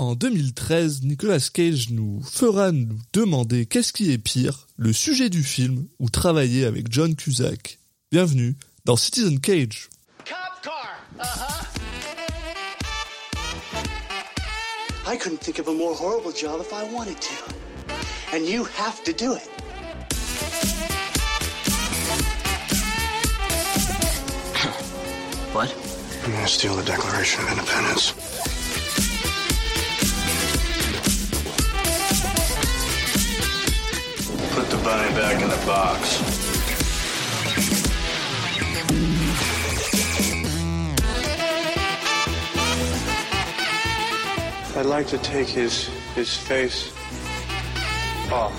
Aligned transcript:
En 0.00 0.14
2013, 0.14 1.02
Nicolas 1.02 1.50
Cage 1.52 1.90
nous 1.90 2.22
fera 2.22 2.72
nous 2.72 2.98
demander 3.12 3.66
qu'est-ce 3.66 3.92
qui 3.92 4.10
est 4.10 4.16
pire, 4.16 4.66
le 4.78 4.94
sujet 4.94 5.28
du 5.28 5.42
film 5.42 5.88
ou 5.98 6.08
travailler 6.08 6.64
avec 6.64 6.90
John 6.90 7.14
Cusack. 7.14 7.78
Bienvenue 8.10 8.56
dans 8.86 8.96
Citizen 8.96 9.38
Cage. 9.40 9.90
Cop 10.24 10.62
car. 10.62 10.96
Uh-huh. 11.18 11.66
I 15.06 15.18
couldn't 15.18 15.42
think 15.42 15.58
of 15.58 15.68
a 15.68 15.74
more 15.74 15.94
horrible 15.94 16.32
job 16.32 16.62
if 16.62 16.72
I 16.72 16.90
wanted 16.94 17.20
to. 17.20 17.34
And 18.34 18.46
you 18.48 18.64
have 18.78 19.04
to 19.04 19.12
do 19.12 19.34
it. 19.34 19.46
What? 25.52 25.74
I'm 26.24 26.32
gonna 26.32 26.48
steal 26.48 26.74
the 26.74 26.84
Declaration 26.84 27.44
of 27.44 27.50
Independence? 27.50 28.29
Bunny 34.90 35.14
back 35.14 35.40
in 35.40 35.48
the 35.48 35.66
box. 35.66 36.20
I'd 44.76 44.86
like 44.86 45.06
to 45.08 45.18
take 45.18 45.48
his 45.48 45.88
his 46.16 46.36
face 46.36 46.90
off. 48.32 48.52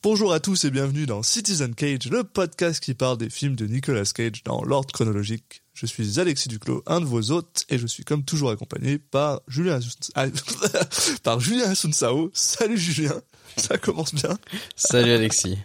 Bonjour 0.00 0.32
à 0.32 0.40
tous 0.40 0.64
et 0.64 0.70
bienvenue 0.70 1.06
dans 1.06 1.22
Citizen 1.22 1.74
Cage, 1.74 2.08
le 2.08 2.24
podcast 2.24 2.82
qui 2.82 2.94
parle 2.94 3.18
des 3.18 3.28
films 3.28 3.56
de 3.56 3.66
Nicolas 3.66 4.04
Cage 4.04 4.44
dans 4.44 4.62
l'ordre 4.62 4.92
chronologique. 4.92 5.62
Je 5.74 5.86
suis 5.86 6.18
Alexis 6.18 6.48
Duclos, 6.48 6.82
un 6.86 7.00
de 7.00 7.04
vos 7.04 7.30
hôtes, 7.30 7.66
et 7.68 7.78
je 7.78 7.86
suis 7.86 8.04
comme 8.04 8.24
toujours 8.24 8.50
accompagné 8.50 8.98
par 8.98 9.42
Julien 9.48 9.80
ah, 10.14 10.26
par 11.24 11.40
Julien 11.40 11.70
Asunsao. 11.70 12.30
Salut 12.32 12.78
Julien, 12.78 13.20
ça 13.56 13.78
commence 13.78 14.14
bien. 14.14 14.38
Salut 14.76 15.12
Alexis. 15.12 15.58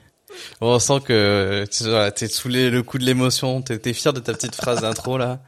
On 0.62 0.80
sent 0.80 1.00
que 1.06 1.66
t'es 2.16 2.28
sous 2.28 2.48
les- 2.50 2.70
le 2.72 2.82
coup 2.84 2.98
de 2.98 3.06
l'émotion, 3.06 3.62
t'es 3.62 3.78
t'es 3.78 3.94
fier 3.94 4.14
de 4.14 4.20
ta 4.20 4.34
petite 4.34 4.56
phrase 4.56 4.82
d'intro 4.82 5.18
là, 5.18 5.40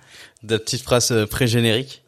de 0.43 0.57
ta 0.57 0.63
petite 0.63 0.83
phrase 0.83 1.11
euh, 1.11 1.25
pré-générique. 1.25 2.03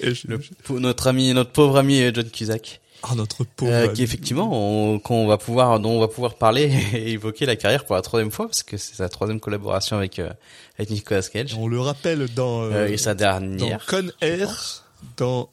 Et 0.00 0.14
je- 0.14 0.28
Le- 0.28 0.38
pour 0.64 0.78
notre 0.80 1.08
ami, 1.08 1.32
notre 1.34 1.50
pauvre 1.50 1.76
ami 1.78 2.00
euh, 2.00 2.12
John 2.14 2.30
Cusack, 2.30 2.80
Ah, 3.02 3.14
notre 3.16 3.42
pauvre. 3.44 3.72
euh, 3.72 3.84
ami. 3.86 3.94
qui 3.94 4.02
effectivement, 4.04 4.48
on, 4.52 5.00
qu'on 5.00 5.26
va 5.26 5.36
pouvoir, 5.36 5.80
dont 5.80 5.90
on 5.90 6.00
va 6.00 6.06
pouvoir 6.06 6.36
parler 6.36 6.70
et 6.94 7.10
évoquer 7.10 7.44
la 7.44 7.56
carrière 7.56 7.84
pour 7.84 7.96
la 7.96 8.02
troisième 8.02 8.30
fois 8.30 8.46
parce 8.46 8.62
que 8.62 8.76
c'est 8.76 8.94
sa 8.94 9.08
troisième 9.08 9.40
collaboration 9.40 9.96
avec 9.96 10.20
euh, 10.20 10.30
avec 10.78 10.90
Nicolas 10.90 11.22
Cage 11.22 11.54
On 11.58 11.66
le 11.66 11.80
rappelle 11.80 12.28
dans, 12.34 12.62
euh, 12.62 12.86
et 12.86 12.96
sa 12.98 13.14
dans 13.14 13.18
dernière 13.18 13.84
Con 13.86 14.08
je 14.22 14.26
Air, 14.26 14.84
dans. 15.16 15.50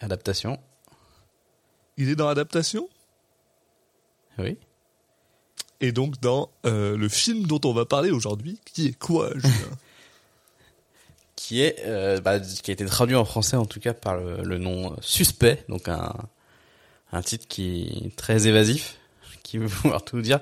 adaptation. 0.00 0.58
Il 1.96 2.08
est 2.08 2.16
dans 2.16 2.28
Adaptation? 2.28 2.88
Oui. 4.38 4.56
et 5.80 5.92
donc 5.92 6.18
dans 6.20 6.48
euh, 6.64 6.96
le 6.96 7.08
film 7.08 7.46
dont 7.46 7.60
on 7.64 7.72
va 7.74 7.84
parler 7.84 8.10
aujourd'hui, 8.10 8.58
qui 8.64 8.88
est 8.88 8.98
quoi, 8.98 9.30
Julien? 9.34 9.52
Qui 11.36 11.60
est 11.62 11.76
euh, 11.84 12.20
bah, 12.20 12.38
qui 12.40 12.70
a 12.70 12.74
été 12.74 12.86
traduit 12.86 13.16
en 13.16 13.24
français 13.24 13.56
en 13.56 13.66
tout 13.66 13.80
cas 13.80 13.92
par 13.94 14.16
le, 14.16 14.42
le 14.42 14.58
nom 14.58 14.92
euh, 14.92 14.96
suspect 15.00 15.64
donc 15.68 15.88
un 15.88 16.14
un 17.10 17.20
titre 17.20 17.46
qui 17.48 18.04
est 18.06 18.16
très 18.16 18.46
évasif 18.46 18.96
qui 19.42 19.58
veut 19.58 19.66
pouvoir 19.68 20.04
tout 20.04 20.20
dire 20.22 20.38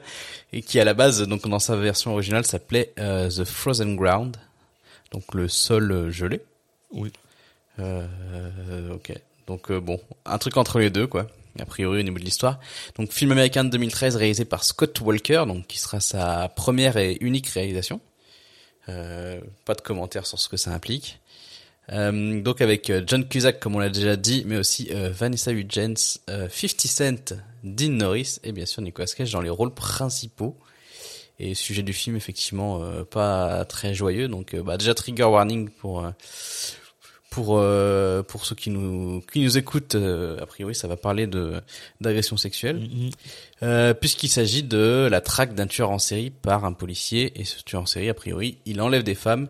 et 0.53 0.61
qui 0.63 0.79
à 0.79 0.85
la 0.85 0.95
base 0.95 1.23
donc 1.27 1.49
dans 1.49 1.59
sa 1.59 1.75
version 1.77 2.13
originale 2.13 2.45
s'appelait 2.45 2.93
euh, 2.99 3.29
The 3.31 3.45
Frozen 3.45 3.97
Ground 3.97 4.37
donc 5.11 5.35
le 5.35 5.49
sol 5.49 6.11
gelé. 6.13 6.41
Oui. 6.93 7.13
euh, 7.81 8.95
ok. 8.95 9.13
Donc 9.47 9.71
euh, 9.71 9.81
bon 9.81 9.99
un 10.27 10.39
truc 10.39 10.57
entre 10.59 10.79
les 10.79 10.91
deux 10.91 11.07
quoi 11.07 11.27
a 11.59 11.65
priori 11.65 12.01
au 12.01 12.03
niveau 12.03 12.19
de 12.19 12.25
l'histoire 12.25 12.61
donc 12.97 13.13
film 13.13 13.33
américain 13.33 13.65
de 13.65 13.71
2013 13.71 14.17
réalisé 14.17 14.45
par 14.45 14.65
Scott 14.65 15.01
Walker 15.01 15.45
donc 15.47 15.67
qui 15.67 15.79
sera 15.79 16.01
sa 16.01 16.49
première 16.49 16.97
et 16.97 17.17
unique 17.21 17.49
réalisation 17.49 18.01
euh, 18.89 19.41
pas 19.65 19.75
de 19.75 19.81
commentaires 19.81 20.27
sur 20.27 20.39
ce 20.39 20.49
que 20.49 20.57
ça 20.57 20.73
implique. 20.73 21.21
Euh, 21.93 22.41
donc 22.41 22.61
avec 22.61 22.89
euh, 22.91 23.03
John 23.07 23.27
Cusack 23.27 23.59
comme 23.59 23.77
on 23.77 23.79
l'a 23.79 23.89
déjà 23.89 24.17
dit, 24.17 24.45
mais 24.47 24.57
aussi 24.57 24.89
euh, 24.93 25.11
Vanessa 25.11 25.53
Hudgens, 25.53 26.21
euh, 26.29 26.49
50 26.49 26.81
Cent, 26.87 27.35
Dean 27.65 27.91
Norris 27.91 28.39
et 28.45 28.53
bien 28.53 28.67
sûr 28.67 28.83
Nicolas 28.83 29.09
Cage 29.09 29.33
dans 29.33 29.41
les 29.41 29.51
rôles 29.51 29.75
principaux. 29.75 30.57
Et 31.43 31.55
sujet 31.55 31.83
du 31.83 31.95
film 31.95 32.17
effectivement 32.17 32.83
euh, 32.83 33.03
pas 33.03 33.65
très 33.65 33.95
joyeux, 33.95 34.29
donc 34.29 34.53
euh, 34.53 34.63
bah, 34.63 34.77
déjà 34.77 34.93
trigger 34.93 35.25
warning 35.25 35.71
pour 35.71 36.05
euh, 36.05 36.11
pour 37.31 37.59
euh, 37.59 38.23
pour 38.25 38.45
ceux 38.45 38.57
qui 38.57 38.71
nous 38.71 39.23
qui 39.33 39.41
nous 39.41 39.57
écoutent. 39.57 39.95
euh, 39.95 40.37
a 40.43 40.47
priori, 40.47 40.75
ça 40.75 40.89
va 40.89 40.97
parler 40.97 41.29
de 41.29 41.61
d'agression 42.01 42.37
sexuelle. 42.37 42.81
Mhm. 42.81 43.11
Euh, 43.63 43.95
puisqu'il 43.95 44.29
s'agit 44.29 44.63
de 44.65 45.07
la 45.11 45.21
traque 45.21 45.55
d'un 45.55 45.67
tueur 45.67 45.91
en 45.91 45.99
série 45.99 46.31
par 46.31 46.65
un 46.65 46.73
policier 46.73 47.39
et 47.41 47.45
ce 47.45 47.63
tueur 47.63 47.83
en 47.83 47.87
série 47.87 48.09
a 48.09 48.15
priori 48.15 48.57
il 48.67 48.81
enlève 48.81 49.03
des 49.03 49.15
femmes, 49.15 49.49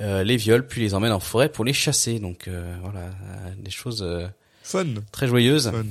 euh, 0.00 0.22
les 0.22 0.36
viole 0.36 0.66
puis 0.66 0.80
les 0.80 0.94
emmène 0.94 1.12
en 1.12 1.18
forêt 1.20 1.48
pour 1.50 1.64
les 1.64 1.72
chasser 1.72 2.20
donc 2.20 2.46
euh, 2.48 2.76
voilà 2.80 3.10
des 3.58 3.72
choses 3.72 4.02
euh, 4.02 4.26
Fun. 4.62 4.86
très 5.10 5.26
joyeuses 5.26 5.68
Fun. 5.70 5.84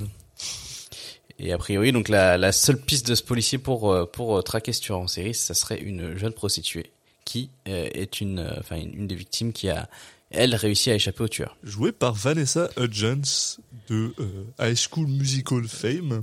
et 1.38 1.52
a 1.52 1.58
priori 1.58 1.92
donc 1.92 2.08
la, 2.08 2.38
la 2.38 2.50
seule 2.50 2.80
piste 2.80 3.06
de 3.08 3.14
ce 3.14 3.22
policier 3.22 3.58
pour 3.58 4.10
pour 4.10 4.42
traquer 4.42 4.72
ce 4.72 4.80
tueur 4.80 4.98
en 4.98 5.06
série 5.06 5.34
ça 5.34 5.52
serait 5.52 5.80
une 5.80 6.16
jeune 6.16 6.32
prostituée 6.32 6.90
qui 7.26 7.50
euh, 7.68 7.88
est 7.92 8.22
une 8.22 8.50
enfin 8.58 8.76
une, 8.76 9.00
une 9.00 9.06
des 9.06 9.14
victimes 9.16 9.52
qui 9.52 9.68
a 9.68 9.86
elle 10.30 10.54
réussi 10.54 10.90
à 10.90 10.94
échapper 10.94 11.22
au 11.24 11.28
tueur 11.28 11.56
Joué 11.62 11.92
par 11.92 12.14
Vanessa 12.14 12.68
Hudgens 12.76 13.58
de 13.88 14.14
euh, 14.20 14.44
High 14.60 14.76
School 14.76 15.06
Musical 15.08 15.66
Fame. 15.68 16.22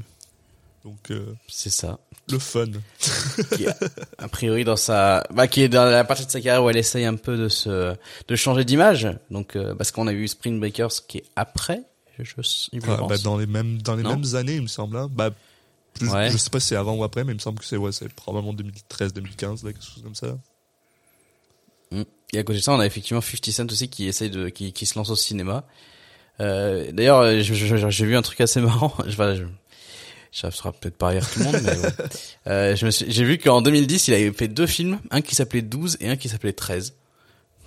Donc, 0.86 1.12
euh, 1.12 1.34
c'est 1.50 1.70
ça 1.70 2.00
le 2.30 2.40
fun. 2.40 2.66
qui 3.56 3.68
a, 3.68 3.78
a 4.18 4.28
priori 4.28 4.64
dans 4.66 4.76
sa 4.76 5.24
bah 5.34 5.48
qui 5.48 5.62
est 5.62 5.70
dans 5.70 5.86
la 5.86 6.04
partie 6.04 6.26
de 6.26 6.32
sa 6.32 6.42
carrière 6.42 6.62
où 6.64 6.70
elle 6.70 6.76
essaye 6.78 7.06
un 7.06 7.16
peu 7.16 7.38
de 7.38 7.48
se 7.48 7.96
de 8.28 8.36
changer 8.36 8.66
d'image 8.66 9.08
donc 9.32 9.56
euh, 9.56 9.74
parce 9.76 9.92
qu'on 9.92 10.08
a 10.08 10.12
eu 10.14 10.28
Spring 10.28 10.60
Breakers 10.60 10.92
qui 11.08 11.20
est 11.20 11.24
après 11.38 11.84
je, 12.20 12.24
je, 12.26 12.42
je 12.42 12.80
Ah, 12.86 12.98
pense. 12.98 13.10
bah, 13.10 13.18
dans 13.20 13.38
les 13.38 13.46
mêmes 13.48 13.82
dans 13.82 13.96
les 13.96 14.04
Non 14.04 14.18
mêmes 14.18 14.36
années, 14.36 14.56
il 14.56 14.62
me 14.64 14.68
semble. 14.68 14.98
hein. 14.98 15.08
Bah, 15.12 15.30
plus- 15.94 16.10
Ouais. 16.10 16.30
je 16.30 16.36
sais 16.38 16.50
pas 16.50 16.60
si 16.60 16.68
c'est 16.68 16.76
avant 16.76 16.96
ou 16.96 17.04
après, 17.06 17.24
mais 17.24 17.32
il 17.32 17.36
me 17.36 17.40
semble 17.40 17.60
que 17.60 17.66
c'est 17.66 17.78
ouais, 17.78 17.92
c'est 17.94 18.12
probablement 18.14 18.54
2013, 18.54 19.14
2015, 19.14 19.64
là, 19.64 19.72
quelque 19.72 19.84
chose 19.86 20.04
comme 20.04 20.16
ça. 20.16 20.38
Mm. 21.92 22.02
et 22.34 22.40
à 22.40 22.44
côté 22.44 22.60
de 22.60 22.64
ça 22.64 22.74
on 22.74 22.80
a 22.80 22.86
effectivement 22.86 23.22
50 23.22 23.50
Cent 23.52 23.72
aussi 23.72 23.88
qui 23.88 24.08
essaye 24.08 24.30
de 24.30 24.50
qui, 24.50 24.74
qui 24.74 24.86
se 24.86 24.98
lance 25.00 25.10
au 25.10 25.16
cinéma 25.16 25.64
euh, 26.40 26.92
d'ailleurs 26.92 27.20
euh, 27.20 27.40
j'ai 27.42 28.06
vu 28.06 28.16
un 28.18 28.22
truc 28.22 28.42
assez 28.42 28.60
marrant 28.62 28.94
je 29.08 29.16
vais 29.16 29.36
je, 29.38 29.44
ça 30.32 30.52
fera 30.52 30.72
peut-être 30.74 30.98
pas 30.98 31.08
rire 31.08 31.28
tout 31.30 31.40
le 31.40 31.46
monde 31.46 31.62
mais 31.64 31.72
euh, 32.52 32.76
j'ai 32.76 33.24
vu 33.24 33.38
qu'en 33.38 33.62
2010 33.62 34.10
il 34.10 34.14
avait 34.14 34.32
fait 34.34 34.48
deux 34.50 34.68
films 34.68 35.00
un 35.12 35.22
qui 35.22 35.36
s'appelait 35.36 35.62
12 35.62 35.98
et 36.02 36.10
un 36.10 36.16
qui 36.18 36.28
s'appelait 36.30 36.54
13 36.54 36.94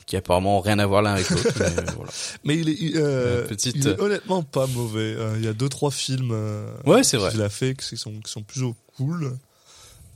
qui 0.07 0.17
apparemment 0.17 0.59
ont 0.59 0.61
rien 0.61 0.79
à 0.81 0.87
voir 0.87 1.03
l'un 1.03 1.13
avec 1.15 1.31
l'autre 1.31 1.53
mais 1.59 1.67
euh, 1.67 1.85
voilà 1.97 2.11
Mais 2.45 2.59
il 2.59 2.69
est, 2.69 2.97
euh, 2.97 3.47
petite- 3.47 3.77
il 3.77 3.87
est 3.89 4.01
honnêtement 4.01 4.43
pas 4.43 4.67
mauvais. 4.67 5.15
Euh, 5.17 5.37
Il 5.39 5.45
y 5.45 5.49
a 5.49 5.53
deux 5.53 5.69
trois 5.69 5.93
films. 5.93 6.35
Ouais, 6.85 7.05
c'est 7.05 7.17
vrai. 7.17 7.31
Qu'il 7.31 7.43
a 7.43 7.49
fait 7.49 7.75
qui 7.77 7.97
sont 7.97 8.11
qui 8.19 8.31
sont 8.33 8.43
plutôt 8.43 8.75
cool. 8.97 9.37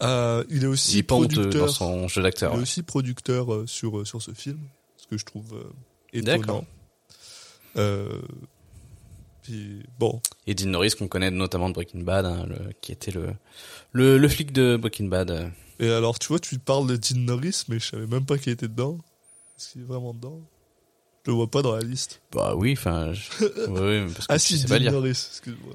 Euh, 0.03 0.44
il 0.50 0.65
est 0.65 0.66
aussi 0.66 0.93
il 0.93 0.99
est 0.99 1.03
producteur. 1.05 1.66
dans 1.66 1.72
son 1.72 2.09
jeu 2.09 2.22
d'acteur 2.22 2.50
Il 2.50 2.55
est 2.55 2.56
ouais. 2.56 2.62
aussi 2.62 2.82
producteur 2.82 3.53
euh, 3.55 3.66
sur 3.66 3.99
euh, 3.99 4.05
sur 4.05 4.21
ce 4.21 4.32
film, 4.32 4.59
ce 4.97 5.06
que 5.06 5.16
je 5.16 5.25
trouve 5.25 5.55
euh, 5.55 5.71
étonnant. 6.12 6.65
Puis 9.43 9.82
bon, 9.99 10.21
Et 10.47 10.55
Dean 10.55 10.69
Norris 10.71 10.93
qu'on 10.99 11.06
connaît 11.09 11.31
notamment 11.31 11.69
de 11.69 11.75
Breaking 11.75 12.00
Bad, 12.00 12.25
hein, 12.25 12.47
le, 12.49 12.72
qui 12.81 12.93
était 12.93 13.10
le, 13.10 13.34
le 13.93 14.16
le 14.16 14.28
flic 14.28 14.53
de 14.53 14.77
Breaking 14.77 15.06
Bad. 15.09 15.53
et 15.78 15.91
alors 15.91 16.19
tu 16.19 16.28
vois, 16.28 16.38
tu 16.38 16.59
parles 16.59 16.87
de 16.87 16.97
Dean 16.97 17.19
Norris, 17.21 17.65
mais 17.69 17.78
je 17.78 17.88
savais 17.91 18.06
même 18.06 18.25
pas 18.25 18.38
qu'il 18.38 18.53
était 18.53 18.69
dedans. 18.69 18.99
Est-ce 19.59 19.72
qu'il 19.72 19.82
est 19.82 19.84
vraiment 19.84 20.15
dedans? 20.15 20.41
Je 21.26 21.31
le 21.31 21.37
vois 21.37 21.50
pas 21.50 21.61
dans 21.62 21.75
la 21.75 21.82
liste. 21.82 22.21
Bah 22.32 22.55
oui, 22.56 22.73
enfin, 22.76 23.12
je... 23.12 23.23
oui, 23.69 24.12
parce 24.14 24.26
que 24.26 24.32
Ah 24.32 24.38
si, 24.38 24.64
Dean. 24.64 24.90
Norris, 24.93 25.11
excuse-moi. 25.31 25.75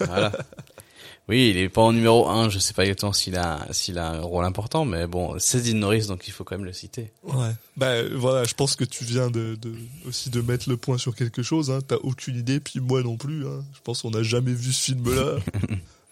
Voilà. 0.00 0.32
Oui, 1.28 1.50
il 1.50 1.58
est 1.58 1.68
pas 1.68 1.82
en 1.82 1.92
numéro 1.92 2.26
1, 2.26 2.48
je 2.48 2.58
sais 2.58 2.72
pas 2.72 2.84
exactement 2.84 3.12
s'il 3.12 3.36
a 3.36 3.66
s'il 3.70 3.98
a 3.98 4.12
un 4.12 4.20
rôle 4.20 4.46
important, 4.46 4.86
mais 4.86 5.06
bon, 5.06 5.38
c'est 5.38 5.60
Dean 5.60 5.76
Norris 5.76 6.06
donc 6.06 6.26
il 6.26 6.32
faut 6.32 6.42
quand 6.42 6.56
même 6.56 6.64
le 6.64 6.72
citer. 6.72 7.12
Ouais. 7.22 7.52
Bah 7.76 8.02
voilà, 8.14 8.44
je 8.44 8.54
pense 8.54 8.76
que 8.76 8.84
tu 8.84 9.04
viens 9.04 9.30
de, 9.30 9.54
de 9.60 9.74
aussi 10.06 10.30
de 10.30 10.40
mettre 10.40 10.70
le 10.70 10.78
point 10.78 10.96
sur 10.96 11.14
quelque 11.14 11.42
chose. 11.42 11.70
Hein. 11.70 11.80
T'as 11.86 11.96
aucune 11.96 12.36
idée, 12.36 12.60
puis 12.60 12.80
moi 12.80 13.02
non 13.02 13.18
plus. 13.18 13.46
Hein. 13.46 13.62
Je 13.74 13.80
pense 13.84 14.02
qu'on 14.02 14.10
n'a 14.10 14.22
jamais 14.22 14.52
vu 14.52 14.72
ce 14.72 14.84
film-là. 14.84 15.36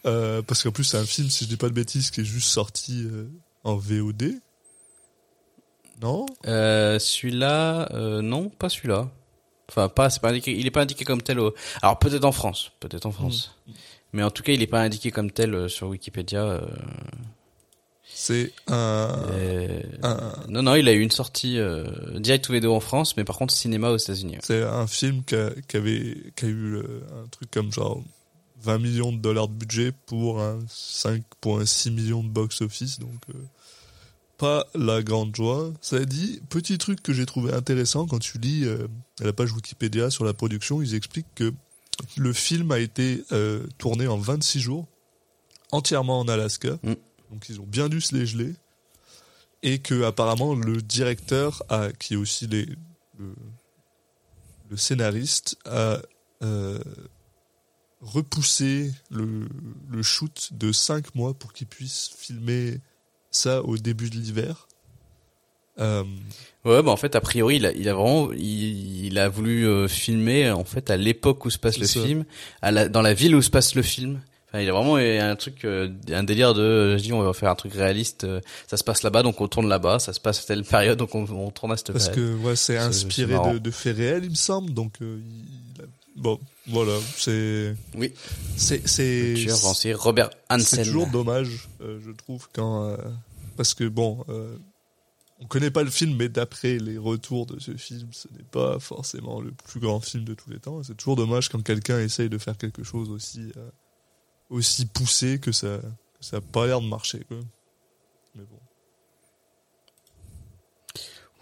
Euh, 0.05 0.41
parce 0.41 0.63
qu'en 0.63 0.71
plus, 0.71 0.85
c'est 0.85 0.99
un 0.99 1.05
film, 1.05 1.29
si 1.29 1.47
je 1.47 1.49
dis 1.49 1.57
pas 1.57 1.69
de 1.69 1.75
bêtises, 1.75 2.13
qui 2.13 2.21
est 2.21 2.25
juste 2.25 2.47
sorti 2.47 3.09
euh, 3.11 3.25
en 3.65 3.75
VOD. 3.75 4.35
Non? 6.01 6.27
Euh, 6.47 7.01
celui-là, 7.01 7.89
non, 8.23 8.49
pas 8.49 8.69
celui-là. 8.69 9.11
Enfin, 9.69 9.89
pas, 9.89 10.09
c'est 10.11 10.21
pas 10.21 10.29
indiqué, 10.29 10.57
il 10.57 10.65
est 10.65 10.71
pas 10.71 10.83
indiqué 10.83 11.05
comme 11.05 11.23
tel 11.23 11.41
au, 11.41 11.55
alors 11.83 11.99
peut-être 11.99 12.25
en 12.25 12.31
France, 12.31 12.71
peut-être 12.79 13.07
en 13.07 13.11
France. 13.11 13.57
Mais 14.13 14.23
en 14.23 14.31
tout 14.31 14.43
cas, 14.43 14.53
il 14.53 14.63
est 14.63 14.67
pas 14.67 14.81
indiqué 14.83 15.11
comme 15.11 15.31
tel 15.31 15.55
euh, 15.55 15.69
sur 15.69 15.89
Wikipédia, 15.89 16.43
euh... 16.43 16.61
C'est 18.09 18.53
un, 18.69 19.11
Euh, 19.33 19.83
un- 20.03 20.33
Non, 20.49 20.63
non, 20.63 20.75
il 20.75 20.89
a 20.89 20.93
eu 20.95 21.01
une 21.01 21.11
sortie 21.11 21.59
euh, 21.59 21.85
direct 22.19 22.47
to 22.47 22.53
vidéo 22.55 22.75
en 22.75 22.81
France, 22.81 23.17
mais 23.17 23.25
par 23.25 23.37
contre 23.37 23.53
cinéma 23.53 23.91
aux 23.91 23.97
États-Unis. 23.99 24.39
c'est 24.43 24.63
un 24.63 24.87
film 24.87 25.23
qui, 25.25 25.35
a, 25.35 25.51
qui 25.69 25.77
avait, 25.77 26.17
qui 26.35 26.45
a 26.47 26.49
eu 26.49 26.79
un 26.79 27.27
truc 27.31 27.51
comme 27.51 27.71
genre 27.73 28.03
20 28.63 28.79
millions 28.79 29.13
de 29.13 29.19
dollars 29.19 29.49
de 29.49 29.55
budget 29.55 29.93
pour 30.07 30.41
un 30.41 30.61
5,6 30.71 31.91
millions 31.91 32.23
de 32.23 32.29
box-office, 32.29 33.01
donc 33.01 33.11
pas 34.39 34.67
la 34.75 35.03
grande 35.03 35.35
joie. 35.37 35.73
Ça 35.83 36.03
dit, 36.05 36.41
petit 36.49 36.79
truc 36.79 37.03
que 37.03 37.13
j'ai 37.13 37.27
trouvé 37.27 37.53
intéressant 37.53 38.07
quand 38.07 38.19
tu 38.19 38.39
lis 38.39 38.65
euh, 38.65 38.87
la 39.21 39.33
page 39.35 39.53
Wikipédia 39.53 40.11
sur 40.11 40.25
la 40.25 40.33
production, 40.33 40.81
ils 40.81 40.95
expliquent 40.95 41.35
que 41.35 41.53
le 42.17 42.33
film 42.33 42.71
a 42.73 42.79
été 42.79 43.25
euh, 43.33 43.67
tourné 43.79 44.07
en 44.07 44.19
26 44.19 44.61
jours, 44.61 44.87
entièrement 45.73 46.21
en 46.21 46.29
Alaska, 46.29 46.79
Mm. 46.83 46.95
donc 47.31 47.49
ils 47.49 47.61
ont 47.61 47.67
bien 47.67 47.89
dû 47.89 48.01
se 48.01 48.15
les 48.15 48.27
geler, 48.27 48.55
et 49.63 49.79
que 49.81 50.03
apparemment 50.05 50.55
le 50.55 50.81
directeur, 50.83 51.63
a, 51.69 51.93
qui 51.93 52.15
est 52.15 52.17
aussi 52.17 52.47
les, 52.47 52.67
le, 53.19 53.35
le 54.71 54.77
scénariste, 54.77 55.57
a 55.65 55.99
euh, 56.43 56.79
repoussé 58.01 58.93
le, 59.11 59.49
le 59.89 60.03
shoot 60.03 60.51
de 60.53 60.73
5 60.73 61.15
mois 61.15 61.35
pour 61.35 61.53
qu'il 61.53 61.67
puisse 61.67 62.11
filmer 62.17 62.81
ça 63.31 63.63
au 63.63 63.79
début 63.79 64.11
de 64.11 64.17
l'hiver. 64.17 64.66
Euh, 65.81 66.05
Ouais, 66.65 66.83
bah 66.83 66.91
en 66.91 66.97
fait, 66.97 67.15
a 67.15 67.21
priori, 67.21 67.57
il 67.57 67.67
a, 67.67 67.71
il 67.73 67.89
a 67.89 67.95
vraiment, 67.95 68.33
il, 68.33 69.05
il 69.07 69.19
a 69.21 69.29
voulu 69.29 69.69
euh, 69.69 69.87
filmer 69.87 70.51
en 70.51 70.65
fait 70.65 70.91
à 70.91 70.97
l'époque 70.97 71.45
où 71.45 71.51
se 71.51 71.59
passe 71.59 71.79
le 71.79 71.87
ça. 71.87 72.03
film, 72.03 72.25
à 72.61 72.73
la, 72.73 72.89
dans 72.89 73.03
la 73.03 73.15
ville 73.15 73.37
où 73.37 73.43
se 73.43 73.51
passe 73.51 73.77
le 73.77 73.83
film. 73.83 74.21
Enfin, 74.49 74.61
il 74.63 74.69
a 74.69 74.73
vraiment 74.73 74.99
eu 74.99 75.17
un 75.19 75.37
truc, 75.37 75.65
euh, 75.65 75.89
un 76.11 76.25
délire 76.25 76.55
de, 76.55 76.97
je 76.97 77.03
dis, 77.05 77.13
on 77.13 77.23
va 77.23 77.33
faire 77.35 77.51
un 77.51 77.55
truc 77.55 77.73
réaliste. 77.73 78.25
euh, 78.25 78.41
ça 78.67 78.77
se 78.77 78.83
passe 78.83 79.05
là-bas, 79.05 79.23
donc 79.23 79.41
on 79.41 79.47
tourne 79.47 79.69
là-bas. 79.69 80.01
Ça 80.01 80.13
se 80.13 80.19
passe 80.19 80.41
à 80.43 80.47
telle 80.47 80.65
période, 80.65 80.99
donc 80.99 81.15
on, 81.15 81.25
on 81.31 81.51
tourne 81.53 81.71
à 81.71 81.77
cette 81.77 81.93
parce 81.93 82.09
période. 82.09 82.37
que 82.41 82.45
ouais, 82.45 82.57
c'est 82.57 82.77
inspiré 82.79 83.35
de, 83.53 83.59
de 83.59 83.71
faits 83.71 83.97
réels, 83.97 84.25
il 84.25 84.31
me 84.31 84.35
semble. 84.35 84.75
Donc 84.75 84.95
euh, 85.03 85.21
il 85.77 85.83
a- 85.83 85.87
bon, 86.17 86.41
voilà, 86.67 86.95
c'est 87.17 87.77
Oui. 87.97 88.13
c'est 88.57 88.89
c'est 88.89 89.93
Robert 89.93 90.31
Hansen. 90.51 90.67
c'est 90.79 90.85
toujours 90.85 91.07
dommage, 91.07 91.69
euh, 91.81 92.01
je 92.05 92.11
trouve, 92.11 92.49
quand 92.53 92.97
parce 93.57 93.73
que 93.75 93.85
bon, 93.85 94.25
euh, 94.29 94.57
on 95.41 95.47
connaît 95.47 95.71
pas 95.71 95.83
le 95.83 95.91
film, 95.91 96.17
mais 96.17 96.29
d'après 96.29 96.79
les 96.79 96.97
retours 96.99 97.47
de 97.47 97.59
ce 97.61 97.77
film, 97.77 98.09
ce 98.13 98.27
n'est 98.29 98.43
pas 98.45 98.79
forcément 98.79 99.41
le 99.41 99.53
plus 99.53 99.81
grand 99.81 100.01
film 100.01 100.25
de 100.25 100.35
tous 100.35 100.49
les 100.51 100.59
temps. 100.59 100.83
C'est 100.83 100.97
toujours 100.97 101.17
dommage 101.17 101.49
quand 101.51 101.63
quelqu'un 101.63 102.01
essaye 102.01 102.29
de 102.31 102.39
faire 102.39 102.57
quelque 102.57 102.83
chose 102.83 103.11
aussi 103.11 103.53
euh, 103.57 103.71
aussi 104.51 104.87
poussé 104.87 105.39
que 105.39 105.53
ça 105.53 105.79
que 106.19 106.25
ça 106.25 106.39
a 106.39 106.41
pas 106.41 106.67
l'air 106.67 106.81
de 106.81 106.87
marcher. 106.89 107.21
Quoi. 107.29 107.39
Mais 108.35 108.45
bon. 108.45 108.59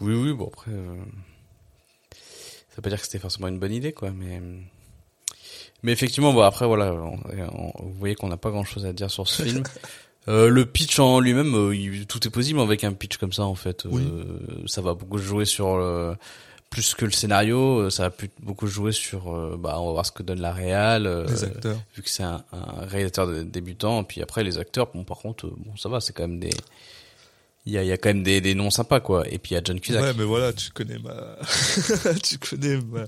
Oui, 0.00 0.14
oui, 0.14 0.32
bon 0.32 0.48
après, 0.48 0.72
euh, 0.72 0.96
ça 2.12 2.76
veut 2.76 2.82
pas 2.82 2.88
dire 2.90 2.98
que 2.98 3.06
c'était 3.06 3.20
forcément 3.20 3.46
une 3.48 3.58
bonne 3.60 3.72
idée, 3.72 3.92
quoi, 3.92 4.10
mais 4.10 4.40
mais 5.84 5.92
effectivement, 5.92 6.32
bon 6.32 6.40
après 6.42 6.66
voilà, 6.66 6.92
on- 6.92 7.20
on- 7.52 7.72
vous 7.84 7.94
voyez 7.94 8.14
qu'on 8.16 8.28
n'a 8.28 8.36
pas 8.36 8.50
grand-chose 8.50 8.84
à 8.86 8.92
dire 8.92 9.10
sur 9.10 9.28
ce 9.28 9.42
film. 9.44 9.62
Euh, 10.28 10.48
le 10.48 10.64
pitch 10.64 10.98
en 10.98 11.20
lui-même, 11.20 11.54
euh, 11.54 12.04
tout 12.08 12.26
est 12.26 12.30
possible 12.30 12.58
avec 12.60 12.82
un 12.84 12.92
pitch 12.92 13.18
comme 13.18 13.32
ça 13.32 13.42
en 13.44 13.54
fait. 13.54 13.84
Oui. 13.84 14.02
Euh, 14.02 14.24
ça 14.66 14.80
va 14.80 14.94
beaucoup 14.94 15.18
jouer 15.18 15.44
sur 15.44 15.76
le- 15.76 16.16
plus 16.70 16.94
que 16.94 17.04
le 17.04 17.12
scénario, 17.12 17.82
euh, 17.82 17.90
ça 17.90 18.04
va 18.04 18.10
plus 18.10 18.30
beaucoup 18.42 18.66
jouer 18.66 18.90
sur, 18.90 19.32
euh, 19.32 19.56
bah 19.56 19.76
on 19.78 19.86
va 19.86 19.92
voir 19.92 20.06
ce 20.06 20.10
que 20.10 20.22
donne 20.24 20.40
la 20.40 20.52
réal. 20.52 21.06
euh, 21.06 21.24
Les 21.28 21.44
acteurs. 21.44 21.76
vu 21.94 22.02
que 22.02 22.08
c'est 22.10 22.22
un, 22.24 22.42
un 22.52 22.84
réalisateur 22.86 23.26
de- 23.28 23.42
débutant, 23.44 24.02
puis 24.02 24.22
après 24.22 24.42
les 24.42 24.58
acteurs, 24.58 24.88
bon 24.92 25.04
par 25.04 25.18
contre, 25.18 25.46
euh, 25.46 25.52
bon 25.56 25.76
ça 25.76 25.88
va, 25.88 26.00
c'est 26.00 26.12
quand 26.14 26.26
même 26.26 26.40
des, 26.40 26.50
il 27.66 27.72
y 27.74 27.78
a, 27.78 27.82
il 27.82 27.86
y 27.88 27.92
a 27.92 27.96
quand 27.96 28.08
même 28.08 28.22
des, 28.24 28.40
des 28.40 28.54
noms 28.54 28.70
sympas 28.70 28.98
quoi. 29.00 29.24
Et 29.28 29.38
puis 29.38 29.52
il 29.52 29.54
y 29.54 29.56
a 29.58 29.60
John 29.62 29.78
Cusack. 29.78 30.02
Ouais, 30.02 30.14
mais 30.18 30.24
voilà, 30.24 30.52
tu 30.52 30.70
connais 30.70 30.98
ma, 30.98 31.36
tu 32.24 32.38
connais 32.38 32.78
ma, 32.78 33.04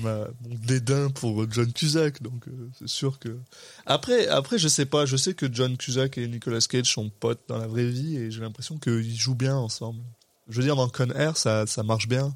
ma, 0.00 0.26
mon 0.42 0.54
dédain 0.66 1.10
pour 1.10 1.50
John 1.50 1.72
Cusack, 1.72 2.22
donc 2.22 2.46
euh, 2.48 2.70
c'est 2.78 2.88
sûr 2.88 3.18
que. 3.18 3.38
Après, 3.86 4.26
après, 4.28 4.58
je 4.58 4.68
sais 4.68 4.86
pas, 4.86 5.06
je 5.06 5.16
sais 5.16 5.34
que 5.34 5.46
John 5.52 5.76
Cusack 5.76 6.18
et 6.18 6.26
Nicolas 6.28 6.60
Cage 6.60 6.92
sont 6.92 7.10
potes 7.10 7.42
dans 7.48 7.58
la 7.58 7.66
vraie 7.66 7.88
vie 7.88 8.16
et 8.16 8.30
j'ai 8.30 8.40
l'impression 8.40 8.78
qu'ils 8.78 9.16
jouent 9.16 9.34
bien 9.34 9.56
ensemble. 9.56 10.00
Je 10.48 10.58
veux 10.58 10.64
dire, 10.64 10.76
dans 10.76 10.88
Con 10.88 11.10
Air, 11.10 11.36
ça, 11.36 11.66
ça 11.66 11.82
marche 11.82 12.08
bien. 12.08 12.34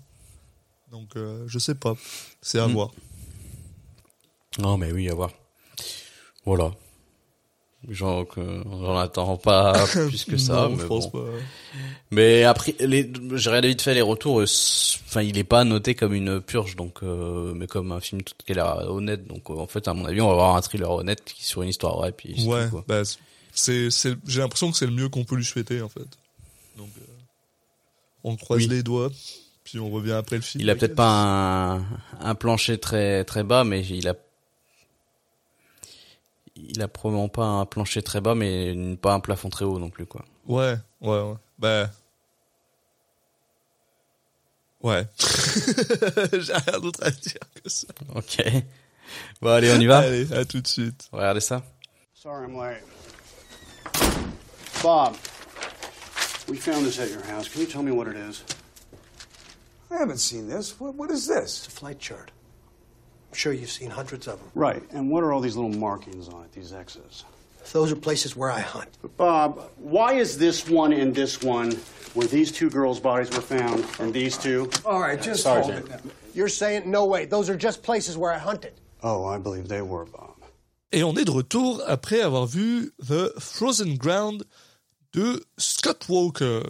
Donc, 0.90 1.16
euh, 1.16 1.44
je 1.46 1.58
sais 1.58 1.74
pas, 1.76 1.94
c'est 2.42 2.58
à 2.58 2.66
Mm. 2.68 2.72
voir. 2.72 2.90
Non, 4.58 4.76
mais 4.76 4.90
oui, 4.92 5.08
à 5.08 5.14
voir. 5.14 5.30
Voilà. 6.44 6.72
Genre 7.88 8.28
que 8.28 8.40
j'en 8.70 8.98
attends 8.98 9.38
pas 9.38 9.72
plus 10.08 10.24
que 10.26 10.36
ça, 10.36 10.54
Non, 10.68 10.70
mais 10.76 10.82
je 10.82 10.86
pense 10.86 11.10
bon. 11.10 11.22
pas. 11.22 11.28
Mais 12.10 12.44
après, 12.44 12.74
les, 12.80 13.10
j'ai 13.36 13.48
regardé 13.48 13.68
vite 13.68 13.80
fait 13.80 13.94
les 13.94 14.02
retours. 14.02 14.42
Enfin, 14.42 15.22
il 15.22 15.38
est 15.38 15.44
pas 15.44 15.64
noté 15.64 15.94
comme 15.94 16.12
une 16.12 16.40
purge, 16.42 16.76
donc, 16.76 16.98
euh, 17.02 17.54
mais 17.54 17.66
comme 17.66 17.92
un 17.92 18.00
film 18.00 18.20
tout 18.22 18.34
a 18.48 18.52
l'air 18.52 18.90
honnête. 18.90 19.26
Donc, 19.26 19.48
euh, 19.48 19.54
en 19.54 19.66
fait, 19.66 19.88
à 19.88 19.94
mon 19.94 20.04
avis, 20.04 20.20
on 20.20 20.26
va 20.26 20.32
avoir 20.34 20.56
un 20.56 20.60
thriller 20.60 20.90
honnête 20.90 21.24
qui 21.24 21.42
sur 21.44 21.62
une 21.62 21.70
histoire 21.70 21.96
vraie. 21.96 22.12
Puis 22.12 22.44
Ouais, 22.46 22.68
tout, 22.68 22.82
bah, 22.86 23.00
c'est, 23.54 23.90
c'est, 23.90 24.14
j'ai 24.26 24.40
l'impression 24.40 24.70
que 24.70 24.76
c'est 24.76 24.86
le 24.86 24.92
mieux 24.92 25.08
qu'on 25.08 25.24
peut 25.24 25.36
lui 25.36 25.44
souhaiter 25.44 25.80
en 25.80 25.88
fait. 25.88 26.06
Donc, 26.76 26.90
euh, 26.98 27.04
on 28.24 28.36
croise 28.36 28.60
Oui. 28.60 28.68
les 28.68 28.82
doigts, 28.82 29.10
puis 29.64 29.78
on 29.78 29.88
revient 29.90 30.12
après 30.12 30.36
le 30.36 30.42
film. 30.42 30.62
Il 30.62 30.68
a 30.68 30.74
peut-être 30.74 30.94
pas 30.96 31.08
un, 31.76 31.84
un 32.20 32.34
plancher 32.34 32.76
très 32.78 33.24
très 33.24 33.42
bas, 33.42 33.64
mais 33.64 33.80
il 33.86 34.06
a 34.06 34.14
il 36.56 36.82
a 36.82 36.88
probablement 36.88 37.28
pas 37.28 37.44
un 37.44 37.66
plancher 37.66 38.02
très 38.02 38.20
bas, 38.20 38.34
mais 38.34 38.96
pas 39.00 39.12
un 39.14 39.20
plafond 39.20 39.48
très 39.48 39.64
haut 39.64 39.78
non 39.78 39.90
plus, 39.90 40.06
quoi. 40.06 40.24
Ouais, 40.46 40.76
ouais, 41.00 41.20
ouais. 41.20 41.34
Bah. 41.58 41.90
Ouais. 44.82 45.06
J'ai 45.18 46.52
rien 46.52 46.80
d'autre 46.80 47.00
à 47.02 47.10
dire 47.10 47.40
que 47.62 47.68
ça. 47.68 47.88
Ok. 48.14 48.42
Bon, 49.40 49.50
allez, 49.50 49.72
on 49.72 49.80
y 49.80 49.86
va. 49.86 49.98
Allez, 49.98 50.32
à 50.32 50.44
tout 50.44 50.60
de 50.60 50.66
suite. 50.66 51.08
Regardez 51.12 51.40
ça. 51.40 51.62
Sorry 52.14 52.44
I'm 52.46 52.56
late. 52.56 52.82
Bob, 54.82 55.14
we 56.48 56.56
found 56.56 56.86
this 56.86 56.98
at 56.98 57.10
your 57.10 57.22
house. 57.24 57.48
Can 57.48 57.60
you 57.60 57.66
tell 57.66 57.82
me 57.82 57.90
what 57.90 58.08
it 58.08 58.16
is? 58.16 58.42
I 59.90 59.98
haven't 59.98 60.18
seen 60.20 60.48
this. 60.48 60.78
What, 60.80 60.94
what 60.94 61.10
is 61.10 61.26
this? 61.26 61.58
It's 61.58 61.66
a 61.66 61.70
flight 61.70 61.98
chart. 61.98 62.30
I'm 63.30 63.36
sure 63.36 63.52
you've 63.52 63.70
seen 63.70 63.90
hundreds 63.90 64.26
of 64.26 64.38
them. 64.40 64.50
Right, 64.54 64.82
and 64.90 65.08
what 65.08 65.22
are 65.22 65.32
all 65.32 65.40
these 65.40 65.54
little 65.56 65.70
markings 65.78 66.28
on 66.28 66.44
it, 66.44 66.52
these 66.52 66.72
X's? 66.72 67.24
Those 67.72 67.92
are 67.92 67.96
places 67.96 68.34
where 68.34 68.50
I 68.50 68.60
hunt. 68.60 68.88
Bob, 69.16 69.70
why 69.76 70.14
is 70.14 70.38
this 70.38 70.68
one 70.68 70.92
and 70.92 71.14
this 71.14 71.40
one 71.40 71.72
where 72.14 72.26
these 72.26 72.50
two 72.50 72.68
girls' 72.70 72.98
bodies 72.98 73.30
were 73.30 73.42
found 73.42 73.84
and 74.00 74.12
these 74.12 74.36
two? 74.36 74.68
All 74.84 75.00
right, 75.00 75.20
just 75.20 75.44
Sorry, 75.44 75.62
hold 75.62 75.74
it 75.76 75.88
now. 75.88 76.00
You're 76.34 76.48
saying 76.48 76.90
no 76.90 77.06
way. 77.06 77.26
Those 77.26 77.48
are 77.48 77.56
just 77.56 77.82
places 77.82 78.16
where 78.16 78.32
I 78.32 78.38
hunted. 78.38 78.72
Oh, 79.02 79.24
I 79.26 79.38
believe 79.38 79.68
they 79.68 79.82
were, 79.82 80.06
Bob. 80.06 80.34
Et 80.92 81.04
on 81.04 81.16
est 81.16 81.24
de 81.24 81.30
retour 81.30 81.80
après 81.86 82.20
avoir 82.20 82.46
vu 82.46 82.90
The 82.98 83.32
Frozen 83.38 83.96
Ground 83.96 84.44
de 85.12 85.40
Scott 85.56 86.08
Walker. 86.08 86.62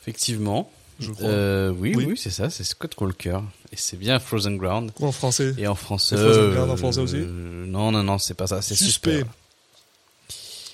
Effectivement. 0.00 0.70
Je 1.00 1.10
crois. 1.12 1.28
Euh, 1.28 1.70
oui, 1.70 1.94
Oui. 1.96 2.04
oui, 2.08 2.16
c'est 2.16 2.30
ça, 2.30 2.50
c'est 2.50 2.64
Scott 2.64 2.94
Walker. 3.00 3.38
Et 3.72 3.76
c'est 3.76 3.96
bien 3.96 4.18
Frozen 4.18 4.56
Ground. 4.56 4.90
Ou 4.98 5.06
en 5.06 5.12
français 5.12 5.54
Et 5.58 5.66
en 5.66 5.74
français. 5.74 6.16
Frozen 6.16 6.50
Ground 6.52 6.70
en 6.70 6.76
français 6.76 7.00
aussi 7.00 7.16
euh, 7.16 7.66
Non, 7.66 7.92
non, 7.92 8.02
non, 8.02 8.18
c'est 8.18 8.34
pas 8.34 8.46
ça, 8.46 8.62
c'est 8.62 8.74
Suspect. 8.74 9.10
Suspect. 9.18 9.30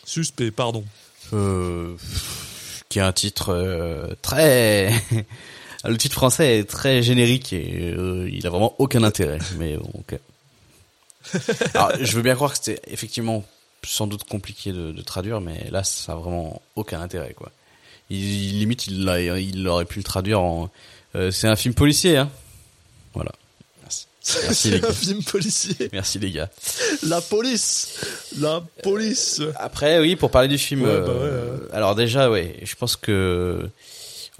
Suspect, 0.05 0.51
pardon. 0.51 0.85
Euh, 1.33 1.95
qui 2.89 3.01
a 3.01 3.07
un 3.07 3.13
titre 3.13 3.51
euh, 3.51 4.09
très. 4.23 4.93
Le 5.85 5.99
titre 5.99 6.15
français 6.15 6.61
est 6.61 6.65
très 6.65 7.03
générique 7.03 7.53
et 7.53 7.93
euh, 7.95 8.29
il 8.33 8.47
a 8.47 8.51
vraiment 8.51 8.75
aucun 8.79 9.03
intérêt. 9.03 9.39
Mais 9.59 9.77
bon, 9.77 9.91
ok. 9.95 10.19
Alors, 11.75 11.93
je 12.01 12.17
veux 12.17 12.23
bien 12.23 12.35
croire 12.35 12.53
que 12.53 12.59
c'était 12.63 12.81
effectivement 12.91 13.45
sans 13.85 14.07
doute 14.07 14.25
compliqué 14.25 14.73
de, 14.73 14.93
de 14.93 15.03
traduire, 15.03 15.43
mais 15.43 15.69
là, 15.71 15.85
ça 15.85 16.13
a 16.13 16.17
vraiment 16.17 16.63
aucun 16.75 17.03
intérêt, 17.03 17.35
quoi. 17.35 17.51
Il, 18.11 18.59
limite, 18.59 18.87
il, 18.87 19.69
aurait 19.69 19.85
pu 19.85 19.99
le 19.99 20.05
traduire 20.05 20.41
en. 20.41 20.71
euh, 21.15 21.31
c'est 21.31 21.49
un 21.49 21.57
film 21.57 21.75
policier, 21.75 22.19
hein. 22.19 22.31
Voilà. 23.15 23.33
Merci. 23.83 24.07
C'est 24.23 24.75
un 24.75 24.79
gars. 24.79 24.93
film 24.93 25.23
policier. 25.23 25.89
Merci 25.93 26.19
les 26.19 26.31
gars. 26.31 26.51
La 27.03 27.21
police 27.21 28.01
La 28.39 28.63
police 28.83 29.41
Après, 29.57 30.01
oui, 30.01 30.17
pour 30.17 30.31
parler 30.31 30.49
du 30.49 30.59
film. 30.59 30.83
Ouais, 30.83 31.01
bah 31.01 31.09
euh, 31.09 31.59
Alors 31.73 31.95
déjà, 31.95 32.31
ouais, 32.31 32.57
je 32.63 32.75
pense 32.75 32.97
que 32.97 33.69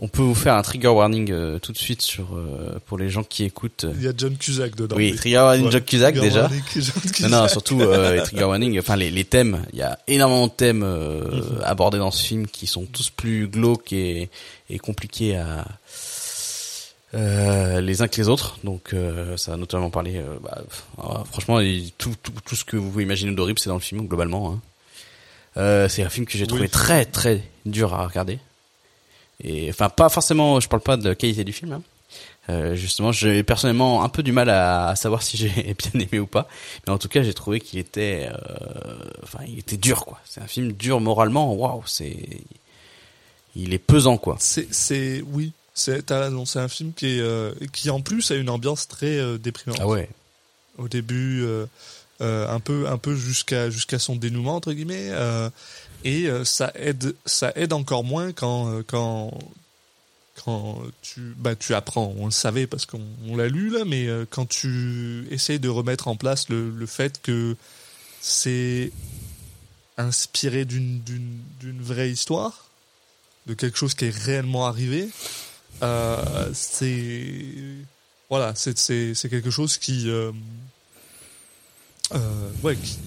on 0.01 0.09
peut 0.09 0.23
vous 0.23 0.35
faire 0.35 0.55
un 0.55 0.63
trigger 0.63 0.89
warning 0.89 1.31
euh, 1.31 1.59
tout 1.61 1.73
de 1.73 1.79
suite 1.79 2.03
sur 2.03 2.35
euh, 2.35 2.79
pour 2.87 2.99
les 2.99 3.11
gens 3.11 3.23
qui 3.23 3.45
écoutent. 3.45 3.87
Il 3.97 4.03
y 4.03 4.09
a 4.09 4.13
John 4.17 4.37
Cusack 4.37 4.75
dedans. 4.75 4.97
Oui, 4.97 5.15
trigger 5.15 5.37
warning 5.39 5.67
Ouais, 5.67 5.71
John 5.73 5.81
Cusack 5.83 6.15
trigger 6.15 6.29
déjà. 6.29 6.41
warning 6.43 6.63
John 6.75 6.85
Non, 6.95 7.11
Cusack. 7.13 7.31
non, 7.31 7.49
surtout 7.49 7.81
euh, 7.81 8.17
les 8.17 8.23
trigger 8.23 8.45
warning. 8.45 8.79
Enfin, 8.81 8.97
les, 8.97 9.11
les 9.11 9.25
thèmes. 9.25 9.65
Il 9.73 9.79
y 9.79 9.83
a 9.83 9.99
énormément 10.09 10.47
de 10.49 10.53
thèmes 10.53 10.83
euh, 10.83 11.23
Mhm. 11.31 11.61
abordés 11.65 11.99
dans 11.99 12.11
ce 12.11 12.23
film 12.25 12.47
qui 12.49 12.67
sont 12.67 12.87
tous 12.87 13.11
plus 13.11 13.47
glauques 13.47 13.93
et, 13.93 14.31
et 14.69 14.79
compliqués 14.79 15.37
à 15.37 15.65
euh, 17.15 17.81
les 17.81 18.03
uns 18.03 18.09
que 18.09 18.17
les 18.21 18.29
autres. 18.29 18.59
Donc, 18.65 18.93
euh, 18.93 19.37
ça 19.37 19.53
va 19.53 19.57
notamment 19.57 19.91
euh, 19.95 20.25
bah, 20.43 20.59
alors, 20.99 21.27
franchement, 21.29 21.61
tout, 21.99 22.15
tout, 22.23 22.33
tout 22.45 22.57
ce 22.57 22.65
que 22.65 22.77
vous 22.77 22.91
pouvez 22.91 23.05
imaginer 23.05 23.33
d'horrible, 23.33 23.59
c'est 23.61 23.69
dans 23.69 23.75
le 23.77 23.81
film 23.81 24.07
globalement. 24.09 24.51
Hein. 24.53 24.61
Euh, 25.57 25.89
c'est 25.89 26.03
un 26.03 26.09
film 26.09 26.27
que 26.27 26.37
j'ai 26.37 26.49
trouvé 26.49 26.63
Oui. 26.63 26.69
très 26.69 27.05
très 27.05 27.41
dur 27.65 27.95
à 27.95 28.05
regarder. 28.09 28.41
Et 29.45 29.69
enfin 29.71 29.89
pas 29.91 30.09
forcément, 30.09 30.59
je 30.61 30.69
parle 30.69 30.83
pas 30.83 30.97
de 30.97 31.09
la 31.09 31.15
qualité 31.15 31.45
du 31.45 31.53
film. 31.53 31.73
Hein. 31.73 31.83
Euh, 32.51 32.75
justement, 32.75 33.11
j'ai 33.11 33.43
personnellement 33.43 34.05
un 34.05 34.09
peu 34.09 34.23
du 34.23 34.33
mal 34.33 34.51
à, 34.51 34.89
à 34.89 34.97
savoir 34.97 35.23
si 35.23 35.37
j'ai 35.37 35.49
bien 35.79 36.01
aimé 36.01 36.19
ou 36.19 36.27
pas. 36.27 36.49
Mais 36.87 36.93
en 36.93 36.99
tout 36.99 37.09
cas, 37.09 37.23
j'ai 37.23 37.35
trouvé 37.35 37.61
qu'il 37.61 37.79
était, 37.79 38.29
euh, 38.31 38.95
enfin, 39.23 39.41
il 39.47 39.59
était 39.59 39.77
dur 39.77 40.05
quoi. 40.05 40.21
C'est 40.25 40.41
un 40.41 40.47
film 40.47 40.73
dur 40.73 41.01
moralement. 41.01 41.55
Waouh, 41.55 41.83
c'est, 41.87 42.17
il 43.57 43.73
est 43.73 43.79
pesant 43.79 44.19
quoi. 44.19 44.37
C'est, 44.41 44.73
c'est, 44.73 45.23
oui, 45.33 45.53
c'est, 45.75 46.07
t'as 46.07 46.21
raison, 46.21 46.45
c'est 46.45 46.59
un 46.59 46.69
film 46.69 46.93
qui 46.93 47.17
est, 47.17 47.21
euh, 47.21 47.53
qui 47.73 47.89
en 47.89 48.01
plus 48.01 48.31
a 48.31 48.35
une 48.35 48.51
ambiance 48.51 48.89
très 48.89 49.39
déprimante. 49.39 49.79
Ah 49.81 49.89
ouais. 49.89 50.09
Au 50.77 50.89
début, 50.89 51.47
un 52.21 52.61
peu, 52.61 52.89
un 52.89 52.99
peu 52.99 53.15
jusqu'à, 53.15 53.71
jusqu'à 53.71 53.99
son 53.99 54.17
dénouement 54.17 54.57
entre 54.57 54.73
guillemets, 54.73 55.11
et 56.05 56.27
euh, 56.27 56.45
ça 56.45 56.71
aide, 56.75 57.17
ça 57.25 57.53
aide 57.57 57.73
encore 57.73 58.05
moins 58.05 58.33
quand, 58.33 58.71
euh, 58.71 58.83
quand, 58.87 59.37
quand 60.45 60.83
tu, 61.03 61.21
bah, 61.39 61.57
tu 61.57 61.75
apprends. 61.75 62.15
On 62.19 62.27
le 62.27 62.31
savait 62.31 62.67
parce 62.67 62.85
qu'on 62.85 63.03
on 63.27 63.37
l'a 63.37 63.49
lu 63.49 63.71
là, 63.71 63.85
mais 63.87 64.07
euh, 64.07 64.27
quand 64.29 64.47
tu 64.47 65.27
essayes 65.31 65.59
de 65.59 65.71
remettre 65.71 66.07
en 66.07 66.17
place 66.17 66.51
le, 66.51 66.71
le 66.71 66.87
fait 66.87 67.21
que 67.23 67.57
c'est 68.21 68.93
inspiré 69.97 70.67
d'une, 70.67 71.01
vraie 71.81 72.11
histoire, 72.11 72.67
de 73.47 73.55
quelque 73.55 73.79
chose 73.79 73.95
qui 73.95 74.07
est 74.07 74.17
réellement 74.17 74.67
arrivé, 74.67 75.09
c'est 76.53 77.45
voilà, 78.29 78.55
c'est 78.55 78.75
quelque 79.31 79.51
chose 79.51 79.79
qui 79.79 80.11
ouais 82.63 82.77
qui 82.77 82.99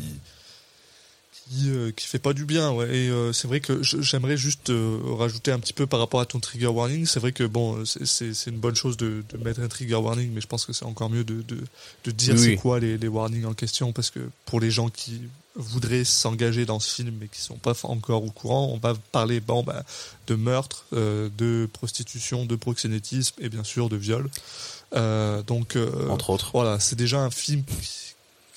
qui 1.50 1.70
euh, 1.70 1.92
qui 1.92 2.08
fait 2.08 2.20
pas 2.20 2.34
du 2.34 2.46
bien 2.46 2.72
ouais. 2.72 2.88
Et 2.96 3.10
euh, 3.10 3.34
c'est 3.34 3.48
vrai 3.48 3.60
que 3.60 3.82
j'aimerais 3.84 4.38
juste 4.38 4.70
euh, 4.70 5.00
rajouter 5.18 5.52
un 5.52 5.60
petit 5.60 5.74
peu 5.74 5.88
par 5.88 6.00
rapport 6.00 6.20
à 6.20 6.26
ton 6.26 6.40
trigger 6.40 6.68
warning. 6.68 7.06
C'est 7.06 7.20
vrai 7.20 7.32
que 7.32 7.44
bon 7.44 7.84
c'est 7.86 8.34
c'est 8.34 8.50
une 8.50 8.60
bonne 8.60 8.76
chose 8.76 8.98
de, 8.98 9.24
de 9.30 9.38
mettre 9.44 9.62
un 9.62 9.68
trigger 9.68 9.96
warning 9.96 10.32
mais 10.34 10.42
je 10.42 10.48
pense 10.48 10.66
que 10.66 10.74
c'est 10.74 10.86
encore 10.86 11.10
mieux 11.10 11.24
de 11.24 11.42
de, 11.42 11.64
de 12.04 12.12
dire 12.12 12.36
Oui, 12.36 12.42
c'est 12.42 12.56
quoi 12.58 12.80
les 12.80 12.98
les 12.98 13.08
warnings 13.08 13.46
en 13.46 13.54
question. 13.54 13.94
Parce 13.94 14.10
que 14.10 14.20
pour 14.46 14.60
les 14.60 14.72
gens 14.72 14.90
qui 14.90 15.22
voudraient 15.58 16.04
s'engager 16.04 16.66
dans 16.66 16.80
ce 16.80 16.96
film 16.96 17.16
mais 17.20 17.28
qui 17.28 17.42
sont 17.42 17.56
pas 17.56 17.74
encore 17.84 18.24
au 18.24 18.30
courant 18.30 18.70
on 18.72 18.78
va 18.78 18.94
parler 19.12 19.40
bon 19.40 19.64
bah 19.64 19.84
de 20.28 20.36
meurtre 20.36 20.86
euh, 20.94 21.30
de 21.38 21.68
prostitution 21.74 22.46
de 22.46 22.56
proxénétisme 22.56 23.36
et 23.40 23.50
bien 23.50 23.64
sûr 23.64 23.90
de 23.90 23.98
viol. 23.98 24.30
Euh, 24.96 25.44
donc 25.44 25.76
euh, 25.76 26.10
Entre 26.10 26.30
autres. 26.30 26.52
voilà 26.54 26.80
c'est 26.80 26.96
déjà 26.96 27.20
un 27.20 27.32
film 27.32 27.64
qui 27.64 28.07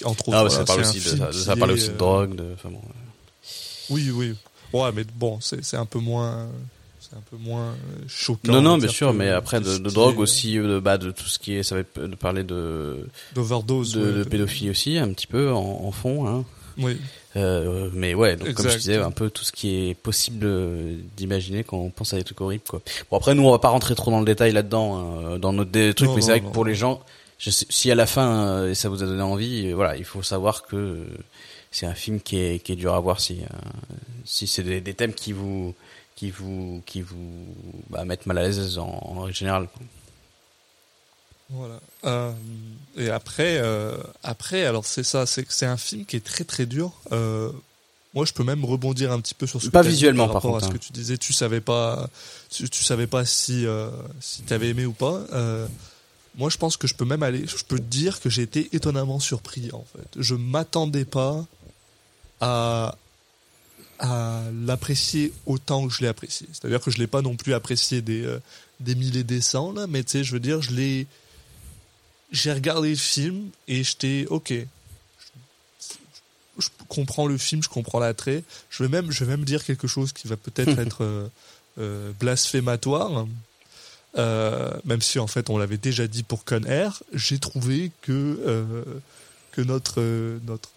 entre 0.05 0.29
autres 0.29 0.37
Ah 0.39 0.41
voilà, 0.43 0.51
ça 0.51 0.65
parle 0.65 0.81
aussi 0.81 0.99
de 1.01 1.33
ça, 1.33 1.57
parle 1.57 1.73
aussi 1.73 1.89
de 1.89 1.97
drogue, 1.97 2.35
de, 2.37 2.45
enfin 2.55 2.71
bon. 2.71 2.81
oui, 3.91 4.11
oui. 4.13 4.35
Ouais, 4.73 4.91
mais 4.95 5.05
bon, 5.17 5.39
c'est 5.41 5.65
c'est 5.65 5.77
un 5.77 5.85
peu 5.87 5.99
moins, 5.99 6.47
c'est 7.01 7.17
un 7.17 7.23
peu 7.31 7.37
moins 7.37 7.71
euh, 7.71 7.75
choquant. 8.07 8.53
Non, 8.53 8.59
on 8.59 8.63
non, 8.63 8.79
bien 8.79 8.89
sûr, 8.89 9.13
mais 9.13 9.29
après 9.31 9.61
de, 9.61 9.79
drogue 9.79 10.21
aussi, 10.21 10.59
euh, 10.59 10.75
de, 10.77 10.79
bah, 10.81 10.97
de 10.97 11.11
tout 11.11 11.27
ce 11.27 11.39
qui 11.41 11.55
est, 11.55 11.63
ça 11.65 11.75
va 11.77 12.07
de 12.07 12.15
parler 12.15 12.45
de, 12.45 13.07
D'overdose. 13.35 13.95
de, 13.95 14.01
ouais, 14.05 14.19
de 14.19 14.25
pédophilie 14.25 14.71
aussi, 14.71 14.97
un 14.99 15.13
petit 15.13 15.27
peu 15.27 15.51
en, 15.53 15.59
en 15.85 15.91
fond. 15.91 16.29
Hein. 16.29 16.45
Oui. 16.79 16.97
Euh, 17.37 17.91
mais 17.93 18.15
ouais, 18.15 18.37
donc 18.37 18.55
comme 18.55 18.69
je 18.69 18.77
disais, 18.77 18.97
un 18.97 19.11
peu 19.11 19.29
tout 19.29 19.45
ce 19.45 19.53
qui 19.53 19.89
est 19.91 19.95
possible 19.95 20.47
d'imaginer 21.17 21.63
quand 21.65 21.77
on 21.79 21.91
pense 21.91 22.13
à 22.15 22.17
des 22.17 22.25
trucs 22.25 22.41
horribles, 22.41 22.65
quoi. 22.69 22.81
Bon 23.11 23.17
après, 23.17 23.35
nous, 23.35 23.45
on 23.47 23.51
va 23.51 23.59
pas 23.59 23.69
rentrer 23.69 23.95
trop 23.97 24.11
dans 24.13 24.21
le 24.21 24.25
détail 24.25 24.53
là-dedans, 24.53 24.99
hein, 25.35 25.39
dans 25.39 25.53
notre 25.53 25.71
dé- 25.71 25.95
trucs, 25.95 26.09
Non, 26.09 26.15
mais 26.17 26.23
c'est 26.23 26.31
vrai 26.31 26.41
non. 26.41 26.49
que 26.49 26.55
pour 26.55 26.65
les 26.65 26.75
gens, 26.77 27.01
je 27.41 27.51
sais, 27.51 27.67
si 27.69 27.91
à 27.91 27.95
la 27.95 28.07
fin 28.07 28.47
euh, 28.47 28.75
ça 28.75 28.89
vous 28.89 29.03
a 29.03 29.07
donné 29.07 29.23
envie, 29.23 29.67
euh, 29.67 29.75
voilà, 29.75 29.97
il 29.97 30.05
faut 30.05 30.23
savoir 30.23 30.63
que 30.63 30.77
euh, 30.77 31.07
c'est 31.71 31.87
un 31.87 31.95
film 31.95 32.21
qui 32.21 32.39
est, 32.39 32.63
qui 32.63 32.73
est 32.73 32.77
dur 32.77 32.95
à 32.95 33.01
voir 33.01 33.19
si, 33.19 33.41
euh, 33.41 33.57
si 34.25 34.47
c'est 34.47 34.63
des, 34.63 34.81
des 34.81 34.95
thèmes 34.95 35.15
qui 35.15 35.33
vous, 35.33 35.75
qui 36.17 36.31
vous, 36.31 36.83
qui 36.85 37.01
vous 37.01 37.47
bah, 37.89 38.05
mettent 38.05 38.27
mal 38.27 38.39
à 38.39 38.43
l'aise 38.43 38.79
en, 38.79 38.89
en 38.89 39.15
quoi. 39.15 39.69
Voilà. 41.49 41.81
Euh, 42.05 42.33
et 42.97 43.11
après, 43.11 43.59
euh, 43.59 43.97
après, 44.23 44.65
alors 44.65 44.85
c'est 44.85 45.03
ça, 45.03 45.27
c'est 45.27 45.43
que 45.45 45.53
c'est 45.53 45.67
un 45.67 45.77
film 45.77 46.05
qui 46.05 46.17
est 46.17 46.25
très 46.25 46.45
très 46.45 46.67
dur. 46.67 46.93
Euh, 47.11 47.51
moi, 48.15 48.25
je 48.25 48.33
peux 48.33 48.45
même 48.45 48.65
rebondir 48.65 49.11
un 49.13 49.21
petit 49.21 49.35
peu 49.35 49.47
sur 49.47 49.61
ce 49.61 49.67
que 49.67 49.73
Pas 49.73 49.83
visuellement, 49.83 50.27
par 50.27 50.35
par 50.35 50.43
rapport 50.43 50.51
contre, 50.53 50.65
à 50.65 50.69
ce 50.69 50.73
hein. 50.73 50.79
que 50.79 50.85
tu 50.85 50.93
disais. 50.93 51.19
Tu 51.19 51.33
savais 51.33 51.61
pas, 51.61 52.09
tu, 52.51 52.69
tu 52.69 52.85
savais 52.85 53.07
pas 53.09 53.25
si 53.25 53.67
euh, 53.67 53.91
si 54.21 54.43
t'avais 54.43 54.69
aimé 54.69 54.87
ou 54.87 54.93
pas. 54.93 55.25
Moi, 56.37 56.49
je 56.51 56.57
pense 56.59 56.77
que 56.77 56.87
je 56.87 56.95
peux 56.95 57.05
même 57.05 57.23
aller. 57.23 57.47
Je 57.47 57.65
peux 57.65 57.79
te 57.79 57.83
dire 57.83 58.21
que 58.21 58.31
j'ai 58.31 58.43
été 58.43 58.69
étonnamment 58.73 59.21
surpris. 59.21 59.71
En 59.73 59.85
fait, 59.93 60.23
je 60.23 60.35
m'attendais 60.35 61.05
pas 61.05 61.45
à 62.41 62.97
à 64.03 64.41
l'apprécier 64.65 65.31
autant 65.45 65.87
que 65.87 65.93
je 65.93 66.01
l'ai 66.01 66.09
apprécié. 66.09 66.49
C'est-à-dire 66.53 66.81
que 66.81 66.91
je 66.91 66.97
l'ai 66.97 67.07
pas 67.07 67.21
non 67.21 67.37
plus 67.37 67.53
apprécié 67.53 68.01
des 68.01 68.25
euh, 68.25 68.41
des 68.81 68.95
mille 68.95 69.17
et 69.19 69.25
des 69.25 69.43
cents 69.43 69.73
là, 69.73 69.87
mais 69.87 70.03
tu 70.03 70.13
sais, 70.13 70.25
je 70.25 70.33
veux 70.33 70.41
dire, 70.41 70.63
je 70.63 70.73
l'ai 70.73 71.07
j'ai 72.33 72.53
regardé 72.53 72.91
le 72.91 72.97
film 72.97 73.51
et 73.69 73.85
j'étais 73.85 74.27
ok. 74.31 74.53
Je, 74.53 74.67
je 76.59 76.69
comprends 76.89 77.27
le 77.27 77.37
film, 77.37 77.63
je 77.63 77.69
comprends 77.69 77.99
l'attrait. 77.99 78.43
Je 78.71 78.83
vais 78.83 78.89
même, 78.89 79.11
je 79.11 79.25
vais 79.25 79.31
même 79.31 79.45
dire 79.45 79.65
quelque 79.65 79.87
chose 79.87 80.13
qui 80.13 80.29
va 80.29 80.37
peut-être 80.37 80.79
être 80.79 81.05
euh, 81.05 81.29
euh, 81.79 82.13
blasphématoire. 82.19 83.27
Euh, 84.19 84.71
même 84.85 85.01
si 85.03 85.19
en 85.21 85.27
fait 85.29 85.51
on 85.51 85.59
l'avait 85.59 85.77
déjà 85.79 86.07
dit 86.09 86.23
pour 86.25 86.45
Con 86.45 86.63
Air, 86.67 87.03
j'ai 87.15 87.39
trouvé 87.39 87.93
que 88.03 88.13
euh, 88.47 88.65
que 89.53 89.61
notre 89.63 90.01
euh, 90.01 90.39
notre 90.47 90.71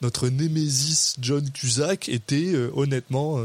notre 0.00 0.28
némésis 0.28 1.16
John 1.20 1.48
Cusack 1.50 2.08
était 2.08 2.54
honnêtement 2.74 3.38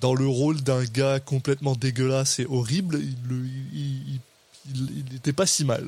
dans 0.00 0.14
le 0.14 0.26
rôle 0.26 0.60
d'un 0.62 0.84
gars 0.84 1.20
complètement 1.20 1.74
dégueulasse 1.74 2.38
et 2.38 2.46
horrible. 2.48 2.98
Il 3.00 3.16
le- 3.28 3.44
il- 3.44 3.80
il- 3.80 4.20
il 4.74 5.04
il 5.10 5.16
était 5.16 5.32
pas 5.32 5.46
si 5.46 5.64
mal. 5.64 5.84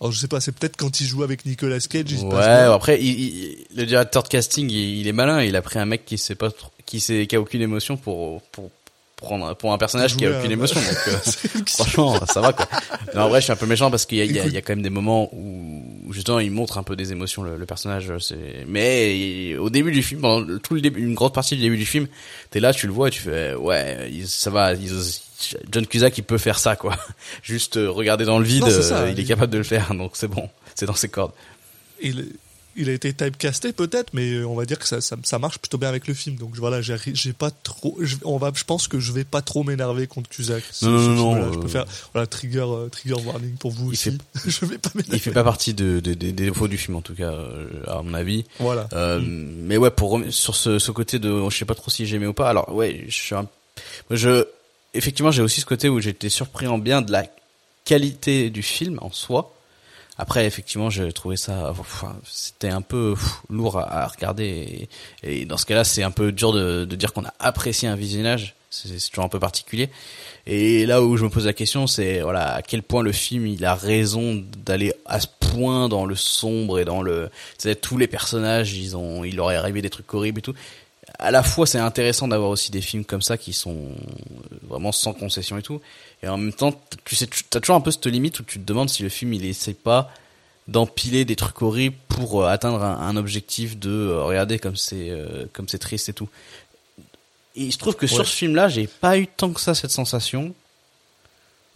Alors 0.00 0.12
je 0.12 0.18
sais 0.18 0.28
pas, 0.28 0.40
c'est 0.40 0.52
peut-être 0.52 0.76
quand 0.76 1.00
il 1.00 1.06
joue 1.06 1.22
avec 1.22 1.46
Nicolas 1.46 1.78
Cage. 1.80 2.10
il 2.10 2.18
Ouais, 2.24 2.74
après, 2.74 3.00
il, 3.00 3.06
il- 3.20 3.56
le 3.76 3.86
directeur 3.86 4.22
de 4.24 4.28
casting, 4.28 4.68
il, 4.70 4.98
il 4.98 5.06
est 5.08 5.12
malin. 5.12 5.42
Il 5.42 5.56
a 5.56 5.62
pris 5.62 5.78
un 5.78 5.86
mec 5.86 6.04
qui 6.04 6.18
sait 6.18 6.34
pas, 6.34 6.50
trop- 6.50 6.70
qui 6.84 7.00
sait, 7.00 7.26
qui 7.26 7.36
a 7.36 7.40
aucune 7.40 7.62
émotion 7.62 7.96
pour 7.96 8.42
pour 8.52 8.70
prendre 9.16 9.54
pour 9.54 9.72
un 9.72 9.78
personnage 9.78 10.16
qui 10.16 10.26
a 10.26 10.30
aucune 10.38 10.50
un- 10.50 10.54
émotion. 10.54 10.80
Donc, 10.80 10.98
euh, 11.08 11.16
franchement, 11.68 12.18
ça 12.26 12.40
va 12.40 12.52
quoi. 12.52 12.66
Non, 13.14 13.22
en 13.22 13.28
vrai, 13.28 13.40
je 13.40 13.44
suis 13.44 13.52
un 13.52 13.56
peu 13.56 13.66
méchant 13.66 13.90
parce 13.90 14.06
qu'il 14.06 14.18
y 14.18 14.20
a, 14.20 14.24
il 14.24 14.32
y, 14.34 14.40
a, 14.40 14.46
il 14.46 14.52
y 14.52 14.56
a 14.56 14.60
quand 14.62 14.72
même 14.72 14.82
des 14.82 14.90
moments 14.90 15.28
où 15.34 16.12
justement 16.12 16.40
il 16.40 16.50
montre 16.50 16.78
un 16.78 16.82
peu 16.82 16.96
des 16.96 17.12
émotions 17.12 17.42
le, 17.42 17.56
le 17.56 17.66
personnage. 17.66 18.12
C'est 18.20 18.64
mais 18.66 19.18
il- 19.18 19.58
au 19.58 19.70
début 19.70 19.92
du 19.92 20.02
film, 20.02 20.20
pendant 20.20 20.58
tout 20.58 20.74
le 20.74 20.80
début, 20.80 21.00
une 21.02 21.14
grande 21.14 21.32
partie 21.34 21.56
du 21.56 21.62
début 21.62 21.76
du 21.78 21.86
film, 21.86 22.06
t'es 22.50 22.60
là, 22.60 22.72
tu 22.74 22.86
le 22.86 22.92
vois, 22.92 23.08
et 23.08 23.10
tu 23.10 23.20
fais 23.20 23.54
ouais, 23.54 24.10
ça 24.26 24.50
va. 24.50 24.72
John 25.70 25.86
Cusack, 25.86 26.16
il 26.18 26.22
peut 26.24 26.38
faire 26.38 26.58
ça 26.58 26.74
quoi. 26.76 26.96
Juste 27.42 27.76
euh, 27.76 27.90
regarder 27.90 28.24
dans 28.24 28.38
le 28.38 28.44
vide, 28.44 28.62
Non, 28.62 28.70
c'est 28.70 28.82
ça. 28.82 29.00
euh, 29.02 29.10
il 29.10 29.18
est 29.20 29.24
capable 29.24 29.52
de 29.52 29.58
le 29.58 29.64
faire, 29.64 29.94
donc 29.94 30.12
c'est 30.14 30.28
bon, 30.28 30.48
c'est 30.74 30.86
dans 30.86 30.94
ses 30.94 31.08
cordes. 31.08 31.32
Il 32.76 32.88
a 32.88 32.92
été 32.92 33.12
typecasté 33.12 33.72
peut-être, 33.72 34.12
mais 34.14 34.42
on 34.44 34.54
va 34.54 34.64
dire 34.64 34.78
que 34.78 34.86
ça, 34.86 35.00
ça, 35.00 35.16
ça 35.22 35.38
marche 35.38 35.58
plutôt 35.58 35.78
bien 35.78 35.88
avec 35.88 36.06
le 36.08 36.14
film. 36.14 36.36
Donc 36.36 36.54
voilà, 36.56 36.80
j'ai 36.82 36.96
j'ai 37.12 37.32
pas 37.32 37.50
trop. 37.50 37.96
Je, 38.00 38.16
on 38.24 38.36
va, 38.38 38.52
je 38.54 38.64
pense 38.64 38.88
que 38.88 38.98
je 39.00 39.12
vais 39.12 39.24
pas 39.24 39.42
trop 39.42 39.62
m'énerver 39.64 40.06
contre 40.06 40.28
Cusack. 40.30 40.64
Non, 40.82 40.90
non, 40.90 41.34
non. 41.36 41.52
Je 41.52 41.58
euh, 41.58 41.60
peux 41.62 41.68
faire 41.68 41.84
voilà 42.12 42.26
trigger 42.26 42.64
euh, 42.68 42.88
trigger 42.88 43.14
warning 43.24 43.54
pour 43.56 43.70
vous 43.70 43.90
Il 43.90 43.92
aussi. 43.94 44.18
je 44.46 44.64
vais 44.66 44.78
pas 44.78 44.90
Il 44.94 44.98
m'énerver. 44.98 45.18
fait 45.18 45.30
pas 45.32 45.44
partie 45.44 45.74
de, 45.74 46.00
de- 46.00 46.14
de- 46.14 46.14
des 46.14 46.32
défauts 46.32 46.68
du 46.68 46.78
film 46.78 46.96
en 46.96 47.02
tout 47.02 47.14
cas, 47.14 47.32
euh, 47.32 47.68
à 47.86 48.02
mon 48.02 48.14
avis. 48.14 48.44
Voilà. 48.58 48.88
Euh, 48.92 49.20
Mais 49.22 49.76
ouais, 49.76 49.90
pour 49.90 50.20
sur 50.30 50.56
ce, 50.56 50.78
ce 50.78 50.90
côté 50.90 51.18
de, 51.18 51.48
je 51.50 51.56
sais 51.56 51.64
pas 51.64 51.74
trop 51.74 51.90
si 51.90 52.06
j'aimais 52.06 52.26
ou 52.26 52.34
pas. 52.34 52.48
Alors 52.48 52.72
ouais, 52.74 53.04
je 53.08 53.14
suis 53.14 53.34
un, 53.34 53.48
je, 54.10 54.44
effectivement, 54.94 55.30
j'ai 55.30 55.42
aussi 55.42 55.60
ce 55.60 55.66
côté 55.66 55.88
où 55.88 56.00
j'étais 56.00 56.28
surpris 56.28 56.66
en 56.66 56.78
bien 56.78 57.02
de 57.02 57.12
la 57.12 57.24
qualité 57.84 58.50
du 58.50 58.62
film 58.62 58.98
en 59.02 59.10
soi. 59.12 59.53
Après, 60.16 60.46
effectivement, 60.46 60.90
j'ai 60.90 61.12
trouvé 61.12 61.36
ça, 61.36 61.70
enfin, 61.70 62.16
c'était 62.24 62.68
un 62.68 62.82
peu 62.82 63.14
lourd 63.50 63.78
à, 63.78 64.06
regarder. 64.06 64.88
Et, 65.22 65.44
dans 65.44 65.56
ce 65.56 65.66
cas-là, 65.66 65.84
c'est 65.84 66.02
un 66.02 66.12
peu 66.12 66.30
dur 66.30 66.52
de, 66.52 66.84
dire 66.84 67.12
qu'on 67.12 67.24
a 67.24 67.34
apprécié 67.40 67.88
un 67.88 67.96
visionnage. 67.96 68.54
C'est 68.70 68.88
toujours 69.10 69.24
un 69.24 69.28
peu 69.28 69.38
particulier. 69.38 69.88
Et 70.46 70.84
là 70.84 71.00
où 71.00 71.16
je 71.16 71.24
me 71.24 71.30
pose 71.30 71.46
la 71.46 71.52
question, 71.52 71.86
c'est 71.86 72.20
voilà 72.20 72.54
à 72.54 72.62
quel 72.62 72.82
point 72.82 73.02
le 73.02 73.12
film 73.12 73.46
il 73.46 73.64
a 73.64 73.74
raison 73.76 74.44
d'aller 74.64 74.92
à 75.06 75.20
ce 75.20 75.28
point 75.38 75.88
dans 75.88 76.06
le 76.06 76.16
sombre 76.16 76.80
et 76.80 76.84
dans 76.84 77.00
le, 77.00 77.30
tous 77.80 77.98
les 77.98 78.08
personnages, 78.08 78.74
ils 78.74 78.96
ont, 78.96 79.22
il 79.22 79.36
leur 79.36 79.52
est 79.52 79.56
arrivé 79.56 79.80
des 79.80 79.90
trucs 79.90 80.12
horribles 80.12 80.40
et 80.40 80.42
tout. 80.42 80.54
À 81.18 81.30
la 81.30 81.42
fois, 81.42 81.66
c'est 81.66 81.78
intéressant 81.78 82.28
d'avoir 82.28 82.50
aussi 82.50 82.70
des 82.70 82.80
films 82.80 83.04
comme 83.04 83.22
ça 83.22 83.38
qui 83.38 83.52
sont 83.52 83.92
vraiment 84.62 84.92
sans 84.92 85.12
concession 85.12 85.56
et 85.58 85.62
tout. 85.62 85.80
Et 86.22 86.28
en 86.28 86.36
même 86.36 86.52
temps, 86.52 86.72
tu 87.04 87.14
sais, 87.14 87.26
tu 87.26 87.44
as 87.54 87.60
toujours 87.60 87.76
un 87.76 87.80
peu 87.80 87.90
cette 87.90 88.06
limite 88.06 88.40
où 88.40 88.42
tu 88.42 88.58
te 88.58 88.64
demandes 88.64 88.90
si 88.90 89.02
le 89.02 89.08
film 89.08 89.32
il 89.32 89.44
essaie 89.44 89.74
pas 89.74 90.10
d'empiler 90.66 91.24
des 91.24 91.36
trucs 91.36 91.60
horribles 91.62 91.96
pour 92.08 92.42
euh, 92.42 92.46
atteindre 92.48 92.82
un, 92.82 92.96
un 92.96 93.16
objectif 93.16 93.78
de 93.78 93.90
euh, 93.90 94.22
regarder 94.22 94.58
comme 94.58 94.76
c'est 94.76 95.10
euh, 95.10 95.44
comme 95.52 95.68
c'est 95.68 95.78
triste 95.78 96.08
et 96.08 96.14
tout. 96.14 96.28
Et 97.56 97.70
je 97.70 97.78
trouve 97.78 97.94
que 97.94 98.06
sur 98.06 98.26
ce 98.26 98.34
film-là, 98.34 98.68
j'ai 98.68 98.86
pas 98.86 99.18
eu 99.18 99.26
tant 99.26 99.52
que 99.52 99.60
ça 99.60 99.74
cette 99.74 99.90
sensation. 99.90 100.54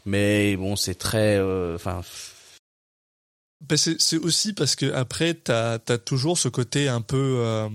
Mais 0.07 0.57
bon, 0.57 0.75
c'est 0.75 0.95
très, 0.95 1.37
euh, 1.37 1.75
enfin, 1.75 2.00
Ben, 3.60 3.76
c'est 3.76 4.16
aussi 4.18 4.52
parce 4.52 4.76
que 4.76 4.92
après 4.92 5.34
t'as 5.34 5.80
as 5.88 5.98
toujours 5.98 6.38
ce 6.38 6.48
côté 6.48 6.86
un 6.88 7.00
peu 7.00 7.40
euh, 7.40 7.68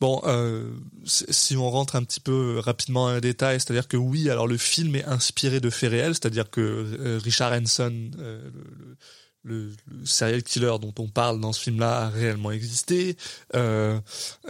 bon 0.00 0.22
euh, 0.24 0.72
si 1.04 1.54
on 1.54 1.68
rentre 1.68 1.96
un 1.96 2.02
petit 2.02 2.20
peu 2.20 2.58
rapidement 2.60 3.08
dans 3.08 3.14
les 3.14 3.20
détails 3.20 3.60
c'est-à-dire 3.60 3.88
que 3.88 3.98
oui 3.98 4.30
alors 4.30 4.46
le 4.46 4.56
film 4.56 4.96
est 4.96 5.04
inspiré 5.04 5.60
de 5.60 5.68
faits 5.68 5.90
réels 5.90 6.14
c'est-à-dire 6.14 6.48
que 6.48 6.60
euh, 6.60 7.20
Richard 7.22 7.52
Hanson 7.52 8.10
euh, 8.18 8.50
le, 9.44 9.70
le, 9.86 10.06
serial 10.06 10.42
killer 10.42 10.74
dont 10.80 10.94
on 10.98 11.08
parle 11.08 11.40
dans 11.40 11.52
ce 11.52 11.60
film-là 11.60 12.04
a 12.04 12.08
réellement 12.08 12.50
existé 12.50 13.16
euh, 13.54 13.98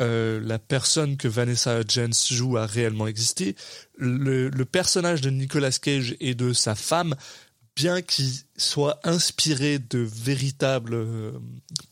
euh, 0.01 0.41
la 0.43 0.59
personne 0.59 1.17
que 1.17 1.29
Vanessa 1.29 1.81
Hudgens 1.81 2.29
joue 2.31 2.57
a 2.57 2.67
réellement 2.67 3.07
existé. 3.07 3.55
Le, 3.97 4.49
le 4.49 4.65
personnage 4.65 5.21
de 5.21 5.31
Nicolas 5.31 5.73
Cage 5.73 6.17
et 6.21 6.35
de 6.35 6.53
sa 6.53 6.75
femme 6.75 7.15
bien 7.79 8.03
qu'ils 8.03 8.33
soient 8.57 8.99
inspirés 9.05 9.79
de 9.79 10.01
véritables 10.01 10.95
euh, 10.95 11.31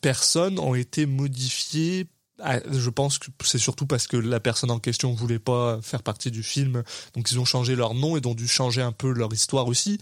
personnes, 0.00 0.58
ont 0.58 0.74
été 0.74 1.06
modifiés. 1.06 2.08
Je 2.40 2.90
pense 2.90 3.18
que 3.18 3.28
c'est 3.44 3.58
surtout 3.58 3.86
parce 3.86 4.08
que 4.08 4.16
la 4.16 4.40
personne 4.40 4.72
en 4.72 4.80
question 4.80 5.14
voulait 5.14 5.38
pas 5.38 5.78
faire 5.82 6.02
partie 6.02 6.32
du 6.32 6.42
film, 6.42 6.82
donc 7.14 7.30
ils 7.30 7.38
ont 7.38 7.44
changé 7.44 7.76
leur 7.76 7.94
nom 7.94 8.16
et 8.16 8.26
ont 8.26 8.34
dû 8.34 8.48
changer 8.48 8.82
un 8.82 8.90
peu 8.90 9.12
leur 9.12 9.32
histoire 9.32 9.68
aussi. 9.68 9.98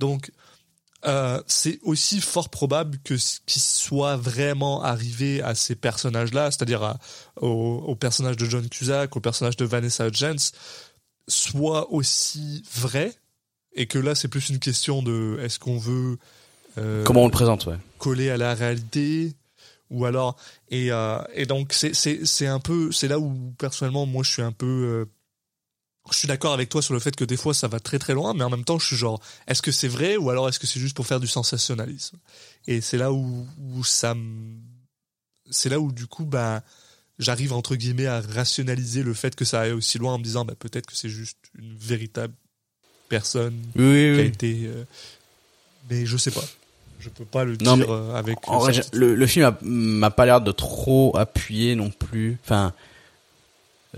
Donc 0.00 0.32
euh, 1.06 1.40
c'est 1.46 1.78
aussi 1.84 2.20
fort 2.20 2.48
probable 2.48 2.98
que 3.04 3.16
ce 3.16 3.38
qui 3.46 3.60
soit 3.60 4.16
vraiment 4.16 4.82
arrivé 4.82 5.40
à 5.40 5.54
ces 5.54 5.76
personnages-là, 5.76 6.50
c'est-à-dire 6.50 6.96
au, 7.36 7.48
au 7.86 7.94
personnage 7.94 8.36
de 8.36 8.44
John 8.44 8.68
Cusack, 8.68 9.16
au 9.16 9.20
personnage 9.20 9.56
de 9.56 9.64
Vanessa 9.64 10.08
Hudgens, 10.08 10.50
soit 11.28 11.92
aussi 11.92 12.64
vrai 12.74 13.14
et 13.78 13.86
que 13.86 13.98
là 13.98 14.14
c'est 14.14 14.28
plus 14.28 14.50
une 14.50 14.58
question 14.58 15.02
de 15.02 15.38
est-ce 15.40 15.58
qu'on 15.58 15.78
veut 15.78 16.18
euh, 16.76 17.04
Comment 17.04 17.22
on 17.22 17.26
le 17.26 17.32
présente, 17.32 17.64
ouais. 17.66 17.78
coller 17.98 18.28
à 18.28 18.36
la 18.36 18.54
réalité 18.54 19.34
ou 19.88 20.04
alors 20.04 20.36
et 20.68 20.92
euh, 20.92 21.18
et 21.32 21.46
donc 21.46 21.72
c'est 21.72 22.46
un 22.46 22.60
peu 22.60 22.92
c'est 22.92 23.08
là 23.08 23.18
où 23.18 23.54
personnellement 23.56 24.04
moi 24.04 24.22
je 24.22 24.30
suis 24.30 24.42
un 24.42 24.52
peu 24.52 24.66
euh, 24.66 25.04
je 26.10 26.16
suis 26.18 26.28
d'accord 26.28 26.52
avec 26.52 26.68
toi 26.68 26.82
sur 26.82 26.92
le 26.92 27.00
fait 27.00 27.14
que 27.16 27.24
des 27.24 27.36
fois 27.36 27.54
ça 27.54 27.68
va 27.68 27.80
très 27.80 27.98
très 27.98 28.12
loin 28.14 28.34
mais 28.34 28.44
en 28.44 28.50
même 28.50 28.64
temps 28.64 28.78
je 28.78 28.86
suis 28.86 28.96
genre 28.96 29.22
est-ce 29.46 29.62
que 29.62 29.70
c'est 29.70 29.88
vrai 29.88 30.16
ou 30.16 30.28
alors 30.28 30.48
est-ce 30.48 30.58
que 30.58 30.66
c'est 30.66 30.80
juste 30.80 30.96
pour 30.96 31.06
faire 31.06 31.20
du 31.20 31.28
sensationnalisme? 31.28 32.18
Et 32.66 32.80
c'est 32.80 32.98
là 32.98 33.12
où 33.12 33.46
où 33.58 33.84
ça 33.84 34.14
me 34.14 34.58
c'est 35.50 35.68
là 35.68 35.78
où 35.78 35.92
du 35.92 36.06
coup 36.06 36.26
bah 36.26 36.62
j'arrive 37.18 37.52
entre 37.52 37.76
guillemets 37.76 38.06
à 38.06 38.20
rationaliser 38.20 39.02
le 39.02 39.14
fait 39.14 39.34
que 39.36 39.44
ça 39.44 39.60
aille 39.60 39.72
aussi 39.72 39.98
loin 39.98 40.14
en 40.14 40.18
me 40.18 40.24
disant 40.24 40.44
bah 40.44 40.54
peut-être 40.58 40.86
que 40.86 40.96
c'est 40.96 41.08
juste 41.08 41.38
une 41.54 41.76
véritable 41.76 42.34
personne 43.08 43.54
Oui, 43.76 44.12
qui 44.14 44.20
a 44.20 44.24
été 44.24 44.60
euh, 44.66 44.84
mais 45.90 46.06
je 46.06 46.16
sais 46.16 46.30
pas 46.30 46.44
je 47.00 47.08
peux 47.10 47.24
pas 47.24 47.44
le 47.44 47.56
Non, 47.60 47.76
dire 47.76 47.86
mais 47.88 47.92
euh, 47.94 48.14
avec 48.16 48.38
En 48.48 48.58
vrai, 48.58 48.72
le, 48.92 49.14
le 49.14 49.26
film 49.28 49.54
m'a 49.62 50.10
pas 50.10 50.26
l'air 50.26 50.40
de 50.40 50.50
trop 50.50 51.16
appuyer 51.16 51.76
non 51.76 51.90
plus. 51.90 52.38
Enfin, 52.44 52.72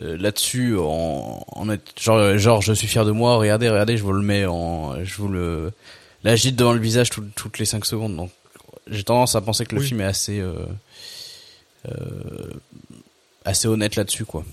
euh, 0.00 0.18
là-dessus, 0.18 0.76
en, 0.76 1.42
en 1.50 1.70
est, 1.70 1.80
genre, 1.98 2.36
genre, 2.36 2.60
je 2.60 2.74
suis 2.74 2.86
fier 2.86 3.06
de 3.06 3.10
moi. 3.10 3.36
Regardez, 3.38 3.70
regardez, 3.70 3.96
je 3.96 4.02
vous 4.02 4.12
le 4.12 4.20
mets 4.22 4.44
en, 4.44 5.02
je 5.02 5.14
vous 5.16 5.28
le, 5.28 5.72
l'agite 6.24 6.56
devant 6.56 6.74
le 6.74 6.78
visage 6.78 7.08
tout- 7.08 7.24
toutes 7.34 7.58
les 7.58 7.64
5 7.64 7.86
secondes. 7.86 8.14
Donc, 8.16 8.30
j'ai 8.86 9.02
tendance 9.02 9.34
à 9.34 9.40
penser 9.40 9.64
que 9.64 9.74
le 9.74 9.80
Oui. 9.80 9.86
film 9.88 10.02
est 10.02 10.04
assez, 10.04 10.38
euh, 10.38 10.52
euh, 11.88 12.50
assez 13.46 13.66
honnête 13.66 13.96
là-dessus, 13.96 14.26
quoi. 14.26 14.44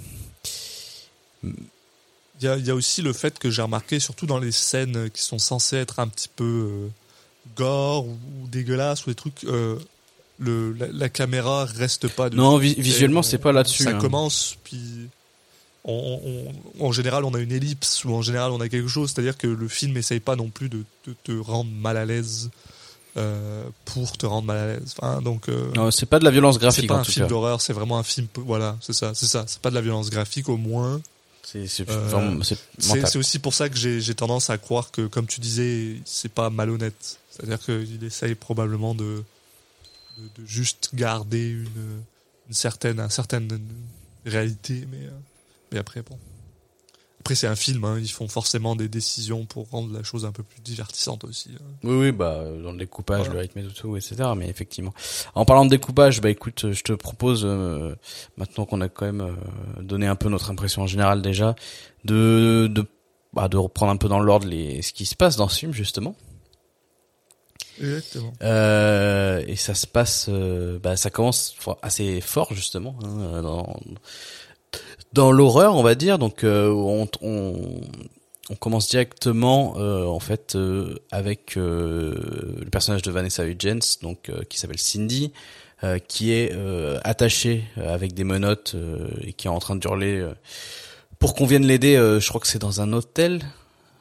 Il 2.40 2.46
y 2.46 2.48
a, 2.48 2.56
il 2.58 2.66
y 2.66 2.70
a 2.70 2.76
aussi 2.76 3.02
le 3.02 3.14
fait 3.14 3.40
que 3.40 3.50
j'ai 3.50 3.62
remarqué, 3.64 4.00
surtout 4.00 4.26
dans 4.28 4.38
les 4.40 4.52
scènes 4.52 5.10
qui 5.10 5.22
sont 5.24 5.40
censées 5.40 5.78
être 5.78 6.00
un 6.00 6.08
petit 6.08 6.30
peu 6.36 6.44
euh, 6.44 6.88
gore 7.56 8.06
ou, 8.06 8.12
ou 8.44 8.48
dégueulasses 8.48 9.06
ou 9.06 9.10
des 9.10 9.16
trucs, 9.16 9.44
euh, 9.46 9.78
le, 10.40 10.74
la, 10.74 10.88
la 10.88 11.10
caméra 11.10 11.66
reste 11.66 12.08
pas. 12.08 12.30
Non, 12.30 12.60
vi- 12.60 12.80
visuellement, 12.80 13.24
c'est 13.24 13.40
pas 13.40 13.52
là-dessus, 13.52 13.84
Ça 13.84 13.90
hein. 13.92 14.00
commence, 14.00 14.56
puis 14.64 15.10
on, 15.84 16.20
on- 16.80 16.86
en 16.86 16.92
général, 16.92 17.26
on 17.26 17.34
a 17.34 17.40
une 17.40 17.52
ellipse 17.52 18.06
ou 18.06 18.14
en 18.14 18.22
général, 18.22 18.52
on 18.52 18.62
a 18.62 18.70
quelque 18.70 18.88
chose. 18.90 19.12
C'est-à-dire 19.12 19.38
que 19.38 19.48
le 19.48 19.68
film 19.68 19.98
essaye 19.98 20.20
pas 20.20 20.36
non 20.36 20.50
plus 20.50 20.70
de, 20.70 20.84
te 21.24 21.32
rendre 21.40 21.72
mal 21.72 21.98
à 21.98 22.06
l'aise 22.06 22.52
euh, 23.18 23.64
pour 23.86 24.12
te 24.16 24.28
rendre 24.28 24.46
mal 24.46 24.58
à 24.58 24.68
l'aise. 24.74 24.94
Enfin, 25.00 25.24
donc, 25.24 25.50
euh, 25.50 25.72
Non, 25.74 25.90
c'est 25.90 26.06
pas 26.06 26.20
de 26.20 26.24
la 26.26 26.30
violence 26.30 26.56
c'est 26.56 26.62
graphique 26.62 26.88
pas 26.88 26.96
en 26.96 27.00
un 27.00 27.04
tout 27.04 27.12
film 27.14 27.26
d'horreur, 27.28 27.62
c'est 27.62 27.74
vraiment 27.74 27.98
un 27.98 28.04
film. 28.04 28.28
Voilà, 28.36 28.78
c'est 28.80 28.94
ça, 28.94 29.14
c'est 29.16 29.26
ça. 29.26 29.46
C'est 29.48 29.60
pas 29.62 29.72
de 29.72 29.76
la 29.76 29.82
violence 29.82 30.12
graphique 30.12 30.50
au 30.50 30.58
moins. 30.58 31.02
C'est, 31.50 31.66
Euh, 31.94 32.44
c'est 32.78 33.16
aussi 33.16 33.40
pour 33.40 33.54
ça 33.54 33.70
que 33.70 33.78
j'ai 33.78 34.16
tendance 34.16 34.50
à 34.50 34.58
croire 34.58 34.92
que, 34.92 35.08
comme 35.08 35.28
tu 35.28 35.40
disais, 35.40 35.96
c'est 36.04 36.32
pas 36.32 36.50
malhonnête. 36.50 37.20
C'est-à-dire 37.32 37.60
qu'il 37.64 38.04
essaye 38.04 38.36
probablement 38.36 38.94
de, 38.94 39.24
de, 40.18 40.42
de 40.42 40.46
juste 40.46 40.90
garder 40.94 41.50
une, 41.52 42.02
une 42.50 42.54
certaine, 42.54 43.10
certaine 43.10 43.48
réalité, 44.26 44.86
mais, 44.92 45.06
euh, 45.06 45.12
mais 45.72 45.78
après, 45.80 46.02
bon. 46.02 46.18
Après, 47.20 47.36
c'est 47.36 47.48
un 47.48 47.56
film, 47.56 47.84
hein, 47.84 47.98
ils 48.00 48.10
font 48.12 48.28
forcément 48.28 48.76
des 48.76 48.88
décisions 48.88 49.46
pour 49.46 49.70
rendre 49.70 49.92
la 49.94 50.02
chose 50.04 50.24
un 50.24 50.32
peu 50.32 50.44
plus 50.44 50.62
divertissante 50.62 51.24
aussi. 51.26 51.50
hein. 51.56 51.64
Oui, 51.84 51.96
oui, 51.98 52.12
bah 52.14 52.44
dans 52.64 52.72
le 52.72 52.78
découpage, 52.78 53.26
Voilà. 53.26 53.34
le 53.34 53.40
rythme 53.40 53.60
et 53.60 53.68
tout, 53.68 53.98
etc. 53.98 54.16
Mais 54.38 54.48
effectivement. 54.48 54.94
En 55.36 55.44
parlant 55.44 55.66
de 55.66 55.70
découpage, 55.70 56.22
bah 56.22 56.30
écoute, 56.30 56.72
je 56.72 56.82
te 56.84 56.94
propose 56.94 57.42
euh, 57.44 57.96
maintenant 58.38 58.66
qu'on 58.66 58.80
a 58.82 58.88
quand 58.88 59.06
même 59.08 59.22
euh, 59.22 59.82
donné 59.82 60.08
un 60.08 60.16
peu 60.16 60.30
notre 60.30 60.52
impression 60.52 60.84
en 60.84 60.88
général 60.88 61.22
déjà, 61.22 61.56
de 62.06 62.68
de 62.72 62.86
bah, 63.34 63.50
de 63.50 63.58
reprendre 63.58 63.92
un 63.92 63.98
peu 63.98 64.08
dans 64.08 64.20
l'ordre 64.22 64.48
les 64.48 64.82
ce 64.82 64.94
qui 64.94 65.06
se 65.06 65.16
passe 65.16 65.36
dans 65.36 65.50
ce 65.50 65.60
film 65.60 65.74
justement. 65.74 66.16
Exactement. 67.80 68.34
Euh, 68.42 69.44
et 69.48 69.56
ça 69.56 69.76
se 69.76 69.86
passe, 69.86 70.28
euh, 70.30 70.80
bah 70.80 70.96
ça 70.98 71.10
commence 71.12 71.56
assez 71.84 72.22
fort 72.22 72.54
justement 72.54 72.98
hein, 73.04 73.42
dans 73.44 73.80
dans 75.18 75.32
l'horreur, 75.32 75.76
on 75.76 75.82
va 75.84 75.96
dire. 75.96 76.20
Donc 76.20 76.44
euh, 76.44 76.70
on, 76.72 77.08
commence 78.60 78.88
directement 78.88 79.74
euh, 79.78 80.06
en 80.06 80.20
fait 80.20 80.56
euh, 80.56 80.96
avec 81.12 81.56
le 81.56 82.66
personnage 82.72 83.02
de 83.02 83.12
Vanessa 83.12 83.46
Hudgens, 83.46 84.00
donc 84.02 84.32
qui 84.48 84.60
s'appelle 84.60 84.80
Cindy, 84.80 85.34
qui 86.08 86.32
est 86.32 86.52
euh, 86.54 87.00
attachée 87.04 87.64
euh, 87.78 87.94
avec 87.94 88.14
des 88.14 88.24
menottes 88.24 88.76
et 89.22 89.34
qui 89.34 89.48
est 89.48 89.50
en 89.50 89.60
train 89.60 89.76
de 89.76 89.86
hurler 89.86 90.26
pour 91.20 91.34
qu'on 91.36 91.46
vienne 91.46 91.66
l'aider. 91.66 91.96
je 91.96 92.28
crois 92.30 92.40
que 92.40 92.48
c'est 92.48 92.62
dans 92.62 92.82
un 92.82 92.94
hôtel, 92.94 93.42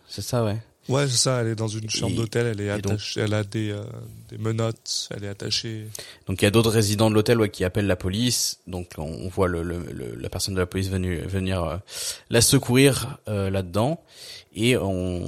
c'est 0.09 0.23
ça, 0.23 0.45
ouais. 0.45 0.59
Ouais, 0.89 1.07
c'est 1.09 1.17
ça, 1.17 1.41
elle 1.41 1.49
est 1.49 1.55
dans 1.57 1.67
une 1.69 1.91
chambre 1.91 2.13
Et- 2.13 2.17
d'hôtel, 2.17 2.47
elle 2.47 2.61
est 2.61 2.81
donc- 2.81 2.93
attachée, 2.93 3.21
elle 3.21 3.35
a 3.35 3.43
des, 3.43 3.71
euh, 3.73 3.83
des 4.29 4.39
menottes, 4.39 5.09
elle 5.15 5.25
est 5.25 5.29
attachée. 5.29 5.87
Donc 6.29 6.41
il 6.41 6.45
y 6.45 6.49
a 6.49 6.51
d'autres 6.51 6.71
résidents 6.71 7.11
de 7.11 7.15
l'hôtel 7.17 7.41
ouais, 7.41 7.49
qui 7.51 7.65
appellent 7.65 7.87
la 7.89 7.97
police. 7.97 8.61
Donc 8.67 8.91
on, 8.99 9.03
on 9.03 9.29
voit 9.29 9.49
le, 9.49 9.63
le- 9.63 9.79
le- 9.93 10.15
la 10.15 10.29
personne 10.29 10.55
de 10.55 10.61
la 10.61 10.67
police 10.67 10.89
venue, 10.89 11.19
venir 11.23 11.65
euh, 11.65 11.77
la 12.31 12.41
secourir 12.41 13.19
euh, 13.29 13.51
là-dedans. 13.51 14.01
Et 14.55 14.77
on, 14.77 15.25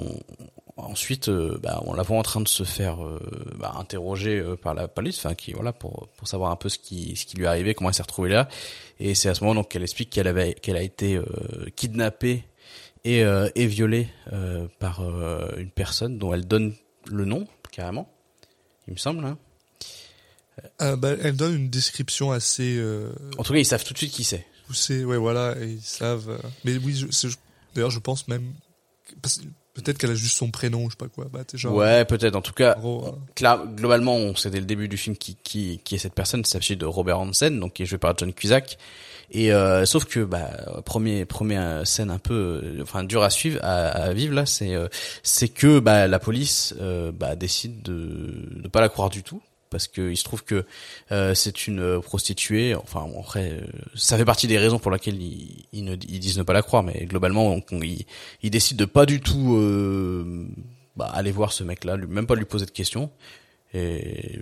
ensuite, 0.76 1.28
euh, 1.28 1.58
bah, 1.62 1.82
on 1.86 1.92
la 1.92 2.02
voit 2.04 2.18
en 2.18 2.22
train 2.22 2.40
de 2.40 2.48
se 2.48 2.62
faire 2.62 3.04
euh, 3.04 3.18
bah, 3.58 3.74
interroger 3.78 4.38
euh, 4.38 4.54
par 4.56 4.74
la 4.74 4.86
police, 4.88 5.18
enfin 5.18 5.34
qui 5.34 5.52
voilà 5.52 5.72
pour 5.72 6.08
pour 6.16 6.28
savoir 6.28 6.50
un 6.52 6.56
peu 6.56 6.68
ce 6.68 6.78
qui 6.78 7.16
ce 7.16 7.26
qui 7.26 7.36
lui 7.36 7.44
est 7.44 7.48
arrivé, 7.48 7.74
comment 7.74 7.90
elle 7.90 7.94
s'est 7.96 8.02
retrouvée 8.02 8.30
là. 8.30 8.48
Et 9.00 9.14
c'est 9.16 9.28
à 9.28 9.34
ce 9.34 9.42
moment 9.42 9.56
donc 9.56 9.68
qu'elle 9.70 9.82
explique 9.82 10.10
qu'elle 10.10 10.28
avait 10.28 10.54
qu'elle 10.54 10.76
a 10.76 10.82
été 10.82 11.16
euh, 11.16 11.24
kidnappée 11.76 12.44
et 13.04 13.24
euh, 13.24 13.48
et 13.54 13.66
violée 13.66 14.08
euh, 14.32 14.66
par 14.78 15.00
euh, 15.02 15.48
une 15.58 15.70
personne 15.70 16.18
dont 16.18 16.32
elle 16.34 16.46
donne 16.46 16.74
le 17.06 17.24
nom 17.24 17.46
carrément. 17.72 18.12
Il 18.86 18.94
me 18.94 18.98
semble. 18.98 19.24
Hein. 19.24 19.38
Euh, 20.82 20.96
bah, 20.96 21.10
elle 21.22 21.36
donne 21.36 21.54
une 21.54 21.70
description 21.70 22.32
assez 22.32 22.76
euh, 22.78 23.12
En 23.38 23.44
tout 23.44 23.52
cas, 23.52 23.58
ils 23.58 23.64
savent 23.64 23.84
tout 23.84 23.92
de 23.92 23.98
suite 23.98 24.12
qui 24.12 24.24
c'est. 24.24 24.44
poussée, 24.66 25.04
ouais, 25.04 25.16
voilà, 25.16 25.54
et 25.60 25.68
ils 25.68 25.80
savent. 25.82 26.30
euh, 26.30 26.38
Mais 26.64 26.76
oui, 26.78 26.94
je- 26.96 27.06
c'est- 27.10 27.28
je- 27.28 27.36
d'ailleurs, 27.74 27.90
je 27.90 28.00
pense 28.00 28.26
même. 28.28 28.52
Peut-être 29.74 29.96
qu'elle 29.98 30.10
a 30.10 30.14
juste 30.16 30.36
son 30.36 30.50
prénom, 30.50 30.86
je 30.86 30.94
sais 30.94 30.96
pas 30.96 31.06
quoi. 31.08 31.26
Bah, 31.32 31.44
genre. 31.54 31.74
Ouais, 31.74 32.04
peut-être. 32.04 32.34
En 32.34 32.42
tout 32.42 32.52
cas, 32.52 32.74
gros, 32.74 33.06
euh, 33.06 33.12
Clar- 33.36 33.64
globalement, 33.68 34.16
on 34.16 34.34
sait 34.34 34.50
dès 34.50 34.58
le 34.58 34.66
début 34.66 34.88
du 34.88 34.96
film 34.96 35.16
qui, 35.16 35.36
qui, 35.36 35.80
qui 35.84 35.94
est 35.94 35.98
cette 35.98 36.14
personne. 36.14 36.40
Il 36.40 36.46
s'agit 36.46 36.76
de 36.76 36.84
Robert 36.84 37.20
Hansen, 37.20 37.60
donc 37.60 37.74
qui 37.74 37.84
est 37.84 37.86
joué 37.86 37.98
par 37.98 38.18
John 38.18 38.32
Cusack. 38.32 38.76
Et 39.30 39.52
euh, 39.52 39.84
sauf 39.84 40.06
que 40.06 40.20
bah 40.24 40.50
premier 40.86 41.26
première 41.26 41.86
scène 41.86 42.10
un 42.10 42.18
peu 42.18 42.62
euh, 42.64 42.82
enfin 42.82 43.04
dure 43.04 43.22
à 43.22 43.30
suivre 43.30 43.58
à, 43.62 43.88
à 43.88 44.12
vivre 44.14 44.34
là 44.34 44.46
c'est 44.46 44.74
euh, 44.74 44.88
c'est 45.22 45.48
que 45.48 45.80
bah 45.80 46.06
la 46.06 46.18
police 46.18 46.74
euh, 46.80 47.12
bah 47.12 47.36
décide 47.36 47.82
de 47.82 48.48
de 48.62 48.68
pas 48.68 48.80
la 48.80 48.88
croire 48.88 49.10
du 49.10 49.22
tout. 49.22 49.42
Parce 49.70 49.86
que 49.86 50.10
il 50.10 50.16
se 50.16 50.24
trouve 50.24 50.44
que 50.44 50.64
euh, 51.12 51.34
c'est 51.34 51.66
une 51.66 52.00
prostituée. 52.00 52.74
Enfin 52.74 53.02
bon, 53.02 53.20
après 53.20 53.60
ça 53.94 54.16
fait 54.16 54.24
partie 54.24 54.46
des 54.46 54.56
raisons 54.56 54.78
pour 54.78 54.90
lesquelles 54.90 55.20
ils, 55.20 55.66
ils 55.72 55.84
ne 55.84 55.94
ils 56.08 56.20
disent 56.20 56.38
ne 56.38 56.42
pas 56.42 56.54
la 56.54 56.62
croire. 56.62 56.82
Mais 56.82 57.04
globalement 57.04 57.60
ils, 57.72 58.06
ils 58.42 58.50
décident 58.50 58.78
de 58.78 58.86
pas 58.86 59.04
du 59.04 59.20
tout 59.20 59.60
bah, 60.96 61.10
aller 61.12 61.32
voir 61.32 61.52
ce 61.52 61.64
mec 61.64 61.84
là 61.84 61.98
même 61.98 62.26
pas 62.26 62.34
lui 62.34 62.46
poser 62.46 62.64
de 62.64 62.70
questions. 62.70 63.10
Et 63.74 64.40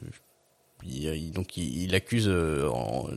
il, 0.89 1.31
donc 1.33 1.57
il, 1.57 1.83
il 1.85 1.95
accuse 1.95 2.27
euh, 2.29 2.69
en- 2.69 3.09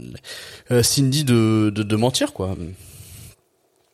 euh, 0.72 0.84
Cindy 0.84 1.24
de, 1.24 1.72
de 1.74 1.84
de 1.84 1.96
mentir 1.96 2.34
quoi 2.34 2.56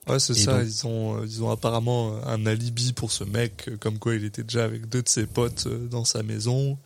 Ouais, 0.08 0.20
c'est 0.20 0.34
ça. 0.36 0.60
donc- 0.60 0.68
Ils 0.68 0.88
ont, 0.88 1.18
euh, 1.22 1.26
ils 1.26 1.44
ont 1.44 1.50
apparemment 1.50 2.24
un 2.26 2.46
alibi 2.46 2.94
pour 2.94 3.12
ce 3.12 3.24
mec, 3.24 3.70
comme 3.80 3.98
quoi 3.98 4.16
il 4.16 4.24
était 4.24 4.44
déjà 4.44 4.64
avec 4.64 4.88
deux 4.88 5.02
de 5.02 5.10
ses 5.10 5.26
potes 5.26 5.68
dans 5.68 6.06
sa 6.06 6.22
maison. 6.24 6.78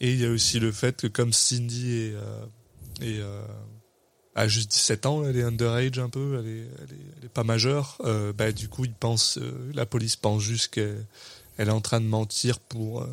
Et 0.00 0.12
il 0.12 0.20
y 0.20 0.26
a 0.26 0.30
aussi 0.30 0.58
le 0.58 0.72
fait 0.72 0.96
que 1.02 1.06
comme 1.06 1.32
Cindy 1.32 1.92
est, 1.92 2.14
euh, 2.14 2.44
est, 3.00 3.20
euh, 3.20 3.40
a 4.34 4.48
juste 4.48 4.70
17 4.72 5.06
ans, 5.06 5.24
elle 5.24 5.36
est 5.38 5.42
underage 5.44 5.98
un 5.98 6.08
peu, 6.10 6.38
elle 6.40 6.48
est, 6.50 6.58
elle 6.78 6.94
est, 6.96 7.00
elle 7.18 7.24
est 7.26 7.28
pas 7.32 7.44
majeure, 7.44 7.96
euh, 8.04 8.32
bah, 8.32 8.52
du 8.52 8.68
coup, 8.68 8.84
ils 8.84 8.92
pensent, 8.92 9.38
la 9.72 9.86
police 9.86 10.16
pense 10.16 10.42
juste 10.42 10.68
qu'elle 10.74 11.06
elle 11.56 11.68
est 11.68 11.72
en 11.72 11.80
train 11.80 12.00
de 12.02 12.06
mentir 12.06 12.58
pour 12.60 13.06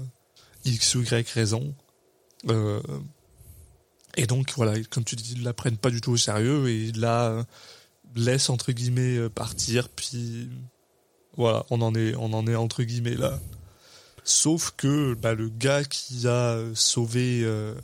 X 0.65 0.95
ou 0.95 1.03
Y 1.03 1.29
raison. 1.29 1.73
Euh, 2.49 2.81
et 4.15 4.27
donc, 4.27 4.53
voilà, 4.55 4.73
comme 4.89 5.03
tu 5.03 5.15
dis, 5.15 5.33
ils 5.37 5.43
la 5.43 5.53
prennent 5.53 5.77
pas 5.77 5.89
du 5.89 6.01
tout 6.01 6.11
au 6.11 6.17
sérieux 6.17 6.67
et 6.69 6.83
ils 6.83 6.99
la 6.99 7.45
laissent, 8.15 8.49
entre 8.49 8.71
guillemets, 8.71 9.17
euh, 9.17 9.29
partir, 9.29 9.89
puis 9.89 10.49
voilà, 11.35 11.65
on 11.69 11.81
en 11.81 11.95
est, 11.95 12.15
on 12.15 12.31
en 12.33 12.45
est 12.47 12.55
entre 12.55 12.83
guillemets 12.83 13.15
là. 13.15 13.39
Sauf 14.23 14.73
que 14.77 15.15
bah, 15.15 15.33
le 15.33 15.49
gars 15.49 15.83
qui 15.83 16.27
a 16.27 16.59
sauvé 16.75 17.41
euh, 17.43 17.75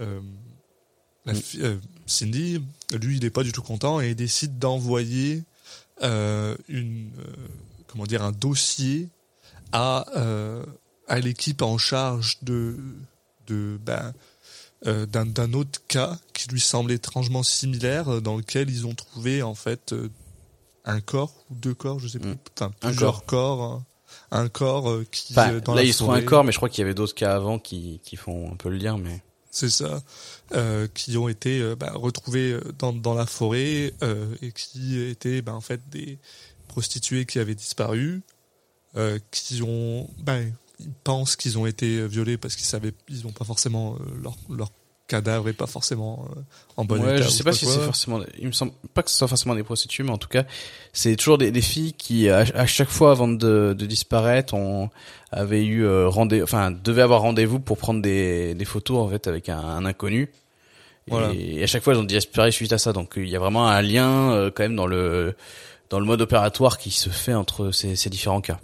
euh, 0.00 0.20
la 1.24 1.34
euh, 1.58 1.78
Cindy, 2.06 2.62
lui, 3.00 3.18
il 3.18 3.24
est 3.24 3.30
pas 3.30 3.44
du 3.44 3.52
tout 3.52 3.62
content 3.62 4.00
et 4.00 4.10
il 4.10 4.16
décide 4.16 4.58
d'envoyer 4.58 5.44
une, 6.00 7.10
comment 7.86 8.06
dire, 8.06 8.22
un 8.22 8.32
dossier 8.32 9.08
à 9.70 10.06
à 11.08 11.18
l'équipe 11.20 11.62
en 11.62 11.78
charge 11.78 12.38
de 12.42 12.76
de 13.52 13.78
ben, 13.78 14.12
euh, 14.86 15.06
d'un 15.06 15.52
autre 15.52 15.80
cas 15.86 16.18
qui 16.32 16.48
lui 16.48 16.60
semble 16.60 16.90
étrangement 16.90 17.44
similaire, 17.44 18.08
euh, 18.08 18.20
dans 18.20 18.36
lequel 18.36 18.68
ils 18.68 18.84
ont 18.86 18.94
trouvé 18.94 19.42
en 19.42 19.54
fait 19.54 19.92
euh, 19.92 20.08
un 20.84 21.00
corps 21.00 21.32
ou 21.50 21.54
deux 21.54 21.74
corps, 21.74 22.00
je 22.00 22.08
sais 22.08 22.18
plus, 22.18 22.34
enfin 22.56 22.72
Un 22.82 22.88
plusieurs 22.88 23.24
corps, 23.24 23.62
hein. 23.62 23.84
un 24.32 24.48
corps 24.48 25.02
qui 25.12 25.34
Enfin, 25.34 25.60
dans 25.60 25.74
là, 25.74 25.82
la 25.82 25.86
il 25.86 25.92
se 25.94 26.02
trouve 26.02 26.14
un 26.14 26.22
corps, 26.22 26.42
mais 26.42 26.50
je 26.50 26.56
crois 26.56 26.68
qu'il 26.68 26.80
y 26.80 26.84
avait 26.84 26.94
d'autres 26.94 27.14
cas 27.14 27.36
avant 27.36 27.60
qui, 27.60 28.00
qui 28.02 28.16
font 28.16 28.50
un 28.52 28.56
peu 28.56 28.70
le 28.70 28.76
lien, 28.76 28.98
mais. 28.98 29.22
C'est 29.54 29.70
ça, 29.70 30.02
euh, 30.54 30.88
qui 30.94 31.18
ont 31.18 31.28
été 31.28 31.60
euh, 31.60 31.76
bah, 31.76 31.92
retrouvés 31.94 32.56
dans, 32.78 32.94
dans 32.94 33.12
la 33.12 33.26
forêt 33.26 33.92
euh, 34.02 34.34
et 34.40 34.50
qui 34.50 34.98
étaient 34.98 35.42
bah, 35.42 35.54
en 35.54 35.60
fait 35.60 35.90
des 35.90 36.18
prostituées 36.68 37.26
qui 37.26 37.38
avaient 37.38 37.54
disparu, 37.54 38.22
qui 39.30 39.62
ont, 39.62 40.08
ben, 40.18 40.52
ils 40.80 40.92
pensent 41.04 41.36
qu'ils 41.36 41.58
ont 41.58 41.66
été 41.66 42.06
violés 42.06 42.36
parce 42.38 42.56
qu'ils 42.56 42.66
savaient, 42.66 42.92
ils 43.08 43.24
n'ont 43.24 43.32
pas 43.32 43.44
forcément 43.44 43.94
euh, 43.94 44.22
leur, 44.22 44.36
leur 44.50 44.70
cadavre 45.08 45.48
est 45.48 45.52
pas 45.52 45.66
forcément 45.66 46.26
euh, 46.30 46.40
en 46.76 46.84
bon 46.84 47.02
ouais, 47.02 47.16
état. 47.16 47.22
je 47.24 47.28
sais 47.28 47.44
pas 47.44 47.52
si 47.52 47.66
c'est 47.66 47.80
forcément. 47.80 48.20
Il 48.38 48.46
me 48.46 48.52
semble 48.52 48.72
pas 48.94 49.02
que 49.02 49.10
ce 49.10 49.16
soit 49.16 49.28
forcément 49.28 49.54
des 49.54 49.62
prostituées, 49.62 50.04
mais 50.04 50.10
en 50.10 50.18
tout 50.18 50.28
cas, 50.28 50.44
c'est 50.92 51.16
toujours 51.16 51.38
des, 51.38 51.50
des 51.50 51.60
filles 51.60 51.92
qui, 51.92 52.28
à, 52.30 52.44
à 52.54 52.66
chaque 52.66 52.88
fois 52.88 53.10
avant 53.10 53.28
de, 53.28 53.74
de 53.76 53.86
disparaître, 53.86 54.54
on 54.54 54.90
avait 55.30 55.64
eu 55.64 55.84
euh, 55.84 56.08
rendez, 56.08 56.42
enfin, 56.42 56.70
devaient 56.70 57.02
avoir 57.02 57.22
rendez-vous 57.22 57.60
pour 57.60 57.76
prendre 57.76 58.00
des, 58.00 58.54
des 58.54 58.64
photos 58.64 58.98
en 58.98 59.08
fait 59.08 59.26
avec 59.26 59.48
un, 59.48 59.58
un 59.58 59.84
inconnu. 59.84 60.30
Voilà. 61.08 61.32
Et, 61.34 61.62
à 61.62 61.66
chaque 61.66 61.82
fois, 61.82 61.94
ils 61.94 61.98
ont 61.98 62.04
disparu 62.04 62.52
suite 62.52 62.72
à 62.72 62.78
ça. 62.78 62.92
Donc, 62.92 63.14
il 63.16 63.28
y 63.28 63.36
a 63.36 63.38
vraiment 63.38 63.68
un 63.68 63.82
lien 63.82 64.32
euh, 64.32 64.50
quand 64.54 64.62
même 64.62 64.76
dans 64.76 64.86
le 64.86 65.34
dans 65.90 66.00
le 66.00 66.06
mode 66.06 66.22
opératoire 66.22 66.78
qui 66.78 66.90
se 66.90 67.10
fait 67.10 67.34
entre 67.34 67.70
ces, 67.70 67.96
ces 67.96 68.08
différents 68.08 68.40
cas. 68.40 68.60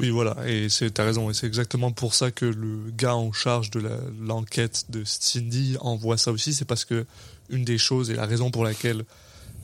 Oui, 0.00 0.10
voilà, 0.10 0.36
et 0.48 0.68
c'est 0.70 0.90
t'as 0.90 1.04
raison, 1.04 1.30
et 1.30 1.34
c'est 1.34 1.46
exactement 1.46 1.92
pour 1.92 2.14
ça 2.14 2.30
que 2.30 2.46
le 2.46 2.90
gars 2.96 3.14
en 3.14 3.32
charge 3.32 3.70
de 3.70 3.82
l'enquête 4.20 4.86
de 4.88 5.04
Cindy 5.04 5.76
envoie 5.80 6.16
ça 6.16 6.32
aussi, 6.32 6.54
c'est 6.54 6.64
parce 6.64 6.84
que 6.86 7.06
une 7.50 7.64
des 7.64 7.76
choses 7.78 8.10
et 8.10 8.14
la 8.14 8.24
raison 8.24 8.50
pour 8.50 8.64
laquelle 8.64 9.04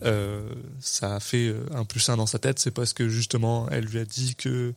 euh, 0.05 0.47
ça 0.79 1.17
a 1.17 1.21
fait 1.21 1.49
euh, 1.49 1.65
un 1.75 1.85
plus 1.85 2.07
un 2.11 2.19
dans 2.19 2.27
sa 2.27 2.39
tête, 2.39 2.59
c'est 2.59 2.71
parce 2.71 2.93
que 2.93 3.09
justement 3.09 3.67
elle 3.71 3.87
lui 3.87 3.99
a 3.99 4.05
dit 4.05 4.35
que 4.37 4.75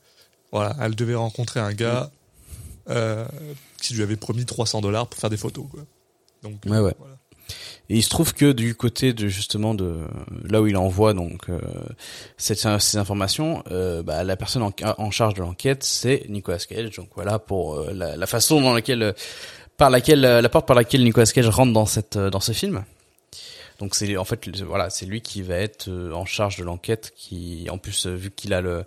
voilà, 0.51 0.75
elle 0.79 0.95
devait 0.95 1.15
rencontrer 1.15 1.59
un 1.59 1.73
gars 1.73 2.09
euh, 2.89 3.27
qui 3.81 3.93
lui 3.93 4.01
avait 4.01 4.15
promis 4.15 4.45
300 4.45 4.81
dollars 4.81 5.07
pour 5.07 5.19
faire 5.19 5.29
des 5.29 5.37
photos, 5.37 5.65
quoi. 5.69 5.81
Donc 6.41 6.61
Ouais, 6.65 6.79
ouais. 6.79 6.95
voilà. 6.97 7.18
Et 7.91 7.95
il 7.95 8.03
se 8.03 8.09
trouve 8.09 8.33
que 8.35 8.51
du 8.51 8.75
côté 8.75 9.13
de 9.13 9.27
justement 9.27 9.73
de 9.73 9.95
là 10.47 10.61
où 10.61 10.67
il 10.67 10.77
envoie 10.77 11.13
donc 11.15 11.49
euh, 11.49 11.59
cette- 12.37 12.59
ces 12.79 12.97
informations, 12.97 13.63
euh, 13.71 14.03
bah, 14.03 14.23
la 14.23 14.37
personne 14.37 14.61
en, 14.61 14.71
en 14.97 15.09
charge 15.11 15.33
de 15.33 15.41
l'enquête 15.41 15.83
c'est 15.83 16.25
Nicolas 16.29 16.59
Cage. 16.59 16.95
Donc 16.97 17.09
voilà 17.15 17.39
pour 17.39 17.75
euh, 17.79 17.91
la, 17.93 18.15
la 18.15 18.27
façon 18.27 18.61
dans 18.61 18.73
laquelle 18.73 19.01
euh, 19.01 19.13
par 19.77 19.89
laquelle 19.89 20.23
euh, 20.23 20.39
la 20.41 20.49
porte 20.49 20.67
par 20.67 20.75
laquelle 20.75 21.03
Nicolas 21.03 21.25
Cage 21.25 21.47
rentre 21.49 21.73
dans 21.73 21.87
cette 21.87 22.15
euh, 22.17 22.29
dans 22.29 22.39
ce 22.41 22.51
film. 22.51 22.83
Donc 23.79 23.95
c'est 23.95 24.17
en 24.17 24.25
fait 24.25 24.47
voilà 24.61 24.89
c'est 24.91 25.05
lui 25.07 25.21
qui 25.21 25.41
va 25.41 25.55
être 25.55 25.89
en 26.13 26.25
charge 26.25 26.57
de 26.57 26.63
l'enquête 26.63 27.11
qui 27.15 27.67
en 27.71 27.77
plus 27.79 28.05
vu 28.05 28.29
qu'il 28.29 28.53
a 28.53 28.61
le 28.61 28.83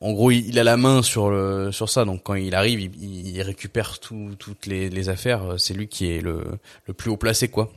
en- 0.00 0.12
gros, 0.12 0.30
il 0.30 0.58
a 0.58 0.64
la 0.64 0.76
main 0.76 1.02
sur 1.02 1.30
le 1.30 1.70
sur 1.72 1.88
ça. 1.88 2.04
Donc 2.04 2.22
quand 2.24 2.34
il 2.34 2.54
arrive, 2.54 2.80
il, 2.80 3.28
il 3.28 3.42
récupère 3.42 3.98
tout, 4.00 4.30
toutes 4.38 4.66
les, 4.66 4.88
les 4.90 5.08
affaires. 5.08 5.54
C'est 5.58 5.74
lui 5.74 5.88
qui 5.88 6.10
est 6.10 6.20
le, 6.20 6.44
le 6.86 6.94
plus 6.94 7.10
haut 7.10 7.16
placé, 7.16 7.48
quoi. 7.48 7.70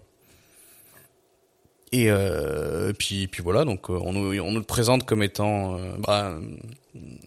Et 1.92 2.10
euh, 2.10 2.92
puis 2.98 3.28
puis 3.28 3.42
voilà. 3.44 3.64
Donc 3.66 3.90
euh, 3.90 4.00
on 4.04 4.12
nous 4.14 4.40
on 4.42 4.52
nous 4.52 4.60
le 4.60 4.66
présente 4.66 5.06
comme 5.06 5.24
étant, 5.24 5.78
euh, 5.78 5.94
bah, 6.00 6.36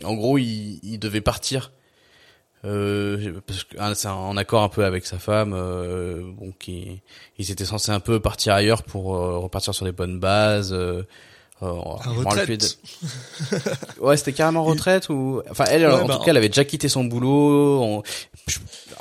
en 0.05 0.15
gros, 0.15 0.39
il, 0.39 0.81
il 0.83 0.99
devait 0.99 1.21
partir. 1.21 1.73
Euh, 2.65 3.35
parce 3.47 3.63
que 3.65 3.77
ah, 3.79 3.95
c'est 3.95 4.09
en 4.09 4.37
accord 4.37 4.63
un 4.65 4.69
peu 4.69 4.85
avec 4.85 5.07
sa 5.07 5.19
femme, 5.19 5.53
euh, 5.55 6.23
bon, 6.37 6.53
qui, 6.59 7.01
ils 7.39 7.51
étaient 7.53 7.65
censés 7.65 7.93
un 7.93 8.01
peu 8.01 8.19
partir 8.19 8.53
ailleurs 8.55 8.83
pour 8.83 9.05
repartir 9.07 9.75
sur 9.75 9.85
des 9.87 9.93
bonnes 9.93 10.19
bases. 10.19 10.73
Euh, 10.73 11.03
euh, 11.63 11.73
plus 12.03 12.11
retraite. 12.11 12.61
de- 12.61 14.01
Ouais, 14.01 14.17
c'était 14.17 14.33
carrément 14.33 14.63
retraite 14.65 15.09
ou 15.09 15.43
enfin 15.51 15.65
elle 15.69 15.87
Ouais, 15.87 15.93
en 15.93 16.07
bah, 16.07 16.15
tout 16.17 16.21
cas 16.25 16.31
elle 16.31 16.37
avait 16.37 16.49
déjà 16.49 16.65
quitté 16.65 16.89
son 16.89 17.03
boulot, 17.05 17.83
on- 17.83 18.03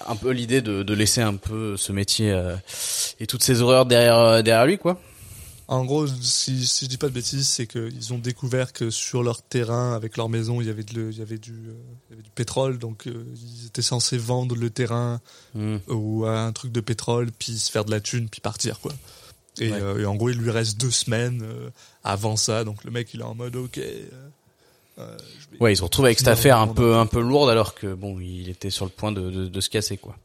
un 0.08 0.15
peu 0.15 0.32
l'idée 0.32 0.62
de, 0.62 0.82
de 0.84 0.93
laisser 0.96 1.22
un 1.22 1.36
peu 1.36 1.78
ce 1.78 1.91
métier 1.91 2.32
euh, 2.32 2.56
et 3.20 3.28
toutes 3.28 3.43
ces 3.43 3.62
horreurs 3.62 3.86
derrière 3.86 4.41
derrière 4.43 4.65
lui 4.65 4.78
quoi. 4.80 5.00
En 5.69 5.84
gros, 5.84 6.08
si, 6.08 6.65
si 6.65 6.86
je 6.86 6.89
dis 6.89 6.97
pas 6.97 7.10
de 7.10 7.13
bêtises, 7.13 7.47
c'est 7.49 7.67
qu'ils 7.67 8.13
ont 8.13 8.17
découvert 8.19 8.71
que 8.71 8.89
sur 8.89 9.21
leur 9.21 9.41
terrain, 9.41 9.93
avec 9.93 10.15
leur 10.15 10.30
maison, 10.30 10.62
il 10.62 10.67
y 10.67 10.69
avait, 10.69 10.84
de, 10.84 11.10
il 11.12 11.17
y 11.17 11.21
avait, 11.21 11.38
du, 11.38 11.51
euh, 11.51 11.73
il 12.08 12.12
y 12.12 12.13
avait 12.13 12.23
du 12.23 12.30
pétrole, 12.30 12.77
donc 12.77 13.06
euh, 13.08 13.25
ils 13.36 13.65
étaient 13.67 13.82
censés 13.82 14.17
vendre 14.17 14.56
le 14.56 14.69
terrain 14.69 15.19
Hmm. 15.53 15.77
ou 15.89 16.25
à 16.25 16.39
un 16.41 16.51
truc 16.53 16.71
de 16.71 16.80
pétrole, 16.82 17.32
puis 17.38 17.58
se 17.58 17.69
faire 17.71 17.84
de 17.84 17.91
la 17.91 17.99
thune, 17.99 18.30
puis 18.30 18.39
partir, 18.41 18.80
quoi. 18.80 18.93
Et, 19.60 19.71
Ouais. 19.71 19.82
euh, 19.82 19.99
et 20.01 20.06
en 20.06 20.15
gros, 20.15 20.30
il 20.30 20.38
lui 20.38 20.51
reste 20.51 20.77
deux 20.80 20.91
semaines 20.91 21.41
euh, 21.43 21.69
avant 22.03 22.38
ça, 22.38 22.63
donc 22.63 22.84
le 22.86 22.91
mec, 22.91 23.10
il 23.13 23.19
est 23.19 23.23
en 23.23 23.36
mode, 23.36 23.56
ok. 23.58 23.77
euh, 23.80 24.06
euh, 24.99 25.17
Ouais, 25.60 25.73
ils 25.73 25.77
se 25.77 25.84
retrouvent 25.84 26.06
avec 26.06 26.17
cette 26.19 26.27
affaire 26.27 26.60
un 26.60 26.67
peu 26.67 26.95
un 26.95 27.06
peu 27.08 27.19
lourde 27.21 27.49
alors 27.49 27.75
que 27.75 27.93
bon, 27.93 28.19
il 28.19 28.47
était 28.49 28.69
sur 28.69 28.86
le 28.86 28.91
point 28.91 29.12
de 29.12 29.30
de, 29.30 29.47
de 29.47 29.62
se 29.62 29.69
casser 29.69 29.97
quoi. 29.97 30.15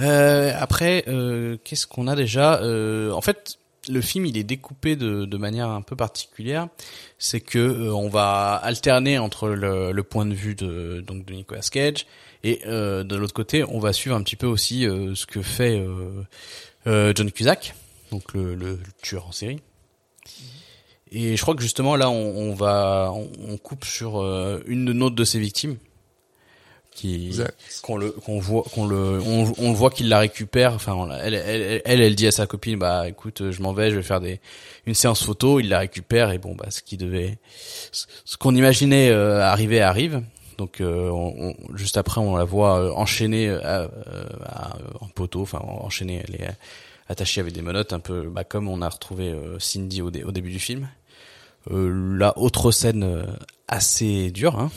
Euh, 0.00 0.52
après, 0.58 1.04
euh, 1.08 1.56
qu'est-ce 1.64 1.86
qu'on 1.86 2.08
a 2.08 2.16
déjà 2.16 2.60
Euh, 2.62 3.10
En 3.12 3.20
fait, 3.20 3.58
le 3.88 4.00
film 4.00 4.26
il 4.26 4.36
est 4.38 4.44
découpé 4.44 4.96
de, 4.96 5.24
de 5.24 5.36
manière 5.36 5.68
un 5.68 5.82
peu 5.82 5.96
particulière. 5.96 6.68
C'est 7.18 7.40
que 7.40 7.58
euh, 7.58 7.92
on 7.94 8.08
va 8.08 8.54
alterner 8.54 9.18
entre 9.18 9.48
le, 9.48 9.92
le 9.92 10.02
point 10.02 10.26
de 10.26 10.34
vue 10.34 10.54
de 10.54 11.02
donc 11.06 11.24
de 11.26 11.34
Nicolas 11.34 11.62
Cage 11.70 12.06
et 12.44 12.60
euh, 12.66 13.04
de 13.04 13.16
l'autre 13.16 13.34
côté, 13.34 13.64
on 13.64 13.78
va 13.78 13.92
suivre 13.92 14.16
un 14.16 14.22
petit 14.22 14.36
peu 14.36 14.46
aussi 14.46 14.86
euh, 14.86 15.14
ce 15.14 15.26
que 15.26 15.42
fait 15.42 15.78
euh, 15.78 16.22
euh, 16.86 17.12
John 17.14 17.30
Cusack, 17.30 17.74
donc 18.10 18.32
le, 18.34 18.54
le, 18.54 18.80
tueur 19.02 19.26
en 19.28 19.32
série. 19.32 19.60
Et 21.12 21.36
je 21.36 21.42
crois 21.42 21.54
que 21.54 21.62
justement 21.62 21.94
là, 21.94 22.10
on, 22.10 22.50
on 22.50 22.54
va, 22.54 23.12
on, 23.14 23.30
on 23.48 23.56
coupe 23.58 23.84
sur 23.84 24.16
une 24.66 24.86
de 24.86 24.92
notre 24.92 25.14
de 25.14 25.24
ses 25.24 25.38
victimes, 25.38 25.76
qui 26.94 27.30
qu'on 27.82 27.96
le, 27.96 28.10
qu'on 28.10 28.38
voit, 28.38 28.62
qu'on 28.74 28.86
le, 28.86 29.20
on, 29.24 29.52
on 29.58 29.72
voit 29.72 29.90
qu'il 29.90 30.08
la 30.08 30.18
récupère. 30.18 30.74
Enfin, 30.74 31.08
elle, 31.22 31.34
elle, 31.34 31.82
elle, 31.84 32.00
elle 32.00 32.14
dit 32.14 32.26
à 32.26 32.32
sa 32.32 32.46
copine, 32.46 32.78
bah 32.78 33.08
écoute, 33.08 33.50
je 33.50 33.62
m'en 33.62 33.72
vais, 33.72 33.90
je 33.90 33.96
vais 33.96 34.02
faire 34.02 34.20
des, 34.20 34.40
une 34.86 34.94
séance 34.94 35.24
photo. 35.24 35.58
Il 35.60 35.68
la 35.68 35.78
récupère 35.80 36.30
et 36.30 36.38
bon, 36.38 36.54
bah 36.54 36.66
ce 36.70 36.82
qui 36.82 36.96
devait, 36.96 37.38
ce 37.92 38.36
qu'on 38.36 38.54
imaginait 38.54 39.08
euh, 39.10 39.40
arriver 39.42 39.80
arrive. 39.80 40.22
Donc 40.58 40.80
euh, 40.80 41.08
on- 41.08 41.54
on- 41.70 41.76
juste 41.76 41.96
après, 41.96 42.20
on 42.20 42.36
la 42.36 42.44
voit 42.44 42.78
euh, 42.78 42.92
enchaînée 42.92 43.48
euh, 43.48 43.60
à- 43.64 43.80
euh, 44.08 44.24
à- 44.44 44.76
en 45.00 45.08
poteau, 45.08 45.40
enfin 45.42 45.58
enchaînée, 45.64 46.22
elle 46.28 46.34
est 46.36 46.48
attachée 47.08 47.40
avec 47.40 47.52
des 47.54 47.62
menottes, 47.62 47.92
un 47.94 48.00
peu 48.00 48.28
bah, 48.28 48.44
comme 48.44 48.68
on 48.68 48.80
a 48.82 48.88
retrouvé 48.88 49.30
euh, 49.30 49.58
Cindy 49.58 50.02
au, 50.02 50.10
dé- 50.10 50.24
au 50.24 50.30
début 50.30 50.50
du 50.50 50.60
film. 50.60 50.88
Euh, 51.70 52.16
la 52.18 52.36
autre 52.38 52.70
scène 52.70 53.02
euh, 53.02 53.22
assez 53.68 54.30
dure, 54.30 54.58
hein. 54.58 54.70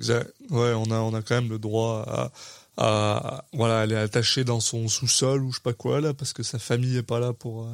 Exact. 0.00 0.32
Ouais, 0.50 0.72
on 0.74 0.90
a, 0.90 0.96
on 1.00 1.14
a 1.14 1.22
quand 1.22 1.34
même 1.34 1.48
le 1.50 1.58
droit 1.58 2.04
à, 2.06 2.30
à- 2.76 3.44
voilà, 3.52 3.84
elle 3.84 3.92
est 3.92 3.96
attachée 3.96 4.44
dans 4.44 4.60
son 4.60 4.88
sous-sol 4.88 5.42
ou 5.42 5.50
je 5.50 5.56
sais 5.56 5.62
pas 5.62 5.72
quoi 5.72 6.00
là, 6.00 6.14
parce 6.14 6.32
que 6.32 6.42
sa 6.42 6.58
famille 6.58 6.96
est 6.96 7.02
pas 7.02 7.18
là 7.20 7.32
pour, 7.32 7.64
euh, 7.64 7.70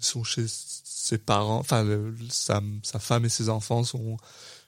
ils 0.00 0.04
sont 0.04 0.24
chez 0.24 0.46
ses 0.48 1.18
parents, 1.18 1.58
enfin 1.58 1.84
le- 1.84 2.14
sa, 2.30 2.62
sa 2.82 2.98
femme 2.98 3.24
et 3.24 3.28
ses 3.28 3.48
enfants 3.50 3.84
sont 3.84 4.16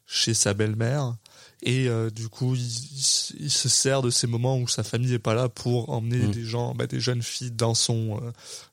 chez 0.07 0.35
sa 0.35 0.55
belle-mère 0.55 1.15
et 1.63 1.87
euh, 1.89 2.11
du 2.11 2.29
coup 2.29 2.55
il, 2.57 2.61
il- 2.63 3.37
il 3.45 3.51
se 3.51 3.69
sert 3.69 4.03
de 4.03 4.11
ces 4.11 4.27
moments 4.27 4.59
où 4.59 4.67
sa 4.67 4.83
famille 4.83 5.13
est 5.15 5.19
pas 5.21 5.35
là 5.35 5.49
pour 5.49 5.91
emmener 5.91 6.27
Mm. 6.27 6.31
des 6.33 6.45
gens, 6.45 6.75
bah, 6.75 6.87
des 6.87 6.99
jeunes 7.01 7.23
filles 7.23 7.53
dans 7.53 7.75
son, 7.75 8.19
euh, 8.23 8.31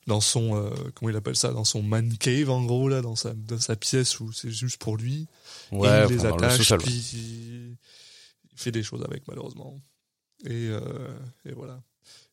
dans 0.07 0.19
son, 0.21 0.55
euh, 0.57 0.71
comment 0.95 1.09
il 1.11 1.15
appelle 1.15 1.35
ça, 1.35 1.51
dans 1.51 1.63
son 1.65 1.83
man 1.83 2.17
cave 2.17 2.49
en 2.49 2.63
gros 2.63 2.89
là, 2.89 3.01
dans 3.01 3.15
sa, 3.15 3.33
dans 3.33 3.59
sa 3.59 3.75
pièce 3.75 4.19
où 4.19 4.31
c'est 4.33 4.51
juste 4.51 4.77
pour 4.77 4.97
lui 4.97 5.27
Ouais, 5.71 5.87
et 5.87 6.03
il 6.05 6.07
les 6.17 6.23
le 6.23 6.25
attache, 6.33 6.57
sous-sol, 6.57 6.79
puis 6.79 7.75
il- 8.57 8.61
fait 8.61 8.71
des 8.71 8.83
choses 8.83 9.03
avec 9.05 9.27
malheureusement. 9.27 9.79
Et, 10.45 10.67
euh, 10.69 10.79
et 11.45 11.53
voilà. 11.53 11.81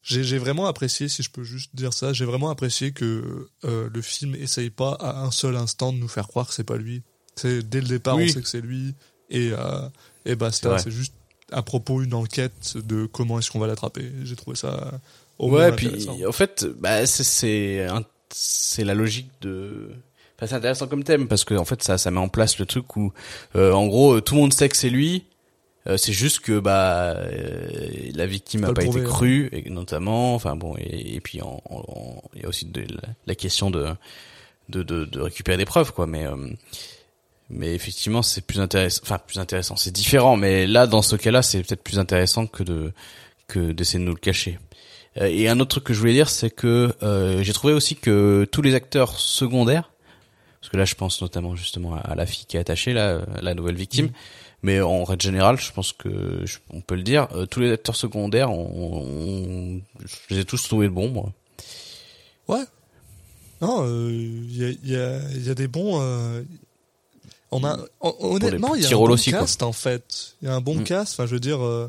J'ai 0.03 0.37
vraiment 0.39 0.67
apprécié, 0.67 1.09
si 1.09 1.23
je 1.23 1.31
peux 1.31 1.45
juste 1.45 1.75
dire 1.75 1.95
ça, 1.95 2.13
j'ai 2.13 2.27
vraiment 2.27 2.51
apprécié 2.51 2.93
que 2.93 3.49
euh, 3.65 3.89
le 3.93 4.03
film 4.03 4.35
essaye 4.35 4.69
pas 4.71 4.93
à 5.01 5.23
un 5.23 5.31
seul 5.31 5.57
instant 5.57 5.93
de 5.95 5.99
nous 5.99 6.09
faire 6.09 6.29
croire 6.29 6.47
que 6.49 6.53
c'est 6.55 6.63
pas 6.65 6.77
lui. 6.77 7.03
C'est 7.37 7.63
dès 7.69 7.81
le 7.81 7.89
départ, 7.89 8.17
Oui. 8.17 8.27
on 8.29 8.33
sait 8.35 8.43
que 8.43 8.49
c'est 8.49 8.61
lui 8.61 8.95
et 9.31 9.51
euh, 9.53 9.89
et 10.27 10.31
C'est 10.31 10.37
basta. 10.37 10.79
C'est 10.79 10.91
juste 10.91 11.15
à 11.51 11.63
propos 11.63 12.03
une 12.03 12.13
enquête 12.15 12.77
de 12.77 13.07
comment 13.07 13.39
est-ce 13.39 13.51
qu'on 13.51 13.59
va 13.59 13.67
l'attraper. 13.67 14.13
J'ai 14.25 14.37
trouvé 14.37 14.57
ça 14.57 15.01
au 15.39 15.51
ouais, 15.51 15.73
puis 15.73 16.09
en 16.27 16.33
fait, 16.33 16.67
bah 16.79 17.07
c'est 17.07 17.89
c'est 18.31 18.85
la 18.85 18.95
logique 18.95 19.31
de. 19.41 19.91
Enfin, 20.37 20.47
c'est 20.49 20.55
intéressant 20.57 20.87
comme 20.89 21.03
thème 21.05 21.29
parce 21.29 21.45
que 21.45 21.55
en 21.55 21.65
fait 21.65 21.83
ça 21.83 21.97
ça 21.97 22.11
met 22.11 22.19
en 22.21 22.29
place 22.29 22.59
le 22.59 22.67
truc 22.67 22.95
où 22.97 23.13
euh, 23.57 23.73
en 23.73 23.87
gros 23.87 24.21
tout 24.21 24.35
le 24.35 24.41
monde 24.43 24.53
sait 24.53 24.69
que 24.69 24.77
c'est 24.77 24.91
lui. 24.91 25.25
Euh, 25.87 25.99
c'est 25.99 26.15
juste 26.15 26.41
que 26.41 26.59
bah 26.61 27.15
euh, 27.17 27.69
la 28.15 28.25
victime 28.27 28.65
Faut 28.65 28.71
a 28.71 28.75
pas 28.75 28.85
été 28.85 29.01
hein. 29.01 29.05
crue 29.05 29.51
et 29.53 29.69
notamment 29.69 30.35
enfin 30.35 30.57
bon 30.57 30.75
et, 30.79 31.17
et 31.17 31.21
puis 31.21 31.41
il 32.35 32.41
y 32.41 32.45
a 32.45 32.49
aussi 32.49 32.65
de, 32.65 32.81
la, 32.81 33.09
la 33.27 33.35
question 33.35 33.71
de 33.71 33.89
de, 34.71 34.83
de 34.83 35.05
de 35.05 35.21
récupérer 35.21 35.59
des 35.59 35.67
preuves 35.67 35.93
quoi. 35.93 36.07
Mais 36.07 36.25
euh, 36.25 36.37
mais 37.51 37.75
effectivement 37.75 38.23
c'est 38.23 38.41
plus 38.41 38.61
intéressant 38.61 39.03
enfin 39.05 39.19
plus 39.19 39.39
intéressant. 39.39 39.77
C'est 39.77 39.93
différent 39.93 40.37
mais 40.39 40.67
là 40.67 40.87
dans 40.87 41.03
ce 41.03 41.17
cas-là 41.17 41.43
c'est 41.43 41.63
peut-être 41.63 41.83
plus 41.83 41.99
intéressant 41.99 42.47
que 42.47 42.63
de 42.63 42.93
que 43.47 43.73
d'essayer 43.73 43.99
de 43.99 44.05
nous 44.05 44.15
le 44.15 44.19
cacher. 44.19 44.59
Euh, 45.21 45.27
Et 45.27 45.49
un 45.51 45.61
autre 45.61 45.69
truc 45.73 45.85
que 45.85 45.93
je 45.95 46.01
voulais 46.01 46.15
dire, 46.15 46.31
c'est 46.31 46.51
que 46.51 46.95
euh, 47.03 47.43
j'ai 47.43 47.53
trouvé 47.53 47.75
aussi 47.75 47.95
que 47.95 48.49
tous 48.51 48.63
les 48.63 48.75
acteurs 48.75 49.19
secondaires, 49.21 49.91
parce 50.61 50.71
que 50.71 50.79
là 50.79 50.87
je 50.87 50.95
pense 50.95 51.21
notamment 51.21 51.55
justement 51.55 51.95
à, 51.95 51.99
à 51.99 52.15
la 52.15 52.25
fille 52.25 52.47
qui 52.47 52.57
est 52.57 52.61
attachée, 52.61 52.95
là, 52.95 53.21
la 53.43 53.55
nouvelle 53.55 53.77
victime, 53.77 54.11
mais 54.65 54.81
en 54.81 55.05
règle 55.05 55.23
générale, 55.23 55.61
je 55.61 55.71
pense 55.71 55.93
que 55.93 56.41
je- 56.45 56.59
on 56.71 56.81
peut 56.81 56.95
le 56.97 57.03
dire, 57.03 57.29
euh, 57.35 57.45
tous 57.47 57.61
les 57.61 57.71
acteurs 57.71 57.95
secondaires, 57.97 58.51
on, 58.51 58.67
on- 58.73 59.81
je 60.05 60.35
les 60.35 60.41
ai 60.41 60.45
tous 60.45 60.63
trouvés 60.65 60.89
bons. 60.89 61.11
Moi. 61.11 61.33
Ouais. 62.49 62.65
Non, 63.61 63.87
il 64.09 64.57
y, 64.57 64.65
a, 64.65 64.71
y, 64.85 64.97
a, 64.97 65.21
y 65.47 65.51
a 65.51 65.55
des 65.55 65.69
bons. 65.69 66.01
euh, 66.01 66.43
on 67.51 67.63
a 67.63 67.79
hon- 68.01 68.17
honnêtement, 68.19 68.75
il 68.75 68.83
y 68.83 68.85
a 68.85 68.89
un 68.89 68.93
bon 68.93 69.11
aussi, 69.11 69.31
quoi. 69.31 69.41
cast 69.41 69.63
en 69.63 69.73
fait. 69.73 70.35
Il 70.43 70.49
y 70.49 70.51
a 70.51 70.55
un 70.55 70.61
bon 70.61 70.75
Mm. 70.77 70.85
cast. 70.85 71.13
Enfin, 71.13 71.27
je 71.27 71.33
veux 71.35 71.41
dire, 71.41 71.63
euh, 71.63 71.89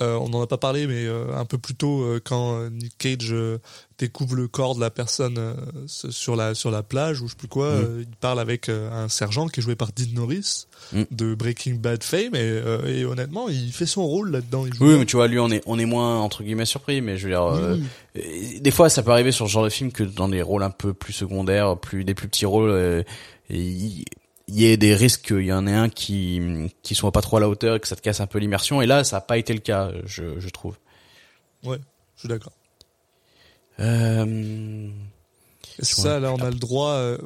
on 0.00 0.28
n'en 0.28 0.42
a 0.42 0.46
pas 0.46 0.58
parlé, 0.58 0.86
mais 0.86 1.06
euh, 1.06 1.34
un 1.34 1.44
peu 1.44 1.58
plus 1.58 1.74
tôt, 1.74 2.02
euh, 2.02 2.20
quand 2.22 2.58
euh, 2.58 2.68
Nick 2.70 2.98
Cage 2.98 3.32
euh, 3.32 3.58
découvre 3.98 4.34
le 4.36 4.46
corps 4.46 4.74
de 4.74 4.80
la 4.80 4.90
personne 4.90 5.36
euh, 5.38 5.54
sur 5.86 6.36
la 6.36 6.54
sur 6.54 6.70
la 6.70 6.82
plage 6.82 7.22
ou 7.22 7.26
je 7.26 7.32
sais 7.32 7.36
plus 7.38 7.48
quoi, 7.48 7.70
Mm. 7.72 7.78
euh, 7.84 8.00
il 8.02 8.16
parle 8.16 8.38
avec 8.40 8.68
euh, 8.68 8.90
un 8.92 9.08
sergent 9.08 9.48
qui 9.48 9.60
est 9.60 9.62
joué 9.62 9.74
par 9.74 9.92
Dean 9.92 10.12
Norris 10.14 10.66
Mm. 10.92 11.02
de 11.10 11.34
Breaking 11.34 11.74
Bad 11.76 12.02
fame 12.04 12.34
et, 12.34 12.40
euh, 12.42 12.86
et 12.86 13.04
honnêtement, 13.04 13.48
il 13.48 13.72
fait 13.72 13.86
son 13.86 14.06
rôle 14.06 14.30
là-dedans. 14.30 14.64
Oui, 14.80 14.98
mais 14.98 15.06
tu 15.06 15.16
vois, 15.16 15.28
lui, 15.28 15.38
on 15.38 15.50
est, 15.50 15.62
on 15.66 15.78
est 15.78 15.86
moins 15.86 16.20
entre 16.20 16.42
guillemets 16.42 16.66
surpris, 16.66 17.00
mais 17.00 17.16
je 17.16 17.24
veux 17.28 17.32
dire, 17.32 17.42
euh, 17.44 17.76
euh, 18.18 18.20
des 18.60 18.70
fois, 18.70 18.88
ça 18.90 19.02
peut 19.02 19.10
arriver 19.12 19.32
sur 19.32 19.46
ce 19.46 19.52
genre 19.52 19.64
de 19.64 19.70
film 19.70 19.90
que 19.92 20.02
dans 20.04 20.28
des 20.28 20.42
rôles 20.42 20.62
un 20.62 20.70
peu 20.70 20.92
plus 20.92 21.12
secondaires, 21.14 21.76
plus 21.78 22.04
des 22.04 22.14
plus 22.14 22.28
petits 22.28 22.46
rôles, 22.46 22.70
euh, 22.70 23.02
et 23.50 23.60
il 23.60 24.04
il 24.48 24.60
y 24.60 24.66
ait 24.66 24.76
des 24.76 24.94
risques 24.94 25.26
qu'il 25.26 25.44
y 25.44 25.52
en 25.52 25.66
ait 25.66 25.74
un 25.74 25.88
qui 25.88 26.40
qui 26.82 26.94
soit 26.94 27.12
pas 27.12 27.22
trop 27.22 27.38
à 27.38 27.40
la 27.40 27.48
hauteur 27.48 27.76
et 27.76 27.80
que 27.80 27.88
ça 27.88 27.96
te 27.96 28.00
casse 28.02 28.20
un 28.20 28.26
peu 28.26 28.38
l'immersion. 28.38 28.80
Et 28.82 28.86
là, 28.86 29.04
ça 29.04 29.18
a 29.18 29.20
pas 29.20 29.38
été 29.38 29.52
le 29.52 29.60
cas, 29.60 29.90
je, 30.04 30.38
je 30.38 30.48
trouve. 30.50 30.76
Ouais, 31.64 31.78
je 32.14 32.20
suis 32.20 32.28
d'accord. 32.28 32.52
Euh... 33.80 34.88
Ça, 35.80 36.20
là, 36.20 36.32
on 36.32 36.38
a 36.38 36.48
le 36.48 36.56
droit, 36.56 36.92
euh, 36.92 37.18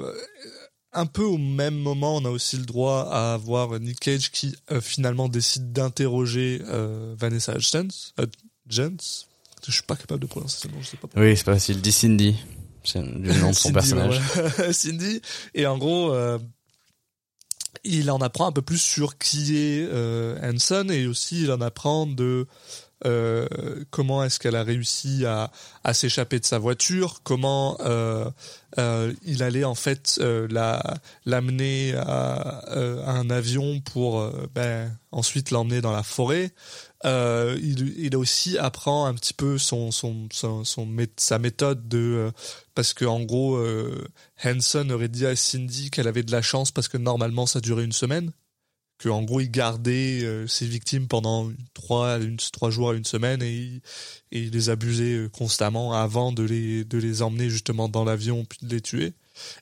un 0.92 1.06
peu 1.06 1.22
au 1.22 1.38
même 1.38 1.76
moment, 1.76 2.16
on 2.16 2.24
a 2.24 2.30
aussi 2.30 2.56
le 2.56 2.64
droit 2.64 3.08
à 3.10 3.34
avoir 3.34 3.78
Nick 3.78 4.00
Cage 4.00 4.30
qui 4.32 4.56
euh, 4.72 4.80
finalement 4.80 5.28
décide 5.28 5.72
d'interroger 5.72 6.60
euh, 6.66 7.14
Vanessa 7.16 7.54
Hudgens. 7.54 8.12
Hudgens? 8.18 9.26
Je 9.66 9.72
suis 9.72 9.82
pas 9.82 9.94
capable 9.94 10.20
de 10.20 10.26
prononcer 10.26 10.62
ce 10.62 10.68
nom, 10.68 10.80
je 10.80 10.86
sais 10.88 10.96
pas 10.96 11.02
pourquoi. 11.02 11.22
Oui, 11.22 11.36
c'est 11.36 11.44
pas 11.44 11.54
facile. 11.54 11.80
Dis 11.80 11.92
Cindy, 11.92 12.34
c'est 12.82 13.00
le 13.02 13.34
nom 13.38 13.50
de 13.50 13.54
son 13.54 13.68
Cindy, 13.68 13.72
personnage. 13.74 14.20
ouais. 14.58 14.72
Cindy. 14.72 15.20
Et 15.54 15.66
en 15.66 15.78
gros, 15.78 16.12
euh, 16.12 16.38
il 17.84 18.10
en 18.10 18.18
apprend 18.18 18.46
un 18.46 18.52
peu 18.52 18.62
plus 18.62 18.78
sur 18.78 19.18
qui 19.18 19.56
est 19.56 19.88
euh, 19.90 20.38
Hanson 20.42 20.88
et 20.90 21.06
aussi 21.06 21.42
il 21.42 21.52
en 21.52 21.60
apprend 21.60 22.06
de 22.06 22.46
euh, 23.06 23.46
comment 23.90 24.22
est-ce 24.24 24.38
qu'elle 24.38 24.56
a 24.56 24.62
réussi 24.62 25.24
à, 25.24 25.50
à 25.84 25.94
s'échapper 25.94 26.38
de 26.38 26.44
sa 26.44 26.58
voiture, 26.58 27.20
comment 27.22 27.78
euh, 27.80 28.28
euh, 28.78 29.12
il 29.24 29.42
allait 29.42 29.64
en 29.64 29.74
fait 29.74 30.20
la 30.20 30.82
l'amener 31.24 31.94
à, 31.96 32.62
un 33.06 33.30
avion 33.30 33.80
pour 33.80 34.30
ben, 34.54 34.94
ensuite 35.12 35.50
l'emmener 35.50 35.80
dans 35.80 35.92
la 35.92 36.02
forêt? 36.02 36.52
Il, 37.04 38.14
aussi 38.16 38.58
apprend 38.58 39.06
un 39.06 39.14
petit 39.14 39.32
peu 39.32 39.56
son, 39.56 39.90
son, 39.90 40.28
son, 40.30 40.64
son 40.64 40.88
sa 41.16 41.38
méthode 41.38 41.88
de 41.88 42.30
parce 42.74 42.92
que 42.92 43.06
en 43.06 43.20
gros 43.20 43.58
Hanson 44.44 44.90
aurait 44.90 45.08
dit 45.08 45.24
à 45.24 45.34
Cindy 45.34 45.90
qu'elle 45.90 46.08
avait 46.08 46.22
de 46.22 46.32
la 46.32 46.42
chance 46.42 46.70
parce 46.70 46.88
que 46.88 46.98
normalement 46.98 47.46
ça 47.46 47.60
durait 47.60 47.84
une 47.84 47.92
semaine 47.92 48.30
que 49.00 49.08
en 49.08 49.22
gros 49.22 49.40
il 49.40 49.50
gardait 49.50 50.22
euh, 50.22 50.46
ses 50.46 50.66
victimes 50.66 51.08
pendant 51.08 51.50
trois 51.72 52.20
une, 52.20 52.36
trois 52.52 52.70
jours 52.70 52.90
à 52.90 52.94
une 52.94 53.04
semaine 53.04 53.42
et 53.42 53.50
il, 53.50 53.80
et 54.30 54.42
il 54.42 54.50
les 54.50 54.68
abusait 54.68 55.14
euh, 55.14 55.28
constamment 55.28 55.94
avant 55.94 56.32
de 56.32 56.42
les 56.42 56.84
de 56.84 56.98
les 56.98 57.22
emmener 57.22 57.48
justement 57.48 57.88
dans 57.88 58.04
l'avion 58.04 58.44
puis 58.44 58.58
de 58.62 58.72
les 58.72 58.82
tuer. 58.82 59.14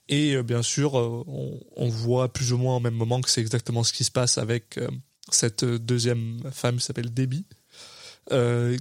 Et 0.09 0.35
euh, 0.35 0.42
bien 0.42 0.62
sûr 0.62 0.94
on, 0.94 1.61
on 1.77 1.88
voit 1.88 2.33
plus 2.33 2.53
ou 2.53 2.59
moins 2.59 2.77
au 2.77 2.81
même 2.81 2.94
moment 2.94 3.20
que 3.20 3.31
c'est 3.31 3.40
exactement 3.40 3.85
ce 3.85 3.92
qui 3.92 4.03
se 4.03 4.11
passe 4.11 4.38
avec 4.38 4.77
euh, 4.77 4.88
cette 5.31 5.64
deuxième 5.64 6.40
femme 6.51 6.79
qui 6.79 6.85
s'appelle 6.85 7.14
Debbie 7.14 7.46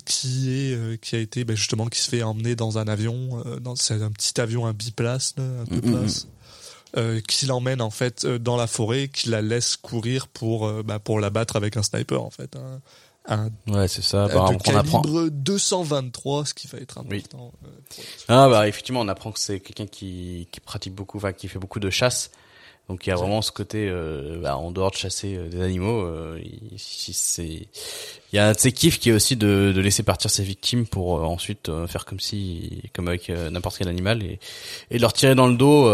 qui 0.06 0.50
est 0.50 1.00
qui 1.00 1.16
a 1.16 1.20
été 1.20 1.46
ben, 1.46 1.56
justement 1.56 1.88
qui 1.88 2.02
se 2.02 2.10
fait 2.10 2.22
emmener 2.22 2.58
dans 2.58 2.80
un 2.80 2.88
avion 2.90 3.42
dans 3.62 3.78
c'est 3.78 4.02
un 4.02 4.12
petit 4.12 4.42
avion 4.42 4.66
un 4.66 4.74
biplace 4.74 5.36
là, 5.38 5.44
un 5.62 5.66
peu 5.66 5.80
place 5.80 6.28
euh, 6.96 7.20
qui 7.28 7.46
l'emmène 7.48 7.82
en 7.82 7.90
fait 7.90 8.24
euh, 8.26 8.40
dans 8.40 8.56
la 8.56 8.68
forêt 8.68 9.08
qui 9.10 9.30
la 9.30 9.42
laisse 9.42 9.76
courir 9.76 10.28
pour 10.28 10.66
euh, 10.68 10.84
bah, 10.84 11.00
pour 11.00 11.20
la 11.20 11.30
battre 11.30 11.56
avec 11.58 11.76
un 11.76 11.84
sniper 11.84 12.22
en 12.24 12.30
fait 12.30 12.56
un, 12.56 12.80
un 13.28 13.50
Ouais, 13.68 13.88
c'est 13.90 14.02
ça. 14.02 14.20
euh, 14.20 14.26
Apparemment 14.28 14.58
de 14.58 14.64
qu'on 14.64 14.76
apprend. 14.76 15.02
calibre 15.02 15.30
223 15.30 16.46
ce 16.46 16.54
qui 16.54 16.68
va 16.68 16.78
être 16.80 16.98
important 17.00 17.52
euh, 17.66 17.68
pour 17.90 18.04
la- 18.30 18.44
Ah 18.46 18.50
bah 18.50 18.68
effectivement, 18.68 19.02
on 19.02 19.08
apprend 19.10 19.32
que 19.32 19.40
c'est 19.40 19.60
quelqu'un 19.60 19.88
qui, 19.88 20.48
qui 20.52 20.60
pratique 20.62 20.94
beaucoup, 20.96 21.18
enfin 21.18 21.34
qui 21.34 21.48
fait 21.48 21.60
beaucoup 21.60 21.80
de 21.82 21.90
chasse. 21.90 22.32
Donc 22.90 23.06
il 23.06 23.10
y 23.10 23.14
a 23.14 23.16
vraiment 23.16 23.42
ce 23.42 23.52
côté, 23.52 23.90
euh, 23.90 24.40
bah, 24.42 24.56
en 24.56 24.72
dehors 24.72 24.92
de 24.92 24.96
chasser 24.96 25.36
euh, 25.36 25.50
des 25.50 25.62
animaux, 25.62 26.04
euh, 26.06 26.40
il, 26.42 26.80
si 26.80 27.12
c'est, 27.12 27.44
il 27.46 28.36
y 28.36 28.40
a 28.40 28.48
un 28.48 28.54
de 28.54 28.58
ses 28.58 28.72
kiffs 28.72 29.00
qui 29.00 29.10
est 29.10 29.14
aussi 29.14 29.36
de, 29.36 29.74
de 29.76 29.82
laisser 29.82 30.04
partir 30.04 30.32
ses 30.32 30.44
victimes 30.44 30.86
pour 30.86 31.20
euh, 31.20 31.24
ensuite 31.24 31.68
euh, 31.68 31.86
faire 31.86 32.06
comme 32.06 32.22
si, 32.22 32.82
comme 32.94 33.10
avec 33.10 33.30
n'importe 33.30 33.78
quel 33.80 33.90
animal 33.90 34.24
et, 34.24 34.40
et 34.90 34.98
de 34.98 35.02
leur 35.02 35.12
tirer 35.12 35.36
dans 35.36 35.48
le 35.48 35.58
dos 35.58 35.90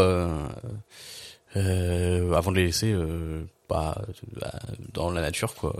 euh, 1.55 2.31
euh, 2.31 2.33
avant 2.33 2.51
de 2.51 2.57
les 2.57 2.65
laisser 2.65 2.91
euh, 2.91 3.43
bah, 3.69 4.01
bah, 4.39 4.51
dans 4.93 5.09
la 5.11 5.21
nature 5.21 5.53
quoi. 5.55 5.75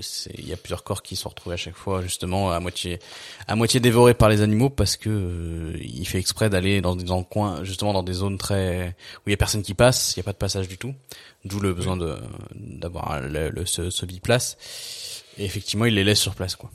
C'est- 0.00 0.32
Il 0.38 0.48
y 0.48 0.52
a 0.52 0.56
plusieurs 0.56 0.82
corps 0.84 1.02
qui 1.02 1.16
sont 1.16 1.28
retrouvés 1.28 1.54
à 1.54 1.56
chaque 1.56 1.74
fois 1.76 2.02
justement 2.02 2.50
à 2.52 2.60
moitié 2.60 2.98
à 3.46 3.54
moitié 3.56 3.80
dévorés 3.80 4.14
par 4.14 4.28
les 4.28 4.40
animaux 4.42 4.70
parce 4.70 4.96
que 4.96 5.10
euh, 5.10 5.78
il 5.80 6.06
fait 6.06 6.18
exprès 6.18 6.48
d'aller 6.50 6.80
dans 6.80 6.96
des 6.96 7.04
dans 7.04 7.18
le 7.18 7.24
coin 7.24 7.64
justement 7.64 7.92
dans 7.92 8.02
des 8.02 8.12
zones 8.14 8.38
très 8.38 8.96
où 9.18 9.22
il 9.28 9.30
y 9.30 9.34
a 9.34 9.36
personne 9.36 9.62
qui 9.62 9.74
passe, 9.74 10.14
il 10.16 10.18
y 10.18 10.20
a 10.20 10.24
pas 10.24 10.32
de 10.32 10.38
passage 10.38 10.68
du 10.68 10.78
tout. 10.78 10.94
D'où 11.44 11.60
le 11.60 11.72
besoin 11.74 11.96
de 11.96 12.16
d'avoir 12.54 13.20
le, 13.20 13.50
le- 13.50 13.66
ce, 13.66 13.90
ce 13.90 14.04
biplace. 14.06 14.56
Et 15.38 15.44
effectivement, 15.44 15.84
il 15.84 15.94
les 15.94 16.02
laisse 16.04 16.18
sur 16.20 16.34
place 16.34 16.56
quoi. 16.56 16.70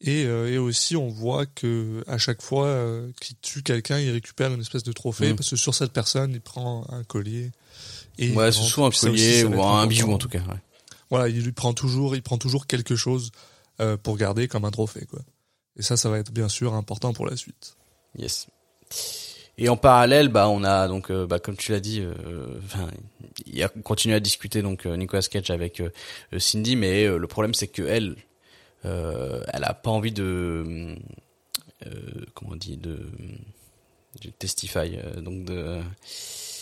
Et, 0.00 0.24
euh, 0.26 0.48
et 0.52 0.58
aussi, 0.58 0.96
on 0.96 1.08
voit 1.08 1.44
que 1.46 2.04
à 2.06 2.18
chaque 2.18 2.40
fois 2.40 2.66
euh, 2.66 3.10
qu'il 3.20 3.36
tue 3.42 3.62
quelqu'un, 3.62 3.98
il 3.98 4.10
récupère 4.10 4.52
une 4.52 4.60
espèce 4.60 4.84
de 4.84 4.92
trophée 4.92 5.32
Mm. 5.32 5.36
parce 5.36 5.50
que 5.50 5.56
sur 5.56 5.74
cette 5.74 5.92
personne, 5.92 6.32
il 6.32 6.40
prend 6.40 6.86
un 6.90 7.02
collier. 7.02 7.50
Et 8.18 8.30
Ouais, 8.32 8.52
c'est 8.52 8.62
soit 8.62 8.84
un 8.84 8.88
aussi, 8.88 9.06
collier 9.06 9.44
ou 9.44 9.62
un 9.62 9.86
bijou 9.86 10.12
en 10.12 10.18
tout 10.18 10.28
cas. 10.28 10.38
Ouais. 10.40 10.60
Voilà, 11.10 11.28
il 11.28 11.42
lui 11.42 11.52
prend 11.52 11.72
toujours, 11.72 12.14
il 12.14 12.22
prend 12.22 12.38
toujours 12.38 12.66
quelque 12.66 12.94
chose 12.94 13.32
euh, 13.80 13.96
pour 13.96 14.16
garder 14.16 14.46
comme 14.46 14.64
un 14.64 14.70
trophée, 14.70 15.06
quoi. 15.06 15.20
Et 15.76 15.82
ça, 15.82 15.96
ça 15.96 16.08
va 16.10 16.18
être 16.18 16.32
bien 16.32 16.48
sûr 16.48 16.74
important 16.74 17.12
pour 17.12 17.26
la 17.26 17.36
suite. 17.36 17.76
Yes. 18.18 18.46
Et 19.60 19.68
en 19.68 19.76
parallèle, 19.76 20.28
bah 20.28 20.48
on 20.48 20.62
a 20.62 20.86
donc, 20.86 21.10
euh, 21.10 21.26
bah 21.26 21.40
comme 21.40 21.56
tu 21.56 21.72
l'as 21.72 21.80
dit, 21.80 22.00
euh, 22.00 22.60
enfin, 22.64 22.88
il 23.46 23.60
a 23.62 23.68
continué 23.68 24.14
à 24.14 24.20
discuter 24.20 24.62
donc 24.62 24.86
euh, 24.86 24.96
Nicolas 24.96 25.22
Cage 25.22 25.50
avec 25.50 25.80
euh, 25.80 25.90
Cindy, 26.38 26.76
mais 26.76 27.04
euh, 27.04 27.18
le 27.18 27.26
problème 27.26 27.54
c'est 27.54 27.66
que 27.66 27.82
elle, 27.82 28.14
elle 28.84 29.64
a 29.64 29.74
pas 29.74 29.90
envie 29.90 30.12
de, 30.12 30.94
euh, 31.86 31.90
comment 32.34 32.52
on 32.52 32.56
dit, 32.56 32.76
de, 32.76 32.98
de 34.22 34.30
testify, 34.38 34.96
euh, 34.96 35.20
donc 35.20 35.44
de, 35.44 35.78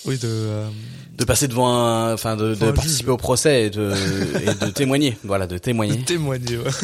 Oui, 0.05 0.18
de. 0.18 0.26
euh, 0.29 0.68
de 1.16 1.24
passer 1.24 1.48
devant, 1.48 1.68
un, 1.74 2.12
enfin 2.14 2.37
de, 2.37 2.55
de 2.55 2.66
un 2.66 2.72
participer 2.72 3.05
juge. 3.05 3.09
au 3.11 3.16
procès 3.16 3.64
et 3.66 3.70
de, 3.70 3.92
et 4.42 4.55
de 4.66 4.70
témoigner, 4.70 5.16
voilà, 5.24 5.46
de 5.46 5.59
témoigner. 5.59 5.96
de 5.96 6.05
témoigner. 6.05 6.59
ouais. 6.59 6.70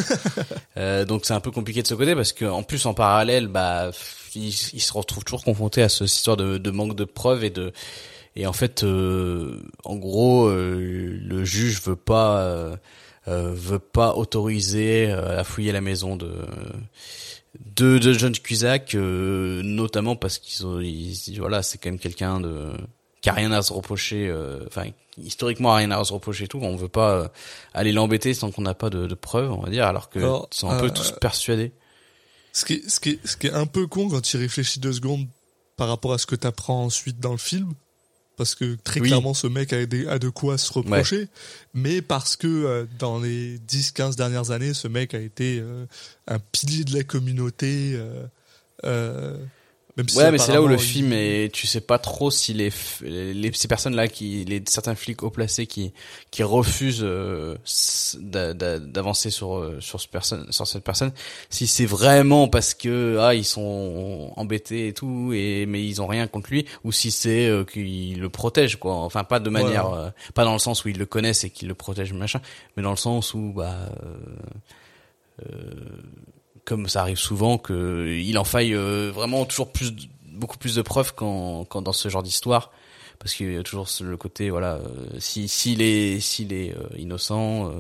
Euh, 0.79 1.05
donc 1.05 1.27
c'est 1.27 1.35
un 1.35 1.41
peu 1.41 1.51
compliqué 1.51 1.83
de 1.83 1.87
ce 1.87 1.93
côté 1.93 2.15
parce 2.15 2.33
que 2.33 2.47
en 2.47 2.63
plus 2.63 2.87
en 2.87 2.95
parallèle, 2.95 3.47
bah, 3.47 3.91
il, 4.35 4.49
il 4.49 4.81
se 4.81 4.93
retrouve 4.95 5.23
toujours 5.23 5.45
confronté 5.45 5.83
à 5.83 5.91
ce, 5.91 6.07
cette 6.07 6.17
histoire 6.17 6.39
de, 6.39 6.57
de 6.57 6.71
manque 6.71 6.97
de 6.97 7.05
preuves 7.05 7.45
et 7.45 7.51
de 7.51 7.73
et 8.37 8.47
en 8.47 8.55
fait, 8.55 8.83
euh, 8.83 9.61
en 9.85 9.97
gros, 9.97 10.47
euh, 10.47 11.19
le 11.23 11.45
juge 11.45 11.83
veut 11.83 11.95
pas 11.97 12.39
euh, 12.41 12.71
euh, 12.71 12.77
veut 13.27 13.79
pas 13.79 14.15
autoriser 14.15 15.11
euh, 15.11 15.39
à 15.41 15.45
fouiller 15.45 15.73
la 15.73 15.81
maison 15.81 16.17
de 16.17 16.33
de, 17.77 17.99
de 17.99 18.13
John 18.15 18.33
Cusack, 18.33 18.95
euh, 18.95 19.63
notamment 19.63 20.17
parce 20.17 20.39
qu'ils 20.39 20.67
ont, 20.67 20.81
ils- 20.81 21.37
voilà, 21.39 21.63
c'est 21.63 21.79
quand 21.79 21.91
même 21.91 21.99
quelqu'un 21.99 22.41
de 22.41 22.71
qui 23.21 23.29
a 23.29 23.35
rien 23.35 23.53
à 23.53 23.63
se 23.63 23.73
reprocher, 23.73 24.27
euh, 24.29 24.65
enfin 24.67 24.87
historiquement 25.23 25.75
rien 25.75 25.91
à 25.93 26.03
se 26.05 26.13
reprocher 26.13 26.45
et 26.45 26.49
tout. 26.49 26.59
On 26.63 26.75
veut 26.77 26.89
pas 26.89 27.13
euh, 27.13 27.29
aller 27.75 27.93
l'embêter 27.93 28.35
sans 28.35 28.51
qu'on 28.51 28.63
n'a 28.63 28.75
pas 28.75 28.91
de, 28.91 29.07
de 29.07 29.15
preuves, 29.15 29.53
on 29.53 29.61
va 29.61 29.71
dire, 29.71 29.87
alors 29.87 30.09
que 30.11 30.19
Alors, 30.19 30.49
ils 30.53 30.57
sont 30.57 30.71
un 30.71 30.79
peu 30.81 30.87
euh, 30.87 30.91
tous 30.91 31.13
persuadés. 31.21 31.73
Ce 32.55 32.65
qui 32.65 32.75
est, 32.75 32.89
ce 32.91 32.99
qui 33.01 33.11
est, 33.11 33.27
ce 33.27 33.37
qui 33.37 33.47
est 33.47 33.53
un 33.53 33.67
peu 33.67 33.87
con 33.87 34.09
quand 34.09 34.21
tu 34.23 34.37
réfléchis 34.39 34.81
deux 34.81 34.93
secondes 34.95 35.27
par 35.77 35.89
rapport 35.89 36.13
à 36.15 36.19
ce 36.19 36.27
que 36.27 36.35
tu 36.35 36.47
apprends 36.47 36.83
ensuite 36.85 37.21
dans 37.21 37.33
le 37.33 37.39
film. 37.39 37.75
Parce 38.37 38.55
que 38.55 38.77
très 38.83 39.01
Oui. 39.01 39.09
clairement, 39.09 39.35
ce 39.35 39.47
mec 39.47 39.73
a, 39.73 39.85
des- 39.87 40.07
a 40.09 40.19
de 40.19 40.29
quoi 40.31 40.57
se 40.59 40.73
reprocher. 40.73 41.29
Mais 41.75 42.01
parce 42.03 42.35
que 42.37 42.47
euh, 42.47 42.87
dans 42.99 43.21
les 43.21 43.59
10-15 43.59 44.17
dernières 44.17 44.51
années, 44.51 44.75
ce 44.75 44.89
mec 44.89 45.15
a 45.15 45.21
été 45.21 45.59
euh, 45.61 45.85
un 46.29 46.39
pilier 46.39 46.85
de 46.85 46.95
la 46.97 47.05
communauté. 47.05 47.93
euh, 47.95 48.25
euh, 48.85 49.37
même 49.97 50.09
si 50.09 50.17
Ouais, 50.17 50.31
mais 50.31 50.39
c'est 50.39 50.53
là 50.53 50.63
où 50.63 50.69
le 50.69 50.77
il- 50.77 50.81
film 50.81 51.13
est, 51.13 51.53
tu 51.53 51.67
sais 51.67 51.81
pas 51.83 51.99
trop 51.99 52.31
si 52.31 52.55
les, 52.55 52.71
les 53.03 53.53
ces 53.53 53.69
personnes 53.69 53.95
là 53.95 54.09
qui, 54.09 54.45
les 54.47 54.63
certains 54.67 54.95
flics 54.95 55.23
haut 55.23 55.31
placés 55.31 55.67
qui 55.67 55.93
qui 56.31 56.43
refusent 56.43 57.03
euh, 57.05 57.57
d'avancer 58.23 59.31
sur 59.31 59.57
euh, 59.59 59.81
sur 59.81 60.01
ce 60.01 60.09
personne, 60.09 60.51
sur 60.51 60.67
cette 60.67 60.85
personne, 60.85 61.13
si 61.51 61.67
c'est 61.67 61.85
vraiment 61.87 62.49
parce 62.49 62.73
que 62.75 63.19
ah 63.21 63.35
ils 63.35 63.45
sont 63.45 64.33
embêtés 64.37 64.89
et 64.89 64.93
tout 64.95 65.33
et 65.35 65.67
mais 65.67 65.85
ils 65.87 66.01
ont 66.01 66.07
rien 66.07 66.27
contre 66.27 66.51
lui, 66.51 66.65
ou 66.85 66.93
si 66.93 67.11
c'est 67.11 67.47
euh, 67.49 67.65
qu'ils 67.65 68.19
le 68.21 68.29
protègent 68.31 68.77
quoi. 68.77 68.95
Enfin 68.95 69.25
pas 69.25 69.41
de 69.41 69.51
manière, 69.51 69.89
euh, 69.93 70.09
pas 70.35 70.45
dans 70.45 70.55
le 70.55 70.59
sens 70.59 70.85
où 70.85 70.89
ils 70.89 70.99
le 70.99 71.07
connaissent 71.07 71.45
et 71.45 71.51
qu'ils 71.51 71.69
le 71.69 71.75
protègent 71.75 72.15
machin, 72.15 72.41
mais 72.77 72.83
dans 72.83 72.91
le 72.91 72.97
sens 72.97 73.35
où 73.35 73.53
bah 73.55 73.77
euh, 75.43 75.45
comme 76.65 76.89
ça 76.89 77.01
arrive 77.03 77.19
souvent 77.19 77.59
que 77.59 78.07
il 78.09 78.39
en 78.39 78.45
faille 78.45 78.75
euh, 78.75 79.11
vraiment 79.13 79.45
toujours 79.45 79.73
plus 79.73 79.93
beaucoup 80.33 80.59
plus 80.59 80.75
de 80.75 80.83
preuves 80.83 81.15
quand, 81.15 81.65
quand 81.69 81.83
dans 81.83 81.93
ce 81.93 82.09
genre 82.09 82.23
d'histoire 82.23 82.71
parce 83.19 83.35
qu'il 83.35 83.53
y 83.53 83.57
a 83.57 83.63
toujours 83.63 83.89
le 84.01 84.17
côté 84.17 84.51
voilà 84.51 84.75
euh, 84.75 85.19
si 85.21 85.47
s'il 85.47 85.81
est 85.83 86.19
s'il 86.21 86.53
est 86.53 86.75
euh, 86.77 86.89
innocent 86.99 87.71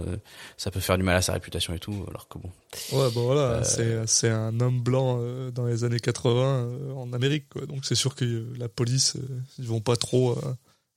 ça 0.56 0.70
peut 0.70 0.80
faire 0.80 0.96
du 0.96 1.02
mal 1.02 1.16
à 1.16 1.22
sa 1.22 1.32
réputation 1.32 1.74
et 1.74 1.78
tout 1.78 2.04
alors 2.08 2.28
que 2.28 2.38
bon 2.38 2.50
Ouais, 2.92 3.10
bon 3.10 3.24
voilà, 3.26 3.40
Euh, 3.40 3.64
c'est 3.64 4.06
c'est 4.06 4.30
un 4.30 4.58
homme 4.60 4.80
blanc 4.80 5.20
dans 5.54 5.66
les 5.66 5.84
années 5.84 6.00
80 6.00 6.40
euh, 6.42 6.94
en 6.94 7.12
Amérique, 7.12 7.48
quoi. 7.50 7.66
Donc 7.66 7.84
c'est 7.84 7.94
sûr 7.94 8.14
que 8.14 8.46
la 8.58 8.68
police, 8.68 9.16
ils 9.58 9.66
vont 9.66 9.80
pas 9.80 9.96
trop, 9.96 10.32
euh, 10.32 10.54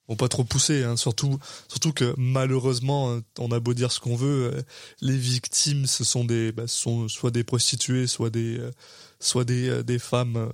vont 0.08 0.16
pas 0.16 0.28
trop 0.28 0.44
pousser. 0.44 0.84
Hein. 0.84 0.98
Surtout, 0.98 1.40
surtout 1.68 1.94
que 1.94 2.14
malheureusement, 2.18 3.12
euh, 3.12 3.22
on 3.40 3.52
a 3.52 3.60
beau 3.60 3.74
dire 3.74 3.92
ce 3.92 4.00
qu'on 4.00 4.16
veut, 4.16 4.54
euh, 4.54 4.62
les 5.02 5.18
victimes, 5.18 5.86
ce 5.86 6.04
sont 6.04 6.26
des, 6.26 6.52
bah, 6.52 6.68
ce 6.68 6.78
sont 6.78 7.08
soit 7.08 7.32
des 7.32 7.44
prostituées, 7.44 8.08
soit 8.08 8.30
des, 8.30 8.60
euh, 8.60 8.72
soit 9.20 9.46
des, 9.46 9.84
des 9.84 10.00
femmes 10.00 10.50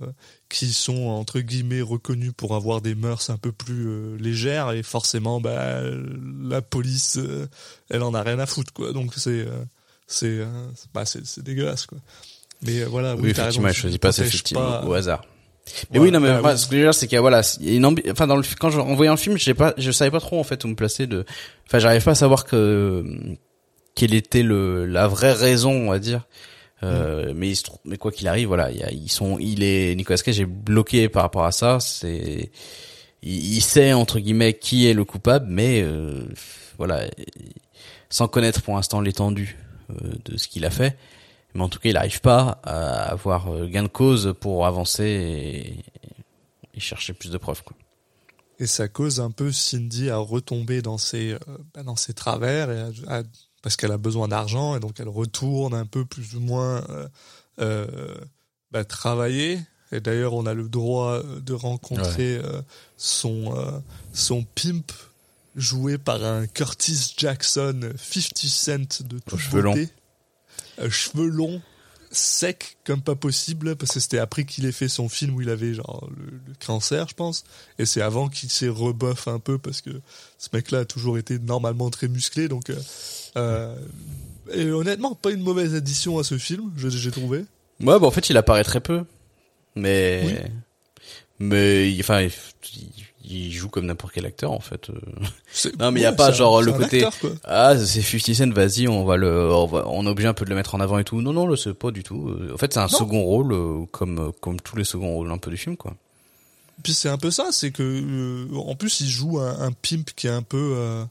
qui 0.52 0.72
sont 0.72 1.06
entre 1.06 1.40
guillemets 1.40 1.80
reconnues 1.80 2.32
pour 2.32 2.54
avoir 2.54 2.82
des 2.82 2.94
mœurs 2.94 3.30
un 3.30 3.38
peu 3.38 3.52
plus 3.52 3.88
euh, 3.88 4.16
légères 4.18 4.70
et 4.70 4.82
forcément, 4.82 5.40
bah, 5.40 5.80
la 6.42 6.60
police, 6.60 7.16
euh, 7.16 7.48
elle 7.88 8.02
en 8.02 8.12
a 8.12 8.22
rien 8.22 8.38
à 8.38 8.46
foutre, 8.46 8.72
quoi. 8.72 8.92
Donc 8.92 9.14
c'est 9.16 9.46
euh, 9.46 9.64
c'est 10.06 10.46
bah, 10.92 11.06
c'est 11.06 11.24
c'est 11.24 11.42
dégueulasse 11.42 11.86
quoi 11.86 11.98
mais 12.60 12.84
voilà 12.84 13.16
oui, 13.16 13.32
t'as 13.32 13.44
effectivement 13.44 13.68
elle 13.68 13.74
choisit 13.74 14.00
pas 14.00 14.12
ses 14.12 14.24
victimes 14.24 14.58
au 14.58 14.92
hasard 14.92 15.24
mais 15.92 15.98
oui 16.00 16.10
non 16.10 16.20
mais 16.20 16.28
bah 16.28 16.40
moi, 16.40 16.56
ce 16.56 16.66
que 16.66 16.72
je 16.72 16.78
veux 16.78 16.84
dire 16.86 16.94
c'est 16.94 17.06
qu'il 17.06 17.14
y 17.14 17.18
a 17.18 17.20
voilà 17.20 17.40
il 17.60 17.68
y 17.70 17.72
a 17.72 17.76
une 17.76 17.84
ambi- 17.84 18.10
enfin 18.10 18.26
dans 18.26 18.36
le 18.36 18.42
quand 18.58 18.70
je 18.70 18.78
en 18.80 18.94
voyant 18.94 19.12
le 19.12 19.18
film 19.18 19.38
j'ai 19.38 19.54
pas 19.54 19.74
je 19.78 19.90
savais 19.92 20.10
pas 20.10 20.20
trop 20.20 20.38
en 20.40 20.44
fait 20.44 20.64
où 20.64 20.68
me 20.68 20.74
placer 20.74 21.06
de 21.06 21.24
enfin 21.66 21.78
j'arrive 21.78 22.02
pas 22.02 22.10
à 22.12 22.16
savoir 22.16 22.44
que 22.44 23.04
quelle 23.94 24.14
était 24.14 24.42
le 24.42 24.86
la 24.86 25.06
vraie 25.08 25.32
raison 25.32 25.72
on 25.72 25.90
va 25.90 25.98
dire 25.98 26.26
Euh, 26.84 27.32
mais 27.36 27.48
il 27.50 27.54
se 27.54 27.62
trouve, 27.62 27.78
mais 27.84 27.96
quoi 27.96 28.10
qu'il 28.10 28.26
arrive, 28.26 28.48
voilà, 28.48 28.72
il 28.72 28.78
y 28.78 28.82
a, 28.82 28.90
ils 28.90 29.08
sont, 29.08 29.38
il 29.38 29.62
est 29.62 29.94
Nicolas 29.94 30.18
Cage 30.18 30.40
est 30.40 30.44
bloqué 30.46 31.08
par 31.08 31.22
rapport 31.22 31.44
à 31.44 31.52
ça. 31.52 31.78
C'est, 31.78 32.50
il, 33.22 33.54
il 33.54 33.60
sait 33.60 33.92
entre 33.92 34.18
guillemets 34.18 34.54
qui 34.54 34.88
est 34.88 34.92
le 34.92 35.04
coupable, 35.04 35.46
mais 35.48 35.80
euh, 35.80 36.24
voilà, 36.78 37.04
sans 38.10 38.26
connaître 38.26 38.62
pour 38.62 38.74
l'instant 38.74 39.00
l'étendue 39.00 39.56
euh, 39.90 39.94
de 40.24 40.36
ce 40.36 40.48
qu'il 40.48 40.64
a 40.64 40.70
fait. 40.70 40.96
Mais 41.54 41.62
en 41.62 41.68
tout 41.68 41.78
cas, 41.78 41.88
il 41.90 41.94
n'arrive 41.94 42.20
pas 42.20 42.60
à 42.64 43.10
avoir 43.10 43.52
euh, 43.52 43.66
gain 43.66 43.82
de 43.82 43.88
cause 43.88 44.34
pour 44.40 44.66
avancer 44.66 45.04
et, 45.04 45.84
et 46.74 46.80
chercher 46.80 47.12
plus 47.12 47.30
de 47.30 47.38
preuves. 47.38 47.62
Quoi. 47.62 47.76
et 48.58 48.66
ça 48.66 48.88
cause 48.88 49.20
un 49.20 49.30
peu 49.30 49.50
Cindy 49.52 50.08
à 50.10 50.16
retomber 50.18 50.82
dans 50.82 50.98
ses 50.98 51.32
euh, 51.32 51.38
bah, 51.74 51.82
dans 51.82 51.96
ses 51.96 52.14
travers 52.14 52.70
et 52.70 52.80
à- 52.80 53.18
à- 53.18 53.22
parce 53.62 53.76
qu'elle 53.76 53.92
a 53.92 53.98
besoin 53.98 54.28
d'argent 54.28 54.74
et 54.76 54.80
donc 54.80 54.98
elle 54.98 55.08
retourne 55.08 55.74
un 55.74 55.86
peu 55.86 56.04
plus 56.04 56.34
ou 56.36 56.40
moins 56.40 56.82
euh, 56.90 57.08
euh, 57.60 58.14
bah, 58.70 58.84
travailler 58.84 59.60
et 59.92 60.00
d'ailleurs 60.00 60.32
on 60.34 60.46
a 60.46 60.54
le 60.54 60.68
droit 60.68 61.22
de 61.22 61.52
rencontrer 61.52 62.38
euh, 62.38 62.62
son 62.96 63.54
son 64.12 64.42
pimp 64.54 64.90
joué 65.54 65.98
par 65.98 66.24
un 66.24 66.46
Curtis 66.46 67.14
Jackson 67.16 67.92
50 67.98 68.38
Cent 68.38 69.02
de 69.06 69.20
cheveux 69.38 69.62
beauté 69.74 69.90
cheveux 70.90 71.26
longs 71.26 71.60
sec 72.14 72.76
comme 72.84 73.00
pas 73.00 73.14
possible 73.14 73.74
parce 73.74 73.92
que 73.92 74.00
c'était 74.00 74.18
après 74.18 74.44
qu'il 74.44 74.66
ait 74.66 74.72
fait 74.72 74.88
son 74.88 75.08
film 75.08 75.34
où 75.34 75.40
il 75.40 75.48
avait 75.48 75.72
genre 75.72 76.10
le, 76.14 76.24
le 76.46 76.52
cancer 76.64 77.08
je 77.08 77.14
pense. 77.14 77.44
Et 77.78 77.86
c'est 77.86 78.02
avant 78.02 78.28
qu'il 78.28 78.50
s'est 78.50 78.68
rebuff 78.68 79.28
un 79.28 79.38
peu 79.38 79.56
parce 79.58 79.80
que 79.80 79.90
ce 80.36 80.48
mec 80.52 80.70
là 80.72 80.80
a 80.80 80.84
toujours 80.84 81.16
été 81.16 81.38
normalement 81.38 81.88
très 81.88 82.08
musclé 82.08 82.48
donc 82.48 82.68
euh, 82.68 82.76
euh, 83.36 83.74
et 84.52 84.70
honnêtement 84.70 85.14
pas 85.14 85.30
une 85.30 85.40
mauvaise 85.42 85.74
addition 85.74 86.18
à 86.18 86.24
ce 86.24 86.36
film 86.36 86.70
j'ai 86.76 87.10
trouvé. 87.10 87.38
Ouais, 87.80 87.98
bah 87.98 88.02
en 88.06 88.10
fait, 88.10 88.28
il 88.28 88.36
apparaît 88.36 88.62
très 88.64 88.80
peu, 88.80 89.04
mais 89.74 90.22
Oui. 90.26 90.34
mais 91.38 91.90
il- 91.92 92.00
enfin, 92.00 92.20
il, 92.22 92.30
il 93.32 93.52
joue 93.52 93.68
comme 93.68 93.86
n'importe 93.86 94.12
quel 94.14 94.26
acteur 94.26 94.52
en 94.52 94.60
fait. 94.60 94.90
euh. 94.90 95.70
Non, 95.78 95.90
mais 95.90 96.00
il 96.00 96.02
y 96.02 96.06
a 96.06 96.12
pas 96.12 96.28
un- 96.28 96.32
genre 96.32 96.62
le 96.62 96.72
côté 96.72 97.04
acteur, 97.04 97.30
ah 97.44 97.76
c'est 97.78 98.02
50 98.02 98.34
Cent, 98.34 98.50
vas-y, 98.52 98.88
on 98.88 99.04
va 99.04 99.16
le 99.16 99.50
on, 99.52 99.66
va, 99.66 99.84
on 99.88 100.06
est 100.06 100.10
obligé 100.10 100.28
un 100.28 100.34
peu 100.34 100.44
de 100.44 100.50
le 100.50 100.56
mettre 100.56 100.74
en 100.74 100.80
avant 100.80 100.98
et 100.98 101.04
tout. 101.04 101.20
Non 101.22 101.32
non, 101.32 101.46
le 101.46 101.56
c'est 101.56 101.74
pas 101.74 101.90
du 101.90 102.02
tout. 102.02 102.28
Euh, 102.28 102.52
En 102.54 102.56
fait, 102.58 102.72
c'est 102.72 102.78
un 102.80 102.82
Non. 102.82 102.88
second 102.88 103.22
rôle 103.22 103.52
euh, 103.52 103.84
comme 103.90 104.32
comme 104.40 104.60
tous 104.60 104.76
les 104.76 104.84
seconds 104.84 105.12
rôles 105.14 105.30
un 105.30 105.38
peu 105.38 105.50
du 105.50 105.56
film 105.56 105.76
quoi. 105.76 105.94
Puis 106.82 106.94
c'est 106.94 107.08
un 107.08 107.18
peu 107.18 107.30
ça, 107.30 107.48
c'est 107.52 107.70
que 107.70 107.82
euh, 107.82 108.56
en 108.56 108.74
plus 108.74 109.00
il 109.00 109.08
joue 109.08 109.38
un, 109.38 109.60
un 109.60 109.72
pimp 109.72 110.10
qui 110.16 110.26
est 110.26 110.30
un 110.30 110.42
peu 110.42 110.74
euh, 110.76 111.04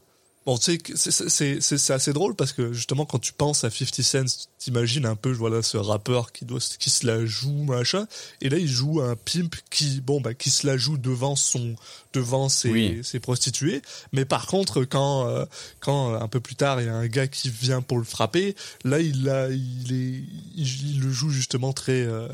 bon, 0.46 0.58
tu 0.58 0.72
sais, 0.72 0.78
c'est- 0.96 1.10
c'est 1.10 1.28
c'est- 1.28 1.60
c'est 1.60 1.78
c'est 1.78 1.92
assez 1.92 2.12
drôle 2.12 2.34
parce 2.34 2.52
que 2.52 2.72
justement 2.72 3.04
quand 3.06 3.18
tu 3.18 3.32
penses 3.32 3.64
à 3.64 3.70
50 3.70 4.02
Cent, 4.02 4.48
t'imagines 4.58 5.06
un 5.06 5.16
peu 5.16 5.30
voilà 5.32 5.62
ce 5.62 5.76
rappeur 5.76 6.32
qui 6.32 6.44
doit 6.44 6.58
qui 6.78 6.90
se 6.90 7.06
la 7.06 7.24
joue 7.26 7.64
machin, 7.64 8.06
et 8.40 8.48
là 8.48 8.58
il 8.58 8.68
joue 8.68 9.00
un 9.00 9.16
pimp 9.16 9.54
qui 9.70 10.00
bon 10.00 10.20
bah 10.20 10.34
qui 10.34 10.50
se 10.50 10.66
la 10.66 10.76
joue 10.76 10.98
devant 10.98 11.36
son 11.36 11.74
devant 12.12 12.48
ses, 12.48 12.70
Oui. 12.70 13.00
ses 13.02 13.20
prostituées, 13.20 13.82
mais 14.12 14.24
par 14.24 14.46
contre 14.46 14.84
quand 14.84 15.26
euh, 15.28 15.44
quand 15.80 16.12
euh, 16.14 16.18
un 16.20 16.28
peu 16.28 16.40
plus 16.40 16.56
tard 16.56 16.80
il 16.80 16.86
y 16.86 16.90
a 16.90 16.94
un 16.94 17.06
gars 17.08 17.26
qui 17.28 17.48
vient 17.48 17.80
pour 17.82 17.98
le 17.98 18.04
frapper, 18.04 18.54
là 18.84 19.00
il 19.00 19.28
a 19.28 19.48
il 19.50 19.92
est 19.92 20.22
il, 20.56 20.90
il 20.96 21.00
le 21.00 21.10
joue 21.10 21.30
justement 21.30 21.72
très 21.72 22.02
euh, 22.02 22.28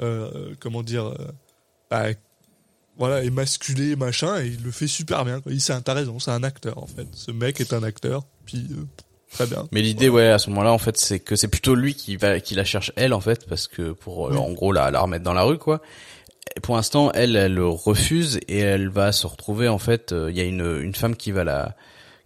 euh, 0.00 0.54
comment 0.60 0.82
dire 0.82 1.06
euh, 1.06 1.16
bah, 1.90 2.06
voilà, 2.98 3.22
émasculé, 3.22 3.96
machin, 3.96 4.40
et 4.42 4.48
il 4.48 4.62
le 4.62 4.70
fait 4.70 4.86
super 4.86 5.24
bien. 5.24 5.40
quoi. 5.40 5.52
Il 5.52 5.60
c'est 5.60 5.72
un- 5.72 5.80
t'as 5.80 5.94
raison, 5.94 6.18
c'est 6.18 6.30
un 6.30 6.42
acteur 6.42 6.78
en 6.78 6.86
fait. 6.86 7.06
Ce 7.12 7.30
mec 7.30 7.60
est 7.60 7.72
un 7.72 7.82
acteur, 7.82 8.24
puis 8.44 8.66
euh, 8.72 8.84
très 9.32 9.46
bien. 9.46 9.66
Mais 9.72 9.80
l'idée, 9.82 10.08
ouais, 10.08 10.28
à 10.28 10.38
ce 10.38 10.50
moment-là, 10.50 10.72
en 10.72 10.78
fait, 10.78 10.96
c'est 10.98 11.18
que 11.20 11.34
c'est 11.36 11.48
plutôt 11.48 11.74
lui 11.74 11.94
qui 11.94 12.16
va, 12.16 12.38
qui 12.40 12.54
la 12.54 12.64
cherche 12.64 12.92
elle, 12.96 13.12
en 13.14 13.20
fait, 13.20 13.46
parce 13.48 13.66
que 13.68 13.92
pour, 13.92 14.28
euh, 14.28 14.32
Oui. 14.32 14.36
en 14.38 14.52
gros, 14.52 14.72
la, 14.72 14.90
la 14.90 15.00
remettre 15.00 15.24
dans 15.24 15.32
la 15.34 15.42
rue, 15.42 15.58
quoi. 15.58 15.80
Et 16.56 16.60
pour 16.60 16.76
l'instant, 16.76 17.10
elle, 17.12 17.34
elle 17.36 17.54
le 17.54 17.66
refuse 17.66 18.38
et 18.48 18.58
elle 18.58 18.88
va 18.88 19.12
se 19.12 19.26
retrouver, 19.26 19.68
en 19.68 19.78
fait, 19.78 20.12
euh, 20.12 20.30
il 20.30 20.36
y 20.36 20.40
a 20.40 20.44
une, 20.44 20.80
une 20.82 20.94
femme 20.94 21.16
qui 21.16 21.30
va 21.32 21.44
la, 21.44 21.76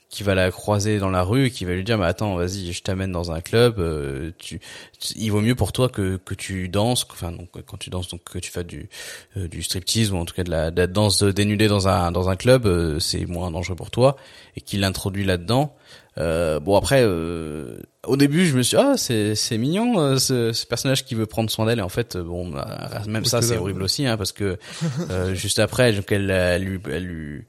qui 0.08 0.22
va 0.22 0.34
la 0.36 0.50
croiser 0.52 0.98
dans 0.98 1.10
la 1.10 1.22
rue 1.22 1.46
et 1.46 1.50
qui 1.50 1.64
va 1.64 1.74
lui 1.74 1.82
dire, 1.82 1.98
mais 1.98 2.06
attends, 2.06 2.36
vas-y, 2.36 2.72
je 2.72 2.82
t'amène 2.82 3.10
dans 3.10 3.32
un 3.32 3.40
club, 3.40 3.80
euh, 3.80 4.30
tu, 4.38 4.60
tu- 5.00 5.14
il 5.16 5.30
vaut 5.30 5.40
mieux 5.40 5.56
pour 5.56 5.72
toi 5.72 5.88
que, 5.88 6.16
que 6.16 6.32
tu 6.34 6.68
danses, 6.68 7.04
enfin, 7.10 7.32
donc, 7.32 7.48
quand 7.66 7.76
tu 7.76 7.90
danses, 7.90 8.08
donc, 8.08 8.22
que 8.22 8.38
tu 8.38 8.50
fasses 8.52 8.66
du, 8.66 8.88
euh, 9.36 9.48
du 9.48 9.62
striptease 9.64 10.12
ou 10.12 10.16
en 10.16 10.24
tout 10.24 10.34
cas 10.34 10.44
de 10.44 10.50
la, 10.50 10.70
de 10.70 10.80
la 10.80 10.86
danse 10.86 11.22
dénudée 11.24 11.66
dans 11.66 11.88
un, 11.88 12.12
dans 12.12 12.28
un 12.28 12.36
club, 12.36 12.66
euh, 12.66 13.00
c'est 13.00 13.26
moins 13.26 13.50
dangereux 13.50 13.74
pour 13.76 13.90
toi 13.90 14.16
et 14.56 14.60
qu'il 14.60 14.80
l'introduit 14.80 15.24
là-dedans. 15.24 15.74
Euh, 16.18 16.60
bon 16.60 16.76
après, 16.76 17.02
euh, 17.02 17.76
au 18.06 18.16
début, 18.16 18.46
je 18.46 18.56
me 18.56 18.62
suis 18.62 18.76
dit, 18.76 18.82
ah 18.82 18.94
c'est 18.96 19.34
c'est 19.34 19.58
mignon 19.58 19.98
euh, 20.00 20.16
ce, 20.18 20.52
ce 20.52 20.64
personnage 20.66 21.04
qui 21.04 21.14
veut 21.14 21.26
prendre 21.26 21.50
soin 21.50 21.66
d'elle 21.66 21.80
et 21.80 21.82
en 21.82 21.88
fait, 21.90 22.16
bon, 22.16 22.48
bah, 22.48 23.02
même 23.08 23.24
ça 23.26 23.42
c'est 23.42 23.56
horrible 23.58 23.82
aussi 23.82 24.06
hein, 24.06 24.16
parce 24.16 24.32
que 24.32 24.56
euh, 25.10 25.34
juste 25.34 25.58
après, 25.58 25.92
donc 25.92 26.10
elle, 26.12 26.30
elle 26.30 26.62
lui 26.62 26.80
elle 26.90 27.04
lui 27.04 27.44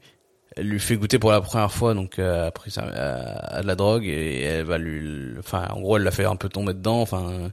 elle 0.58 0.66
lui 0.66 0.80
fait 0.80 0.96
goûter 0.96 1.18
pour 1.18 1.30
la 1.32 1.40
première 1.40 1.72
fois 1.72 1.94
donc 1.94 2.18
euh, 2.18 2.48
après 2.48 2.70
ça 2.70 2.82
à, 2.82 3.56
à 3.58 3.62
de 3.62 3.66
la 3.66 3.74
drogue 3.76 4.04
et 4.06 4.42
elle 4.42 4.64
va 4.64 4.78
lui, 4.78 5.34
enfin 5.38 5.66
en 5.70 5.80
gros 5.80 5.96
elle 5.96 6.02
l'a 6.04 6.10
fait 6.10 6.24
un 6.24 6.36
peu 6.36 6.48
tomber 6.48 6.74
dedans, 6.74 7.00
enfin. 7.00 7.30
Euh, 7.32 7.48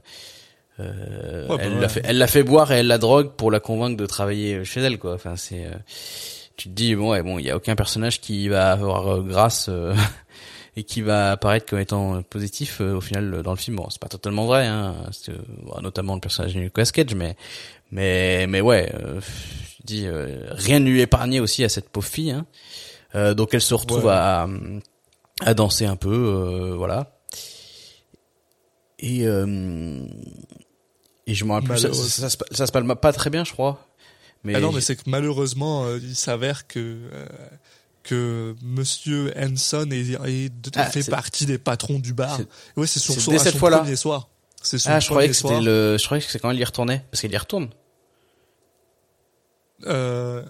Ouais, 1.48 1.56
bah 1.56 1.62
elle 1.62 1.72
ouais. 1.74 1.80
l'a 1.80 1.88
fait, 1.88 2.02
elle 2.04 2.18
l'a 2.18 2.26
fait 2.26 2.42
boire 2.42 2.70
et 2.70 2.76
elle 2.80 2.86
la 2.86 2.98
drogue 2.98 3.30
pour 3.36 3.50
la 3.50 3.60
convaincre 3.60 3.96
de 3.96 4.04
travailler 4.04 4.62
chez 4.64 4.80
elle 4.82 4.98
quoi. 4.98 5.14
Enfin 5.14 5.34
c'est, 5.36 5.64
euh, 5.64 5.70
tu 6.58 6.68
te 6.68 6.74
dis 6.74 6.94
bon 6.94 7.12
ouais 7.12 7.22
bon 7.22 7.38
il 7.38 7.46
y 7.46 7.50
a 7.50 7.56
aucun 7.56 7.74
personnage 7.76 8.20
qui 8.20 8.48
va 8.48 8.72
avoir 8.72 9.08
euh, 9.08 9.22
grâce 9.22 9.68
euh, 9.70 9.94
et 10.76 10.82
qui 10.84 11.00
va 11.00 11.32
apparaître 11.32 11.64
comme 11.64 11.78
étant 11.78 12.20
positif 12.22 12.82
euh, 12.82 12.96
au 12.96 13.00
final 13.00 13.32
euh, 13.32 13.42
dans 13.42 13.52
le 13.52 13.56
film. 13.56 13.76
Bon, 13.76 13.88
c'est 13.88 14.00
pas 14.00 14.08
totalement 14.08 14.44
vrai, 14.44 14.66
hein, 14.66 14.94
bon, 15.62 15.80
notamment 15.80 16.14
le 16.14 16.20
personnage 16.20 16.52
de 16.54 16.60
Nicolas 16.60 16.84
Cage, 16.92 17.14
mais 17.14 17.36
mais 17.90 18.46
mais 18.46 18.60
ouais, 18.60 18.92
euh, 19.02 19.18
je 19.22 19.82
dis 19.86 20.06
euh, 20.06 20.46
rien 20.50 20.78
ne 20.80 20.90
lui 20.90 21.00
épargné 21.00 21.40
aussi 21.40 21.64
à 21.64 21.70
cette 21.70 21.88
pauvre 21.88 22.06
fille. 22.06 22.32
Hein. 22.32 22.44
Euh, 23.14 23.34
donc 23.34 23.54
elle 23.54 23.60
se 23.62 23.74
retrouve 23.74 24.04
Ouais. 24.06 24.12
à 24.12 24.46
à 25.42 25.54
danser 25.54 25.84
un 25.86 25.96
peu, 25.96 26.10
euh, 26.12 26.74
voilà. 26.76 27.18
Et 28.98 29.26
euh, 29.26 30.06
et 31.26 31.34
je 31.34 31.44
me 31.44 31.52
rappelle 31.52 31.78
ça, 31.78 31.92
ça, 31.92 32.28
ça 32.50 32.66
se 32.66 32.72
passe 32.72 32.84
pas 33.00 33.12
très 33.12 33.30
bien, 33.30 33.44
je 33.44 33.52
crois. 33.52 33.86
Mais 34.44 34.54
Ah 34.54 34.60
non, 34.60 34.72
mais 34.72 34.80
c'est 34.80 34.96
que 34.96 35.02
malheureusement, 35.06 35.86
il 35.96 36.16
s'avère 36.16 36.66
que 36.66 36.98
que 38.02 38.54
Monsieur 38.62 39.32
Hanson 39.36 39.88
est, 39.90 40.10
est- 40.26 40.52
Ah, 40.76 40.84
fait 40.86 41.08
partie 41.10 41.44
des 41.46 41.58
patrons 41.58 41.98
du 41.98 42.12
bar. 42.14 42.38
Ouais, 42.76 42.86
c'est 42.86 43.00
son, 43.00 43.14
dès 43.32 43.38
cette 43.38 43.54
son 43.54 43.58
fois-là. 43.58 43.78
premier 43.78 43.96
soir. 43.96 44.28
C'est 44.62 44.78
son 44.78 44.90
ah, 44.90 45.00
je 45.00 45.08
croyais 45.08 45.28
que 45.28 45.34
c'était 45.34 45.60
le, 45.60 45.96
je 45.98 46.04
croyais 46.04 46.22
que 46.24 46.30
c'est 46.30 46.38
quand 46.38 46.50
elle 46.50 46.58
y 46.60 46.64
retournait, 46.64 47.04
parce 47.10 47.20
qu'elle 47.20 47.32
y 47.32 47.36
retourne. 47.36 47.68
Euh, 49.86 50.42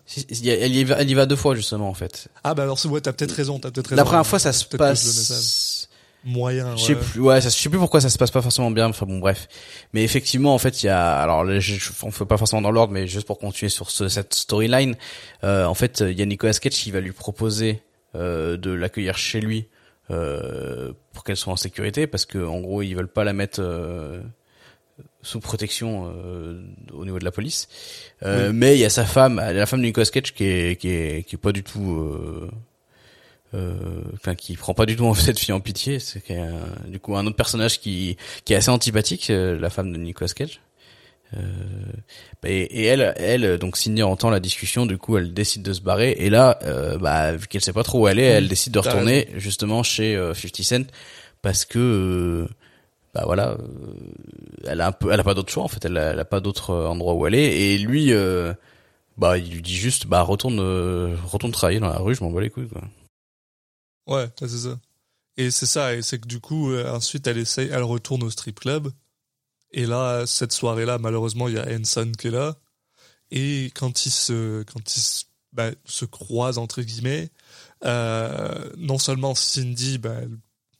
Elle 0.62 0.74
y, 0.74 0.84
va, 0.84 0.96
elle 1.00 1.10
y 1.10 1.14
va 1.14 1.26
deux 1.26 1.34
fois 1.36 1.54
justement 1.56 1.88
en 1.88 1.94
fait. 1.94 2.28
Ah 2.44 2.54
bah 2.54 2.62
alors 2.62 2.78
ouais, 2.86 3.00
t'as 3.00 3.12
peut-être 3.12 3.32
raison, 3.32 3.58
t'as 3.58 3.70
peut-être 3.72 3.88
raison. 3.88 3.96
La 3.96 4.04
première 4.04 4.26
fois, 4.26 4.38
ça 4.38 4.52
se 4.52 4.64
passe. 4.64 5.88
moyen. 6.24 6.76
Je 6.76 6.82
sais 6.84 6.94
plus, 6.94 7.20
ouais, 7.20 7.40
ça, 7.40 7.48
je 7.48 7.54
sais 7.54 7.68
plus 7.68 7.78
pourquoi 7.78 8.00
ça 8.00 8.08
se 8.08 8.18
passe 8.18 8.30
pas 8.30 8.42
forcément 8.42 8.70
bien. 8.70 8.86
Enfin 8.88 9.04
bon, 9.06 9.18
bref. 9.18 9.48
Mais 9.92 10.04
effectivement, 10.04 10.54
en 10.54 10.58
fait, 10.58 10.82
il 10.82 10.86
y 10.86 10.88
a, 10.88 11.16
alors, 11.18 11.44
je- 11.60 11.90
on 12.02 12.10
fait 12.12 12.24
pas 12.24 12.36
forcément 12.36 12.62
dans 12.62 12.70
l'ordre, 12.70 12.92
mais 12.92 13.06
juste 13.08 13.26
pour 13.26 13.38
continuer 13.38 13.68
sur 13.68 13.90
ce- 13.90 14.08
cette 14.08 14.34
storyline, 14.34 14.94
euh, 15.44 15.64
en 15.66 15.74
fait, 15.74 16.00
il 16.06 16.18
y 16.18 16.22
a 16.22 16.26
Nicolas 16.26 16.52
Cage 16.54 16.72
qui 16.72 16.90
va 16.92 17.00
lui 17.00 17.12
proposer 17.12 17.82
euh, 18.14 18.56
de 18.56 18.70
l'accueillir 18.70 19.18
chez 19.18 19.40
lui 19.40 19.66
euh, 20.10 20.92
pour 21.12 21.24
qu'elle 21.24 21.36
soit 21.36 21.52
en 21.52 21.56
sécurité, 21.56 22.06
parce 22.06 22.24
que 22.26 22.38
en 22.38 22.60
gros, 22.60 22.82
ils 22.82 22.94
veulent 22.94 23.08
pas 23.08 23.24
la 23.24 23.32
mettre 23.32 23.60
euh, 23.60 24.20
sous 25.22 25.40
protection 25.40 26.12
euh, 26.14 26.60
au 26.92 27.04
niveau 27.04 27.18
de 27.18 27.24
la 27.24 27.30
police. 27.32 27.68
Euh, 28.22 28.50
Mais 28.54 28.76
il 28.76 28.80
y 28.80 28.84
a 28.84 28.90
sa 28.90 29.04
femme, 29.04 29.36
la 29.36 29.66
femme 29.66 29.80
de 29.80 29.86
Nicolas 29.86 30.06
Cage, 30.06 30.32
qui 30.32 30.44
est, 30.44 30.80
qui 30.80 30.88
est, 30.88 31.26
qui 31.26 31.34
est 31.34 31.38
pas 31.38 31.52
du 31.52 31.62
tout. 31.62 31.92
Euh, 32.00 32.50
euh, 33.54 33.74
enfin 34.14 34.34
qui 34.34 34.56
prend 34.56 34.74
pas 34.74 34.86
du 34.86 34.96
tout 34.96 35.14
cette 35.14 35.38
fille 35.38 35.52
en 35.54 35.60
pitié. 35.60 35.98
C'est 36.00 36.20
qu'il 36.20 36.36
y 36.36 36.38
a 36.40 36.44
un- 36.46 36.88
du 36.88 36.98
coup 36.98 37.16
un 37.16 37.26
autre 37.26 37.36
personnage 37.36 37.80
qui 37.80 38.16
qui 38.44 38.52
est 38.52 38.56
assez 38.56 38.70
antipathique 38.70 39.30
euh, 39.30 39.58
la 39.58 39.70
femme 39.70 39.92
de 39.92 39.98
Nicolas 39.98 40.28
Cage 40.34 40.60
euh, 41.36 41.40
et, 42.44 42.62
et 42.62 42.84
elle 42.84 43.14
elle 43.16 43.58
donc 43.58 43.76
Sydney 43.76 44.02
entend 44.02 44.30
la 44.30 44.40
discussion. 44.40 44.84
Du 44.86 44.98
coup 44.98 45.16
elle 45.16 45.32
décide 45.32 45.62
de 45.62 45.72
se 45.72 45.80
barrer. 45.80 46.16
Et 46.18 46.28
là 46.30 46.58
euh, 46.64 46.98
bah 46.98 47.36
vu 47.36 47.46
qu'elle 47.46 47.60
sait 47.62 47.72
pas 47.72 47.84
trop 47.84 48.00
où 48.02 48.08
elle 48.08 48.18
est 48.18 48.24
elle 48.24 48.48
décide 48.48 48.72
de 48.72 48.78
retourner 48.80 49.28
justement 49.36 49.82
chez 49.82 50.16
euh, 50.16 50.34
50 50.34 50.62
Cent. 50.62 50.86
Parce 51.42 51.64
que 51.64 51.78
euh, 51.78 52.48
bah 53.16 53.22
voilà 53.24 53.52
euh, 53.52 53.56
elle 54.66 54.80
a 54.82 54.88
un 54.88 54.92
peu 54.92 55.10
elle 55.10 55.20
a 55.20 55.24
pas 55.24 55.32
d'autre 55.32 55.50
choix 55.50 55.64
en 55.64 55.68
fait 55.68 55.84
elle 55.86 55.96
a, 55.96 56.24
pas 56.26 56.40
d'autre 56.40 56.70
euh, 56.70 56.86
endroit 56.86 57.14
où 57.14 57.24
aller 57.24 57.38
et 57.38 57.78
lui 57.78 58.12
euh, 58.12 58.52
bah 59.16 59.38
il 59.38 59.50
lui 59.50 59.62
dit 59.62 59.74
juste 59.74 60.06
bah 60.06 60.20
retourne 60.20 60.60
retourne 61.24 61.52
travailler 61.52 61.80
dans 61.80 61.88
la 61.88 61.98
rue 61.98 62.14
je 62.14 62.22
m'en 62.22 62.30
bats 62.30 62.42
les 62.42 62.50
couilles 62.50 62.68
Ouais, 64.06 64.28
c'est 64.38 64.48
ça. 64.48 64.78
Et 65.36 65.50
c'est 65.50 65.66
ça, 65.66 65.94
et 65.94 66.00
c'est 66.00 66.20
que 66.20 66.28
du 66.28 66.38
coup, 66.40 66.72
ensuite, 66.76 67.26
elle 67.26 67.38
essaye, 67.38 67.68
elle 67.72 67.82
retourne 67.82 68.22
au 68.22 68.30
strip 68.30 68.60
club. 68.60 68.92
Et 69.72 69.84
là, 69.84 70.26
cette 70.26 70.52
soirée-là, 70.52 70.98
malheureusement, 70.98 71.48
il 71.48 71.54
y 71.54 71.58
a 71.58 71.66
Hanson 71.68 72.12
qui 72.16 72.28
est 72.28 72.30
là. 72.30 72.54
Et 73.32 73.72
quand 73.74 74.06
ils 74.06 74.12
se, 74.12 74.62
quand 74.62 74.96
ils 74.96 75.00
se, 75.00 75.24
bah, 75.52 75.72
se 75.84 76.04
croisent, 76.04 76.58
entre 76.58 76.82
guillemets, 76.82 77.30
non 77.82 78.98
seulement 78.98 79.34
Cindy, 79.34 79.98
bah, 79.98 80.20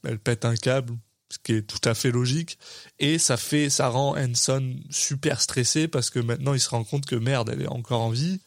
elle 0.05 0.21
pète 0.21 0.45
un 0.45 0.55
câble, 0.55 0.95
ce 1.29 1.39
qui 1.43 1.55
est 1.55 1.63
tout 1.63 1.89
à 1.89 1.95
fait 1.95 2.11
logique, 2.11 2.59
et 2.99 3.19
ça 3.19 3.37
fait, 3.37 3.71
ça 3.71 3.89
rend 3.89 4.17
Hanson 4.17 4.77
super 4.91 5.41
stressé 5.41 5.89
parce 5.89 6.11
que 6.11 6.21
maintenant 6.21 6.55
il 6.55 6.61
se 6.61 6.71
rend 6.71 6.85
compte 6.85 7.07
que 7.07 7.17
merde, 7.17 7.51
elle 7.53 7.63
est 7.63 7.69
encore 7.69 8.01
en 8.01 8.11
vie 8.11 8.41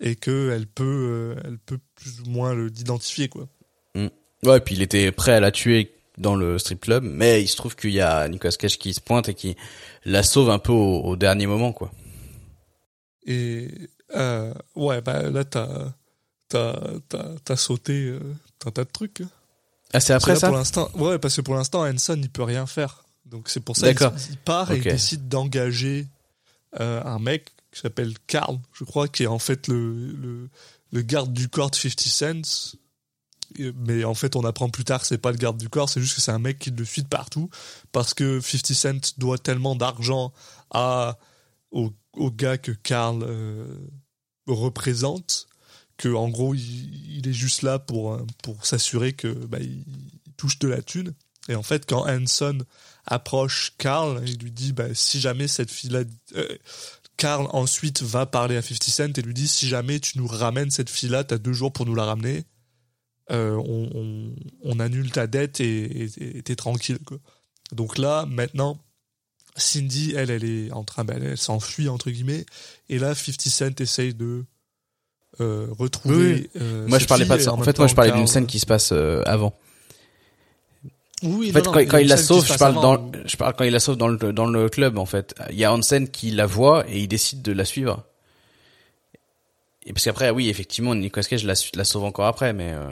et 0.00 0.16
que 0.16 0.52
elle 0.54 0.66
peut, 0.66 1.34
euh, 1.36 1.42
elle 1.44 1.58
peut 1.58 1.78
plus 1.96 2.20
ou 2.20 2.30
moins 2.30 2.54
le 2.54 2.68
l'identifier, 2.68 3.28
quoi. 3.28 3.48
Ouais, 4.44 4.60
puis 4.60 4.74
il 4.74 4.82
était 4.82 5.10
prêt 5.10 5.32
à 5.32 5.40
la 5.40 5.50
tuer 5.50 5.90
dans 6.18 6.36
le 6.36 6.58
strip 6.58 6.80
club, 6.80 7.02
mais 7.02 7.42
il 7.42 7.48
se 7.48 7.56
trouve 7.56 7.74
qu'il 7.74 7.92
y 7.92 8.00
a 8.00 8.28
Nicolas 8.28 8.52
Cage 8.52 8.78
qui 8.78 8.92
se 8.92 9.00
pointe 9.00 9.28
et 9.30 9.34
qui 9.34 9.56
la 10.04 10.22
sauve 10.22 10.50
un 10.50 10.58
peu 10.58 10.72
au, 10.72 11.00
au 11.00 11.16
dernier 11.16 11.46
moment, 11.46 11.72
quoi. 11.72 11.90
Et 13.26 13.68
euh, 14.14 14.52
ouais, 14.76 15.00
bah 15.00 15.30
là, 15.30 15.44
t'as 15.44 15.94
t'as 16.48 17.56
sauté 17.56 18.08
euh, 18.08 18.20
un 18.66 18.70
tas 18.70 18.84
de 18.84 18.90
trucs. 18.90 19.22
Ah, 19.94 20.00
c'est 20.00 20.12
après 20.12 20.32
Parce 20.32 20.40
que 20.40 20.46
là, 20.46 20.48
ça 20.48 20.48
pour 20.48 20.56
l'instant, 20.56 20.90
ouais, 20.96 21.18
parce 21.18 21.36
que 21.36 21.40
pour 21.40 21.54
l'instant, 21.54 21.84
Hanson, 21.84 22.18
il 22.20 22.28
peut 22.28 22.42
rien 22.42 22.66
faire. 22.66 23.04
Donc 23.24 23.48
c'est 23.48 23.60
pour 23.60 23.76
ça 23.76 23.94
qu'il 23.94 24.10
il 24.30 24.36
part 24.38 24.70
et 24.72 24.78
il 24.78 24.82
décide 24.82 25.28
d'engager 25.28 26.08
euh, 26.80 27.02
un 27.04 27.18
mec 27.18 27.52
qui 27.72 27.80
s'appelle 27.80 28.12
Carl, 28.26 28.58
je 28.72 28.84
crois, 28.84 29.08
qui 29.08 29.22
est 29.22 29.28
en 29.28 29.38
fait 29.38 29.68
le 29.68 29.92
le, 30.12 30.48
le 30.92 31.02
garde 31.02 31.32
du 31.32 31.48
corps 31.48 31.70
de 31.70 31.76
50 31.76 32.00
Cent. 32.00 32.76
Mais 33.86 34.04
en 34.04 34.14
fait, 34.14 34.34
on 34.34 34.44
apprend 34.44 34.68
plus 34.68 34.84
tard 34.84 35.00
que 35.00 35.06
c'est 35.06 35.18
pas 35.18 35.30
le 35.30 35.36
garde 35.36 35.56
du 35.56 35.68
corps, 35.68 35.88
c'est 35.88 36.00
juste 36.00 36.16
que 36.16 36.20
c'est 36.20 36.32
un 36.32 36.40
mec 36.40 36.58
qui 36.58 36.70
le 36.70 36.84
suit 36.84 37.02
de 37.02 37.08
partout 37.08 37.48
parce 37.92 38.14
que 38.14 38.40
50 38.40 38.74
Cent 38.74 39.18
doit 39.18 39.38
tellement 39.38 39.76
d'argent 39.76 40.32
à 40.70 41.18
au, 41.70 41.92
au 42.14 42.30
gars 42.32 42.58
que 42.58 42.72
Carl 42.72 43.22
euh, 43.22 43.64
représente 44.46 45.46
que 45.96 46.08
en 46.08 46.28
gros 46.28 46.54
il, 46.54 47.26
est 47.26 47.32
juste 47.32 47.62
là 47.62 47.78
pour 47.78 48.14
euh, 48.14 48.26
pour 48.42 48.66
s'assurer 48.66 49.12
que 49.12 49.28
bah, 49.28 49.58
il, 49.60 49.84
touche 50.36 50.58
de 50.58 50.68
la 50.68 50.82
thune. 50.82 51.14
Et 51.48 51.54
en 51.54 51.62
fait 51.62 51.86
quand 51.86 52.06
Hanson 52.08 52.58
approche 53.06 53.74
Carl 53.78 54.22
il 54.26 54.38
lui 54.38 54.50
dit 54.50 54.72
bah, 54.72 54.94
si 54.94 55.20
jamais 55.20 55.48
cette 55.48 55.70
fille 55.70 55.90
là 55.90 56.02
Carl 57.16 57.46
ensuite 57.52 58.02
va 58.02 58.26
parler 58.26 58.56
à 58.56 58.62
50 58.62 58.82
Cent 58.82 59.18
et 59.18 59.22
lui 59.22 59.34
dit 59.34 59.46
si 59.46 59.68
jamais 59.68 60.00
tu 60.00 60.18
nous 60.18 60.26
ramènes 60.26 60.70
cette 60.70 60.90
fille 60.90 61.08
là 61.08 61.22
t'as 61.22 61.38
deux 61.38 61.52
jours 61.52 61.72
pour 61.72 61.86
nous 61.86 61.94
la 61.94 62.04
ramener 62.04 62.44
Euh, 63.30 63.56
on, 64.62 64.80
annule 64.80 65.10
ta 65.10 65.26
dette 65.26 65.60
et 65.60 66.10
t'es 66.44 66.56
tranquille 66.56 66.98
donc 67.72 67.96
là 67.96 68.26
maintenant 68.26 68.78
Cindy 69.56 70.12
elle 70.14 70.30
elle 70.30 70.44
est 70.44 70.72
en 70.72 70.84
train 70.84 71.04
bah, 71.04 71.14
elle, 71.16 71.24
elle 71.24 71.38
s'enfuit 71.38 71.88
entre 71.88 72.10
guillemets 72.10 72.44
et 72.90 72.98
là 72.98 73.14
50 73.14 73.40
Cent 73.48 73.80
essaye 73.80 74.12
de 74.12 74.44
euh, 75.40 75.66
retrouver. 75.78 76.50
euh, 76.60 76.86
Moi, 76.88 76.98
je 76.98 77.06
parlais 77.06 77.26
pas 77.26 77.36
de 77.36 77.42
ça. 77.42 77.52
En 77.52 77.56
même 77.56 77.64
fait, 77.64 77.78
moi, 77.78 77.86
je 77.86 77.94
parlais 77.94 78.12
d'une 78.12 78.26
scène 78.26 78.46
qui 78.46 78.58
se 78.60 78.66
passe 78.66 78.90
euh, 78.92 79.22
avant. 79.26 79.54
Oui, 81.22 81.50
En 81.50 81.52
fait, 81.54 81.62
non, 81.62 81.72
quand, 81.72 81.80
non, 81.80 81.86
quand 81.86 81.98
il 81.98 82.08
la 82.08 82.16
sauve, 82.18 82.46
je 82.46 82.54
parle 82.58 82.72
avant, 82.72 82.96
dans, 82.98 83.12
je 83.24 83.36
parle 83.36 83.54
quand 83.56 83.64
il 83.64 83.72
la 83.72 83.80
sauve 83.80 83.96
dans 83.96 84.08
le 84.08 84.32
dans 84.32 84.46
le 84.46 84.68
club 84.68 84.98
en 84.98 85.06
fait. 85.06 85.34
Il 85.50 85.56
y 85.56 85.64
a 85.64 85.72
Hansen 85.72 86.08
qui 86.08 86.30
la 86.32 86.44
voit 86.44 86.84
et 86.88 86.98
il 87.00 87.08
décide 87.08 87.40
de 87.40 87.52
la 87.52 87.64
suivre. 87.64 88.04
Et 89.86 89.92
parce 89.92 90.04
qu'après, 90.04 90.30
oui, 90.30 90.48
effectivement, 90.48 90.94
Nicolas 90.94 91.24
Cage 91.24 91.44
la, 91.44 91.54
la 91.74 91.84
sauve 91.84 92.04
encore 92.04 92.26
après, 92.26 92.52
mais 92.52 92.72
euh, 92.72 92.90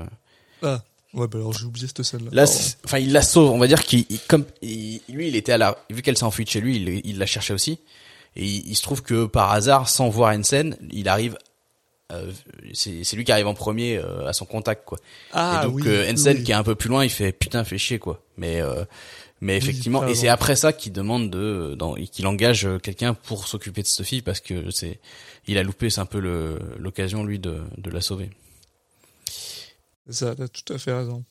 Ah, 0.62 0.82
ouais, 1.14 1.26
bah 1.28 1.38
alors 1.38 1.52
j'ai 1.52 1.64
oublié 1.66 1.86
cette 1.86 2.02
scène-là. 2.02 2.30
là, 2.32 2.44
enfin, 2.84 2.98
il 2.98 3.12
la 3.12 3.22
sauve. 3.22 3.50
On 3.50 3.58
va 3.58 3.66
dire 3.66 3.82
qu'il, 3.82 4.06
il- 4.08 4.20
comme 4.28 4.44
il- 4.62 5.00
lui, 5.08 5.28
il 5.28 5.36
était 5.36 5.52
à 5.52 5.58
la, 5.58 5.76
vu 5.90 6.00
qu'elle 6.02 6.16
s'est 6.16 6.24
enfuie 6.24 6.44
de 6.44 6.50
chez 6.50 6.60
lui, 6.60 6.76
il, 6.76 7.00
il 7.04 7.18
la 7.18 7.26
cherchait 7.26 7.54
aussi. 7.54 7.80
Et 8.36 8.44
il, 8.46 8.70
il 8.70 8.76
se 8.76 8.82
trouve 8.82 9.02
que 9.02 9.26
par 9.26 9.52
hasard, 9.52 9.88
sans 9.88 10.08
voir 10.08 10.34
Hansen, 10.34 10.76
il 10.90 11.08
arrive. 11.08 11.36
Euh, 12.12 12.30
c'est 12.74 13.14
lui 13.14 13.24
qui 13.24 13.32
arrive 13.32 13.46
en 13.46 13.54
premier 13.54 13.96
euh, 13.96 14.26
à 14.26 14.32
son 14.32 14.44
contact, 14.44 14.84
quoi. 14.84 14.98
Ah, 15.32 15.62
et 15.62 15.66
donc 15.66 15.76
oui, 15.76 15.82
euh, 15.86 16.10
Hansen 16.12 16.36
oui. 16.38 16.44
qui 16.44 16.50
est 16.52 16.54
un 16.54 16.62
peu 16.62 16.74
plus 16.74 16.88
loin, 16.88 17.04
il 17.04 17.10
fait 17.10 17.32
putain, 17.32 17.64
fait 17.64 17.78
chier 17.78 17.98
quoi. 17.98 18.22
Mais 18.36 18.60
euh, 18.60 18.84
mais 19.40 19.56
effectivement, 19.56 20.06
et 20.06 20.14
c'est 20.14 20.28
après 20.28 20.54
ça 20.54 20.72
qu'il 20.72 20.92
demande 20.92 21.28
de, 21.30 21.76
qu'il 22.12 22.26
engage 22.28 22.68
quelqu'un 22.82 23.12
pour 23.14 23.48
s'occuper 23.48 23.82
de 23.82 23.86
cette 23.88 24.06
fille 24.06 24.22
parce 24.22 24.40
que 24.40 24.70
c'est, 24.70 25.00
il 25.48 25.58
a 25.58 25.64
loupé, 25.64 25.90
c'est 25.90 26.00
un 26.00 26.06
peu 26.06 26.20
l'occasion 26.78 27.24
lui 27.24 27.40
de, 27.40 27.60
de 27.76 27.90
la 27.90 28.00
sauver. 28.00 28.30
Ça, 30.08 30.34
t'as 30.34 30.48
tout 30.48 30.72
à 30.72 30.78
fait 30.78 30.92
raison. 30.92 31.24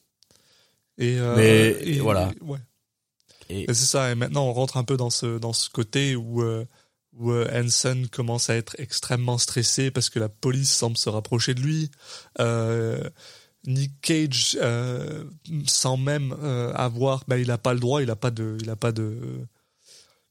Et, 0.98 1.18
euh, 1.18 1.36
Mais, 1.38 1.78
et- 1.88 2.00
voilà. 2.00 2.32
Ouais. 2.42 2.60
Et 3.50 3.66
c'est 3.68 3.86
ça. 3.86 4.12
Et 4.12 4.16
maintenant, 4.16 4.46
on 4.46 4.54
rentre 4.54 4.78
un 4.78 4.84
peu 4.84 4.96
dans 4.98 5.10
ce 5.10 5.38
dans 5.38 5.52
ce 5.54 5.70
côté 5.70 6.16
où 6.16 6.42
euh, 6.42 6.66
où 7.22 7.32
euh, 7.32 7.48
Hanson 7.54 8.04
commence 8.12 8.50
à 8.50 8.56
être 8.56 8.76
extrêmement 8.80 9.38
stressé 9.38 9.92
parce 9.92 10.10
que 10.10 10.20
la 10.20 10.30
police 10.30 10.72
semble 10.72 10.98
se 10.98 11.10
rapprocher 11.10 11.54
de 11.54 11.62
lui. 11.62 11.92
Euh, 12.40 13.10
Nick 13.68 14.02
Cage, 14.02 14.58
euh, 14.60 15.24
sans 15.68 15.98
même 15.98 16.36
euh, 16.42 16.74
avoir, 16.74 17.24
bah, 17.28 17.38
il 17.38 17.52
a 17.52 17.58
pas 17.58 17.74
le 17.74 17.80
droit, 17.80 18.02
il 18.02 18.10
a 18.10 18.16
pas 18.16 18.32
de, 18.32 18.58
il 18.60 18.70
a 18.72 18.76
pas 18.76 18.92
de, 18.92 19.46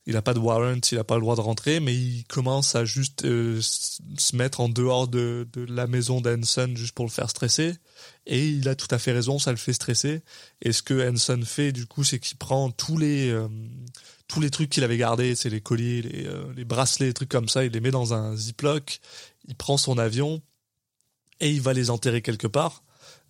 il 0.07 0.17
a 0.17 0.23
pas 0.23 0.35
de 0.35 0.41
warrant, 0.41 0.81
il 0.91 0.99
a 0.99 1.05
pas 1.05 1.15
le 1.15 1.21
droit 1.21 1.37
de 1.37 1.41
rentrer, 1.41 1.79
mais 1.79 1.95
il 1.95 2.25
commence 2.25 2.75
à 2.75 2.85
juste 2.85 3.23
se 3.23 4.37
mettre 4.37 4.61
en 4.61 4.69
dehors 4.69 5.07
de, 5.07 5.47
de 5.53 5.65
la 5.73 5.87
maison 5.87 6.21
d'Hanson 6.21 6.73
juste 6.75 6.95
pour 6.95 7.05
le 7.05 7.11
faire 7.11 7.31
stresser. 7.31 7.75
Et 8.27 8.49
il 8.49 8.69
a 8.69 8.75
tout 8.75 8.89
à 8.91 8.99
fait 8.99 9.13
raison, 9.13 9.39
ça 9.39 9.53
le 9.53 9.59
fait 9.59 9.73
stresser. 9.75 10.23
Et 10.61 10.73
ce 10.73 10.83
que 10.83 11.09
Hanson 11.09 11.41
fait, 11.45 11.71
du 11.71 11.87
coup, 11.87 12.03
c'est 12.03 12.19
qu'il 12.19 12.37
prend 12.37 12.71
tous 12.73 12.99
les 12.99 13.33
tous 14.31 14.41
les 14.41 14.51
trucs 14.51 14.71
qu'il 14.71 14.85
avait 14.85 14.97
gardés, 14.97 15.35
c'est 15.35 15.51
les 15.51 15.61
colliers, 15.61 16.03
les, 16.03 16.27
euh, 16.27 16.45
les 16.55 16.65
bracelets, 16.65 17.07
les 17.07 17.15
trucs 17.15 17.29
comme 17.29 17.49
ça, 17.49 17.65
il 17.65 17.73
les 17.73 17.81
met 17.81 17.91
dans 17.91 18.15
un 18.15 18.37
ziploc. 18.37 19.01
Il 19.49 19.57
prend 19.57 19.77
son 19.77 19.99
avion 19.99 20.41
et 21.41 21.51
il 21.51 21.61
va 21.61 21.73
les 21.73 21.91
enterrer 21.91 22.23
quelque 22.23 22.47
part. 22.47 22.85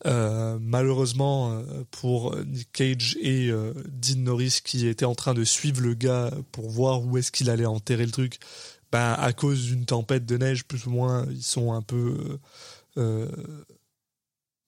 Euh, 0.06 0.58
malheureusement 0.60 1.52
euh, 1.52 1.84
pour 1.90 2.36
Nick 2.46 2.72
Cage 2.72 3.18
et 3.20 3.48
euh, 3.48 3.74
Dean 3.88 4.20
Norris 4.20 4.60
qui 4.64 4.86
étaient 4.86 5.04
en 5.04 5.14
train 5.14 5.34
de 5.34 5.44
suivre 5.44 5.80
le 5.82 5.92
gars 5.94 6.30
pour 6.52 6.70
voir 6.70 7.02
où 7.04 7.18
est-ce 7.18 7.30
qu'il 7.30 7.50
allait 7.50 7.66
enterrer 7.66 8.06
le 8.06 8.10
truc, 8.10 8.38
ben 8.92 9.12
à 9.12 9.32
cause 9.34 9.66
d'une 9.66 9.84
tempête 9.84 10.24
de 10.24 10.38
neige 10.38 10.64
plus 10.64 10.86
ou 10.86 10.90
moins 10.90 11.26
ils 11.30 11.42
sont 11.42 11.74
un 11.74 11.82
peu 11.82 12.38
euh, 12.96 13.28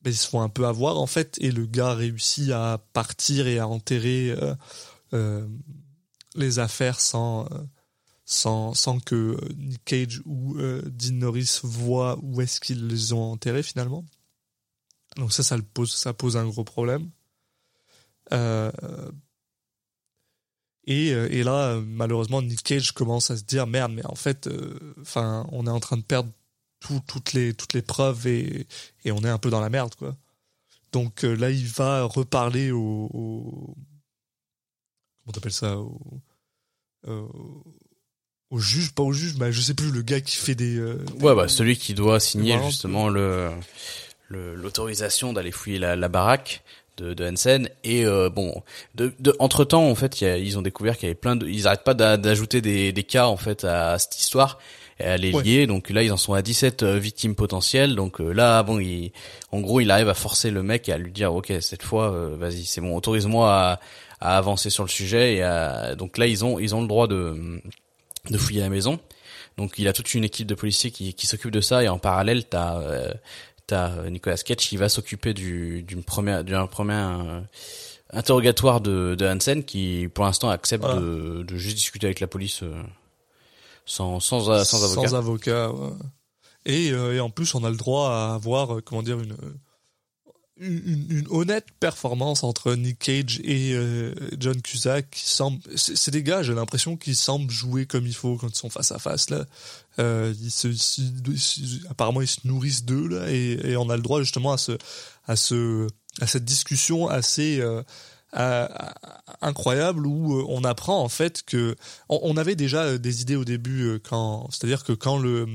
ben, 0.02 0.10
ils 0.10 0.16
se 0.16 0.28
font 0.28 0.42
un 0.42 0.48
peu 0.48 0.66
avoir 0.66 0.98
en 0.98 1.06
fait 1.06 1.38
et 1.40 1.52
le 1.52 1.64
gars 1.64 1.94
réussit 1.94 2.50
à 2.50 2.84
partir 2.92 3.46
et 3.46 3.58
à 3.58 3.68
enterrer 3.68 4.34
euh, 4.36 4.54
euh, 5.14 5.46
les 6.34 6.58
affaires 6.58 7.00
sans 7.00 7.46
euh, 7.52 7.58
sans, 8.24 8.72
sans 8.74 9.00
que 9.00 9.36
Nick 9.56 9.84
Cage 9.84 10.22
ou 10.24 10.56
euh, 10.56 10.80
Dean 10.86 11.14
Norris 11.14 11.58
voient 11.62 12.18
où 12.22 12.40
est-ce 12.40 12.60
qu'ils 12.60 12.86
les 12.86 13.12
ont 13.12 13.32
enterrés 13.32 13.62
finalement. 13.62 14.04
Donc 15.16 15.32
ça, 15.32 15.42
ça, 15.42 15.56
le 15.56 15.62
pose, 15.62 15.92
ça 15.92 16.14
pose 16.14 16.36
un 16.36 16.46
gros 16.46 16.64
problème. 16.64 17.10
Euh, 18.32 18.70
et, 20.86 21.12
euh, 21.12 21.28
et 21.30 21.42
là, 21.42 21.74
euh, 21.74 21.82
malheureusement, 21.84 22.42
Nick 22.42 22.62
Cage 22.62 22.92
commence 22.92 23.30
à 23.30 23.36
se 23.36 23.42
dire 23.44 23.66
merde, 23.66 23.92
mais 23.92 24.06
en 24.06 24.14
fait, 24.14 24.46
euh, 24.46 24.78
enfin, 25.00 25.46
on 25.52 25.66
est 25.66 25.70
en 25.70 25.80
train 25.80 25.96
de 25.96 26.02
perdre 26.02 26.30
tout- 26.80 27.02
toutes 27.06 27.32
les 27.34 27.54
toutes 27.54 27.74
les 27.74 27.82
preuves 27.82 28.26
et, 28.26 28.66
et 29.04 29.12
on 29.12 29.20
est 29.22 29.28
un 29.28 29.38
peu 29.38 29.50
dans 29.50 29.60
la 29.60 29.68
merde, 29.70 29.94
quoi. 29.96 30.16
Donc 30.92 31.24
euh, 31.24 31.34
là, 31.34 31.50
il 31.50 31.66
va 31.66 32.04
reparler 32.04 32.70
au, 32.70 33.10
au 33.12 33.76
comment 35.24 35.32
t'appelles 35.32 35.52
ça, 35.52 35.76
au, 35.78 36.00
euh, 37.08 37.22
au 38.50 38.58
juge, 38.58 38.92
pas 38.94 39.02
au 39.02 39.12
juge, 39.12 39.34
mais 39.38 39.52
je 39.52 39.60
sais 39.60 39.74
plus, 39.74 39.90
le 39.90 40.02
gars 40.02 40.20
qui 40.20 40.36
fait 40.36 40.54
des, 40.54 40.76
euh, 40.76 40.96
des- 41.16 41.24
Ouais, 41.24 41.34
bah 41.34 41.48
celui 41.48 41.76
qui 41.76 41.94
doit 41.94 42.20
signer 42.20 42.58
justement 42.64 43.08
le 43.08 43.50
le- 44.28 44.54
l'autorisation 44.54 45.32
d'aller 45.32 45.52
fouiller 45.52 45.78
la, 45.78 45.94
la 45.96 46.08
baraque 46.08 46.62
de, 46.96 47.12
de 47.14 47.24
Hansen. 47.30 47.68
Et 47.84 48.04
euh, 48.06 48.30
bon 48.30 48.62
de, 48.94 49.12
de 49.20 49.34
entre 49.38 49.64
temps 49.64 49.88
en 49.88 49.94
fait 49.94 50.20
y 50.20 50.26
a- 50.26 50.38
ils 50.38 50.58
ont 50.58 50.62
découvert 50.62 50.96
qu'il 50.96 51.04
y 51.04 51.10
avait 51.10 51.14
plein 51.18 51.36
de 51.36 51.46
ils 51.48 51.66
arrêtent 51.66 51.84
pas 51.84 51.94
d'a- 51.94 52.16
d'ajouter 52.16 52.60
des, 52.60 52.92
des 52.92 53.04
cas 53.04 53.26
en 53.26 53.36
fait 53.36 53.64
à, 53.64 53.98
cette 53.98 54.18
histoire. 54.18 54.58
Et 55.00 55.04
à 55.04 55.16
les 55.16 55.32
Ouais. 55.34 55.42
lier 55.42 55.66
donc 55.66 55.88
là 55.90 56.02
ils 56.02 56.12
en 56.12 56.16
sont 56.18 56.34
à 56.34 56.42
17 56.42 56.82
euh, 56.82 56.98
victimes 56.98 57.34
potentielles. 57.34 57.94
Donc 57.94 58.20
euh, 58.20 58.32
là 58.32 58.62
bon 58.62 58.78
il, 58.78 59.12
en 59.50 59.60
gros 59.60 59.80
il 59.80 59.90
arrive 59.90 60.08
à 60.10 60.14
forcer 60.14 60.50
le 60.50 60.62
mec 60.62 60.88
et 60.88 60.92
à 60.92 60.98
lui 60.98 61.12
dire 61.12 61.34
ok 61.34 61.52
cette 61.60 61.82
fois 61.82 62.12
euh, 62.12 62.36
vas-y 62.38 62.64
c'est 62.64 62.80
bon 62.82 62.94
autorise-moi 62.96 63.50
à, 63.52 63.80
à 64.22 64.36
avancer 64.38 64.70
sur 64.70 64.84
le 64.84 64.88
sujet 64.88 65.34
et 65.34 65.42
à, 65.42 65.94
donc 65.96 66.16
là 66.18 66.26
ils 66.26 66.44
ont 66.44 66.58
ils 66.58 66.74
ont 66.74 66.80
le 66.82 66.88
droit 66.88 67.08
de 67.08 67.60
de 68.30 68.38
fouiller 68.38 68.60
la 68.60 68.68
maison 68.70 69.00
donc 69.58 69.74
il 69.78 69.88
a 69.88 69.92
toute 69.92 70.14
une 70.14 70.24
équipe 70.24 70.46
de 70.46 70.54
policiers 70.54 70.90
qui, 70.90 71.12
qui 71.14 71.26
s'occupe 71.26 71.50
de 71.50 71.60
ça 71.60 71.82
et 71.82 71.88
en 71.88 71.98
parallèle 71.98 72.44
t'as 72.46 72.78
euh, 72.80 73.12
t'as 73.66 74.08
Nicolas 74.08 74.36
Cage 74.36 74.56
qui 74.58 74.76
va 74.76 74.88
s'occuper 74.88 75.34
du 75.34 75.82
d'une 75.82 76.04
première 76.04 76.44
d'un 76.44 76.66
premier 76.66 76.94
euh, 76.94 77.40
interrogatoire 78.12 78.80
de, 78.80 79.14
de 79.18 79.26
Hansen 79.26 79.64
qui 79.64 80.08
pour 80.14 80.24
l'instant 80.24 80.50
accepte 80.50 80.84
Voilà. 80.84 81.00
de, 81.00 81.42
de 81.42 81.56
juste 81.56 81.76
discuter 81.76 82.06
avec 82.06 82.20
la 82.20 82.26
police 82.28 82.62
euh, 82.62 82.82
sans 83.86 84.20
sans 84.20 84.64
sans 84.64 84.84
avocat. 84.84 85.08
Sans 85.08 85.14
avocat, 85.16 85.70
ouais. 85.72 85.90
Et, 86.64 86.92
euh, 86.92 87.16
et 87.16 87.18
en 87.20 87.28
plus, 87.28 87.56
on 87.56 87.64
a 87.64 87.70
le 87.70 87.76
droit 87.76 88.10
à 88.10 88.34
avoir, 88.34 88.76
euh, 88.76 88.80
comment 88.84 89.02
dire, 89.02 89.18
une, 89.18 89.34
une, 90.58 91.26
honnête 91.30 91.66
performance 91.80 92.44
entre 92.44 92.74
Nick 92.74 92.98
Cage 92.98 93.40
et 93.42 93.72
euh, 93.74 94.14
John 94.38 94.60
Cusack 94.60 95.10
qui 95.10 95.28
semble, 95.28 95.60
c'est 95.76 95.96
c'est 95.96 96.10
des 96.10 96.22
gars, 96.22 96.42
j'ai 96.42 96.54
l'impression 96.54 96.96
qu'ils 96.96 97.16
semblent 97.16 97.50
jouer 97.50 97.86
comme 97.86 98.06
il 98.06 98.14
faut 98.14 98.36
quand 98.36 98.48
ils 98.48 98.54
sont 98.54 98.70
face 98.70 98.92
à 98.92 98.98
face 98.98 99.30
là. 99.30 99.46
Euh, 99.98 100.34
apparemment, 101.90 102.20
ils 102.20 102.28
se 102.28 102.40
nourrissent 102.44 102.84
d'eux 102.84 103.08
là, 103.08 103.30
et, 103.30 103.76
on 103.76 103.88
a 103.90 103.96
le 103.96 104.02
droit 104.02 104.20
justement 104.20 104.52
à 104.52 104.58
ce, 104.58 104.72
à 105.26 105.36
ce, 105.36 105.86
à 106.20 106.26
cette 106.26 106.44
discussion 106.44 107.08
assez 107.08 107.60
euh, 107.60 107.82
à- 108.32 108.90
à- 108.90 109.46
incroyable 109.46 110.06
où 110.06 110.44
on 110.48 110.64
apprend 110.64 111.02
en 111.02 111.08
fait 111.08 111.42
que 111.42 111.76
on, 112.08 112.20
on 112.22 112.36
avait 112.36 112.56
déjà 112.56 112.98
des 112.98 113.22
idées 113.22 113.36
au 113.36 113.44
début 113.44 113.98
quand, 114.04 114.48
c'est-à-dire 114.50 114.84
que 114.84 114.92
quand 114.92 115.18
le, 115.18 115.46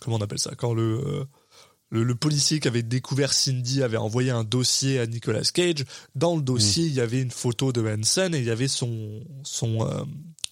comment 0.00 0.16
on 0.16 0.20
appelle 0.20 0.38
ça, 0.38 0.52
quand 0.56 0.74
le 0.74 1.26
le, 1.90 2.04
le 2.04 2.14
policier 2.14 2.60
qui 2.60 2.68
avait 2.68 2.82
découvert 2.82 3.32
Cindy 3.32 3.82
avait 3.82 3.96
envoyé 3.96 4.30
un 4.30 4.44
dossier 4.44 4.98
à 4.98 5.06
Nicolas 5.06 5.42
Cage. 5.52 5.84
Dans 6.14 6.36
le 6.36 6.42
dossier, 6.42 6.84
il 6.86 6.92
y 6.92 7.00
avait 7.00 7.20
une 7.20 7.30
photo 7.30 7.72
de 7.72 7.80
Hansen 7.80 8.34
et 8.34 8.38
il 8.38 8.44
y 8.44 8.50
avait 8.50 8.68
son 8.68 9.20
son 9.42 9.86
euh, 9.86 10.04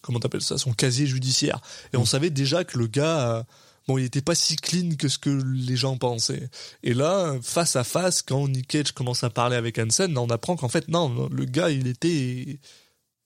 comment 0.02 0.20
t'appelles 0.20 0.42
ça, 0.42 0.56
son 0.56 0.72
casier 0.72 1.06
judiciaire. 1.06 1.60
Et 1.92 1.96
on 1.96 2.04
savait 2.04 2.30
déjà 2.30 2.64
que 2.64 2.78
le 2.78 2.86
gars, 2.86 3.36
euh, 3.36 3.42
bon, 3.88 3.98
il 3.98 4.04
était 4.04 4.22
pas 4.22 4.34
si 4.34 4.56
clean 4.56 4.90
que 4.96 5.08
ce 5.08 5.18
que 5.18 5.30
les 5.30 5.76
gens 5.76 5.98
pensaient. 5.98 6.48
Et 6.82 6.94
là, 6.94 7.36
face 7.42 7.76
à 7.76 7.84
face, 7.84 8.22
quand 8.22 8.48
Nick 8.48 8.68
Cage 8.68 8.92
commence 8.92 9.24
à 9.24 9.30
parler 9.30 9.56
avec 9.56 9.78
Hansen, 9.78 10.16
on 10.16 10.30
apprend 10.30 10.56
qu'en 10.56 10.68
fait, 10.68 10.88
non, 10.88 11.28
le 11.30 11.44
gars, 11.44 11.70
il 11.70 11.88
était 11.88 12.60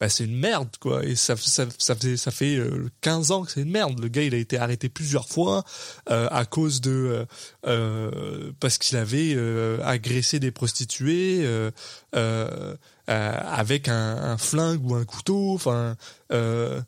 bah, 0.01 0.09
c'est 0.09 0.25
une 0.25 0.39
merde 0.39 0.71
quoi. 0.81 1.05
Et 1.05 1.15
ça 1.15 1.37
ça 1.37 1.67
ça 1.79 1.95
fait 1.95 2.17
ça 2.17 2.31
fait 2.31 2.57
euh, 2.57 2.91
15 3.03 3.31
ans 3.33 3.45
que 3.45 3.53
c'est 3.53 3.61
une 3.61 3.71
merde. 3.71 4.01
Le 4.01 4.09
gars 4.09 4.23
il 4.23 4.35
a 4.35 4.39
été 4.39 4.57
arrêté 4.57 4.89
plusieurs 4.89 5.29
fois 5.29 5.63
euh, 6.11 6.27
à 6.31 6.47
cause 6.47 6.81
de 6.81 6.91
euh, 6.91 7.25
euh, 7.67 8.53
parce 8.61 8.79
qu'il 8.79 8.97
avait 8.97 9.35
euh, 9.37 9.79
agressé 9.85 10.41
des 10.41 10.53
prostituées 10.53 11.41
euh, 11.43 11.71
euh, 12.17 12.75
euh, 13.11 13.41
avec 13.45 13.89
un, 13.89 14.39
flingue 14.39 14.91
ou 14.91 14.95
un 14.95 15.05
couteau. 15.05 15.53
Enfin 15.53 15.97
euh, 16.33 16.81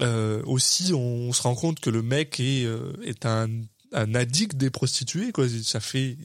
euh, 0.00 0.40
aussi 0.44 0.92
on, 0.94 1.32
se 1.32 1.42
rend 1.42 1.56
compte 1.56 1.80
que 1.80 1.90
le 1.90 2.02
mec 2.02 2.38
est 2.38 2.64
euh, 2.64 2.92
est 3.02 3.26
un 3.26 3.48
un 3.92 4.14
addict 4.14 4.56
des 4.56 4.70
prostituées 4.70 5.32
quoi. 5.32 5.46
Ça 5.64 5.80
fait 5.80 6.16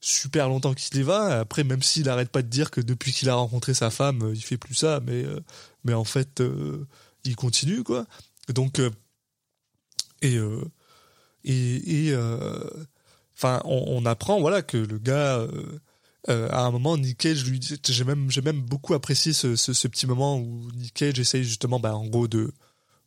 super 0.00 0.48
longtemps 0.48 0.74
qu'il 0.74 0.96
y 0.98 1.02
va. 1.02 1.40
Après, 1.40 1.64
même 1.64 1.82
s'il 1.82 2.08
arrête 2.08 2.30
pas 2.30 2.42
de 2.42 2.48
dire 2.48 2.70
que 2.70 2.80
depuis 2.80 3.12
qu'il 3.12 3.28
a 3.28 3.34
rencontré 3.34 3.74
sa 3.74 3.90
femme, 3.90 4.22
euh, 4.22 4.34
il 4.34 4.42
fait 4.42 4.56
plus 4.56 4.74
ça, 4.74 5.00
mais 5.04 5.24
euh, 5.24 5.40
mais 5.84 5.94
en 5.94 6.04
fait, 6.04 6.40
euh, 6.40 6.86
il 7.24 7.36
continue 7.36 7.82
quoi. 7.82 8.06
Donc 8.54 8.80
et 10.22 10.38
et 11.44 12.14
enfin, 13.36 13.60
on, 13.64 14.04
apprend 14.06 14.40
voilà 14.40 14.62
que 14.62 14.76
le 14.76 14.98
gars. 14.98 15.46
à 16.28 16.60
un 16.62 16.70
moment, 16.70 16.96
Nick 16.96 17.18
Cage 17.18 17.44
lui 17.44 17.60
j'ai 17.86 18.04
même, 18.04 18.30
j'ai 18.30 18.42
même 18.42 18.60
beaucoup 18.60 18.94
apprécié 18.94 19.32
ce, 19.32 19.56
ce, 19.56 19.72
ce 19.72 19.88
petit 19.88 20.06
moment 20.06 20.38
où 20.38 20.70
Nick 20.72 20.94
Cage 20.94 21.18
essaye 21.18 21.44
justement, 21.44 21.80
bah, 21.80 21.94
en 21.94 22.06
gros, 22.06 22.28
de, 22.28 22.52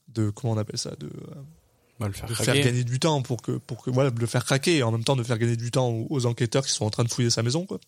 de, 0.10 0.30
comment 0.30 0.54
on 0.54 0.58
appelle 0.58 0.80
ça, 0.80 0.96
de, 1.00 1.10
va 2.02 2.08
le 2.08 2.14
faire 2.14 2.28
de 2.28 2.34
craquer. 2.34 2.52
faire 2.54 2.64
gagner 2.66 2.84
du 2.84 3.00
temps 3.00 3.22
pour 3.22 3.42
que 3.42 3.54
pour 3.54 3.82
que 3.84 3.90
voilà 3.90 4.12
de 4.12 4.20
le 4.20 4.26
faire 4.28 4.44
craquer 4.46 4.78
et 4.78 4.84
en 4.84 4.92
même 4.92 5.04
temps 5.04 5.16
de 5.16 5.24
faire 5.24 5.38
gagner 5.38 5.56
du 5.56 5.72
temps 5.72 5.90
aux, 5.90 6.08
aux 6.10 6.26
enquêteurs 6.26 6.66
qui 6.66 6.72
sont 6.74 6.86
en 6.86 6.90
train 6.90 7.04
de 7.04 7.10
fouiller 7.12 7.30
sa 7.30 7.44
maison 7.44 7.66
quoi 7.66 7.80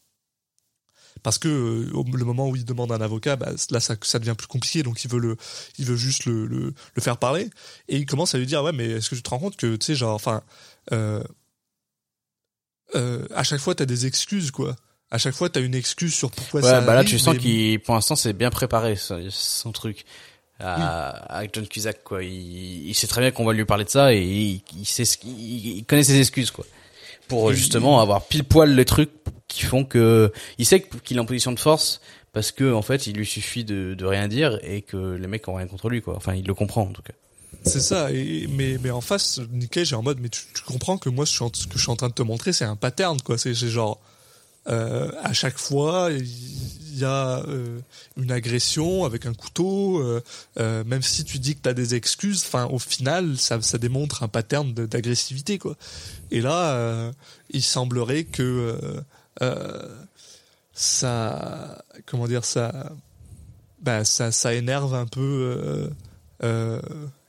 parce 1.21 1.37
que 1.37 1.47
euh, 1.47 1.91
au 1.93 2.03
le 2.03 2.25
moment 2.25 2.49
où 2.49 2.55
il 2.55 2.65
demande 2.65 2.91
un 2.91 2.99
avocat 3.01 3.35
bah, 3.35 3.51
là 3.69 3.79
ça, 3.79 3.95
ça 4.01 4.19
devient 4.19 4.35
plus 4.37 4.47
compliqué 4.47 4.81
donc 4.83 5.03
il 5.03 5.11
veut 5.11 5.19
le 5.19 5.37
il 5.77 5.85
veut 5.85 5.95
juste 5.95 6.25
le, 6.25 6.45
le, 6.47 6.73
le 6.95 7.01
faire 7.01 7.17
parler 7.17 7.49
et 7.87 7.97
il 7.97 8.05
commence 8.05 8.33
à 8.35 8.37
lui 8.37 8.45
dire 8.45 8.63
ouais 8.63 8.71
mais 8.73 8.85
est-ce 8.89 9.09
que 9.09 9.15
tu 9.15 9.21
te 9.21 9.29
rends 9.29 9.39
compte 9.39 9.55
que 9.55 9.75
tu 9.75 9.85
sais 9.85 9.95
genre 9.95 10.15
enfin 10.15 10.41
euh, 10.91 11.23
euh, 12.95 13.25
à 13.33 13.43
chaque 13.43 13.59
fois 13.61 13.75
t'as 13.75 13.85
des 13.85 14.05
excuses 14.05 14.51
quoi 14.51 14.75
à 15.11 15.17
chaque 15.17 15.35
fois 15.35 15.49
t'as 15.49 15.61
une 15.61 15.75
excuse 15.75 16.13
sur 16.13 16.31
pourquoi 16.31 16.61
Ouais, 16.61 16.67
ça 16.69 16.81
bah 16.81 16.93
là 16.93 16.99
arrive, 16.99 17.09
tu 17.09 17.19
sens 17.19 17.35
mais- 17.35 17.39
qu'il 17.39 17.79
pour 17.79 17.95
l'instant 17.95 18.15
c'est 18.15 18.33
bien 18.33 18.49
préparé 18.49 18.95
son, 18.95 19.23
son 19.29 19.71
truc. 19.71 20.05
À, 20.59 21.09
avec 21.37 21.53
John 21.53 21.67
Cusack 21.67 22.03
quoi, 22.03 22.23
il, 22.23 22.87
il 22.87 22.93
sait 22.95 23.07
très 23.07 23.21
bien 23.21 23.31
qu'on 23.31 23.43
va 23.43 23.53
lui 23.53 23.65
parler 23.65 23.83
de 23.85 23.89
ça 23.89 24.13
et 24.13 24.21
il, 24.23 24.61
il 24.77 24.85
sait 24.85 25.03
ce 25.03 25.17
qu'il- 25.17 25.37
il, 25.37 25.77
il 25.77 25.83
connaît 25.85 26.03
ses 26.03 26.19
excuses 26.19 26.51
quoi. 26.51 26.65
Pour 27.27 27.51
justement 27.53 27.99
avoir 27.99 28.25
pile 28.27 28.43
poil 28.43 28.73
les 28.75 28.85
trucs 28.85 29.09
qui 29.47 29.63
font 29.63 29.83
que 29.83 30.31
il 30.57 30.65
sait 30.65 30.81
qu'il 31.03 31.17
est 31.17 31.19
en 31.19 31.25
position 31.25 31.51
de 31.51 31.59
force 31.59 32.01
parce 32.33 32.51
que 32.51 32.71
en 32.71 32.81
fait 32.81 33.07
il 33.07 33.15
lui 33.17 33.25
suffit 33.25 33.63
de, 33.63 33.93
de 33.93 34.05
rien 34.05 34.27
dire 34.27 34.59
et 34.63 34.81
que 34.83 35.15
les 35.15 35.27
mecs 35.27 35.47
ont 35.47 35.55
rien 35.55 35.67
contre 35.67 35.89
lui 35.89 36.01
quoi. 36.01 36.15
Enfin 36.15 36.33
il 36.35 36.45
le 36.45 36.53
comprend 36.53 36.83
en 36.83 36.91
tout 36.93 37.01
cas. 37.01 37.13
C'est 37.65 37.79
ça, 37.79 38.11
et, 38.11 38.47
mais, 38.49 38.77
mais 38.83 38.89
en 38.89 38.99
face, 38.99 39.39
Cage 39.71 39.93
est 39.93 39.95
en 39.95 40.01
mode, 40.01 40.19
mais 40.19 40.27
tu, 40.27 40.41
tu 40.53 40.63
comprends 40.63 40.97
que 40.97 41.07
moi, 41.07 41.25
ce 41.25 41.37
que 41.39 41.45
je 41.75 41.79
suis 41.81 41.91
en- 41.91 41.95
train 41.95 42.09
de 42.09 42.13
te 42.13 42.21
montrer, 42.23 42.51
c'est 42.51 42.65
un 42.65 42.75
pattern, 42.75 43.21
quoi. 43.21 43.37
C'est 43.37 43.53
c'est 43.53 43.69
genre, 43.69 44.01
euh, 44.67 45.09
à 45.23 45.31
chaque 45.31 45.57
fois, 45.57 46.09
il 46.11 46.25
y 46.99 47.05
a 47.05 47.39
euh, 47.47 47.79
une 48.17 48.31
agression 48.31 49.05
avec 49.05 49.25
un 49.25 49.33
couteau, 49.33 49.99
euh, 49.99 50.21
euh, 50.59 50.83
même 50.83 51.01
si 51.01 51.23
tu 51.23 51.39
dis 51.39 51.55
que 51.55 51.61
tu 51.61 51.69
as 51.69 51.73
des 51.73 51.95
excuses, 51.95 52.43
enfin, 52.45 52.65
au 52.65 52.79
final, 52.79 53.37
ça, 53.37 53.61
ça 53.61 53.77
démontre 53.77 54.23
un 54.23 54.27
pattern 54.27 54.73
d'agressivité. 54.73 55.59
Et 56.31 56.41
là, 56.41 57.11
il 57.49 57.63
semblerait 57.63 58.25
que 58.25 58.77
ça, 60.73 61.83
comment 62.05 62.27
dire, 62.27 62.45
ça, 62.45 62.91
bah, 63.81 64.05
ça, 64.05 64.31
ça 64.31 64.53
énerve 64.53 64.93
un 64.93 65.05
peu 65.05 65.89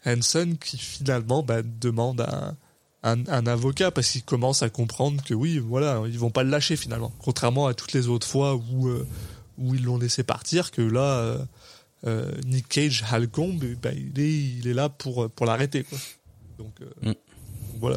Hanson 0.07 0.57
qui 0.61 0.79
finalement 0.79 1.43
bah, 1.43 1.63
demande 1.63 2.21
un, 2.21 2.57
un, 3.05 3.47
avocat 3.47 3.91
parce 3.91 4.11
qu'il 4.11 4.25
commence 4.25 4.63
à 4.63 4.71
comprendre 4.71 5.23
que 5.23 5.35
oui, 5.35 5.59
voilà, 5.59 6.03
ils 6.07 6.19
vont 6.19 6.31
pas 6.31 6.43
le 6.43 6.51
lâcher 6.51 6.77
finalement. 6.77 7.13
Contrairement 7.19 7.67
à 7.67 7.75
toutes 7.75 7.93
les 7.93 8.09
autres 8.09 8.27
fois 8.27 8.55
où, 8.55 8.91
où 9.59 9.75
ils 9.75 9.85
l'ont 9.85 9.99
laissé 9.99 10.23
partir, 10.25 10.71
que 10.71 10.83
là, 10.83 11.19
euh, 11.19 11.39
euh, 12.07 12.31
Nick 12.47 12.69
Cage, 12.69 13.05
Halcombe, 13.11 13.63
eh 13.65 13.75
ben, 13.77 13.95
il, 13.97 14.21
est, 14.21 14.31
il 14.33 14.69
est 14.69 14.75
là 14.75 14.89
pour, 14.89 15.31
pour 15.31 15.47
l'arrêter. 15.47 15.85
quoi. 15.85 15.99
Donc 16.59 16.73
euh, 16.83 17.11
Mm. 17.11 17.15
voilà. 17.81 17.97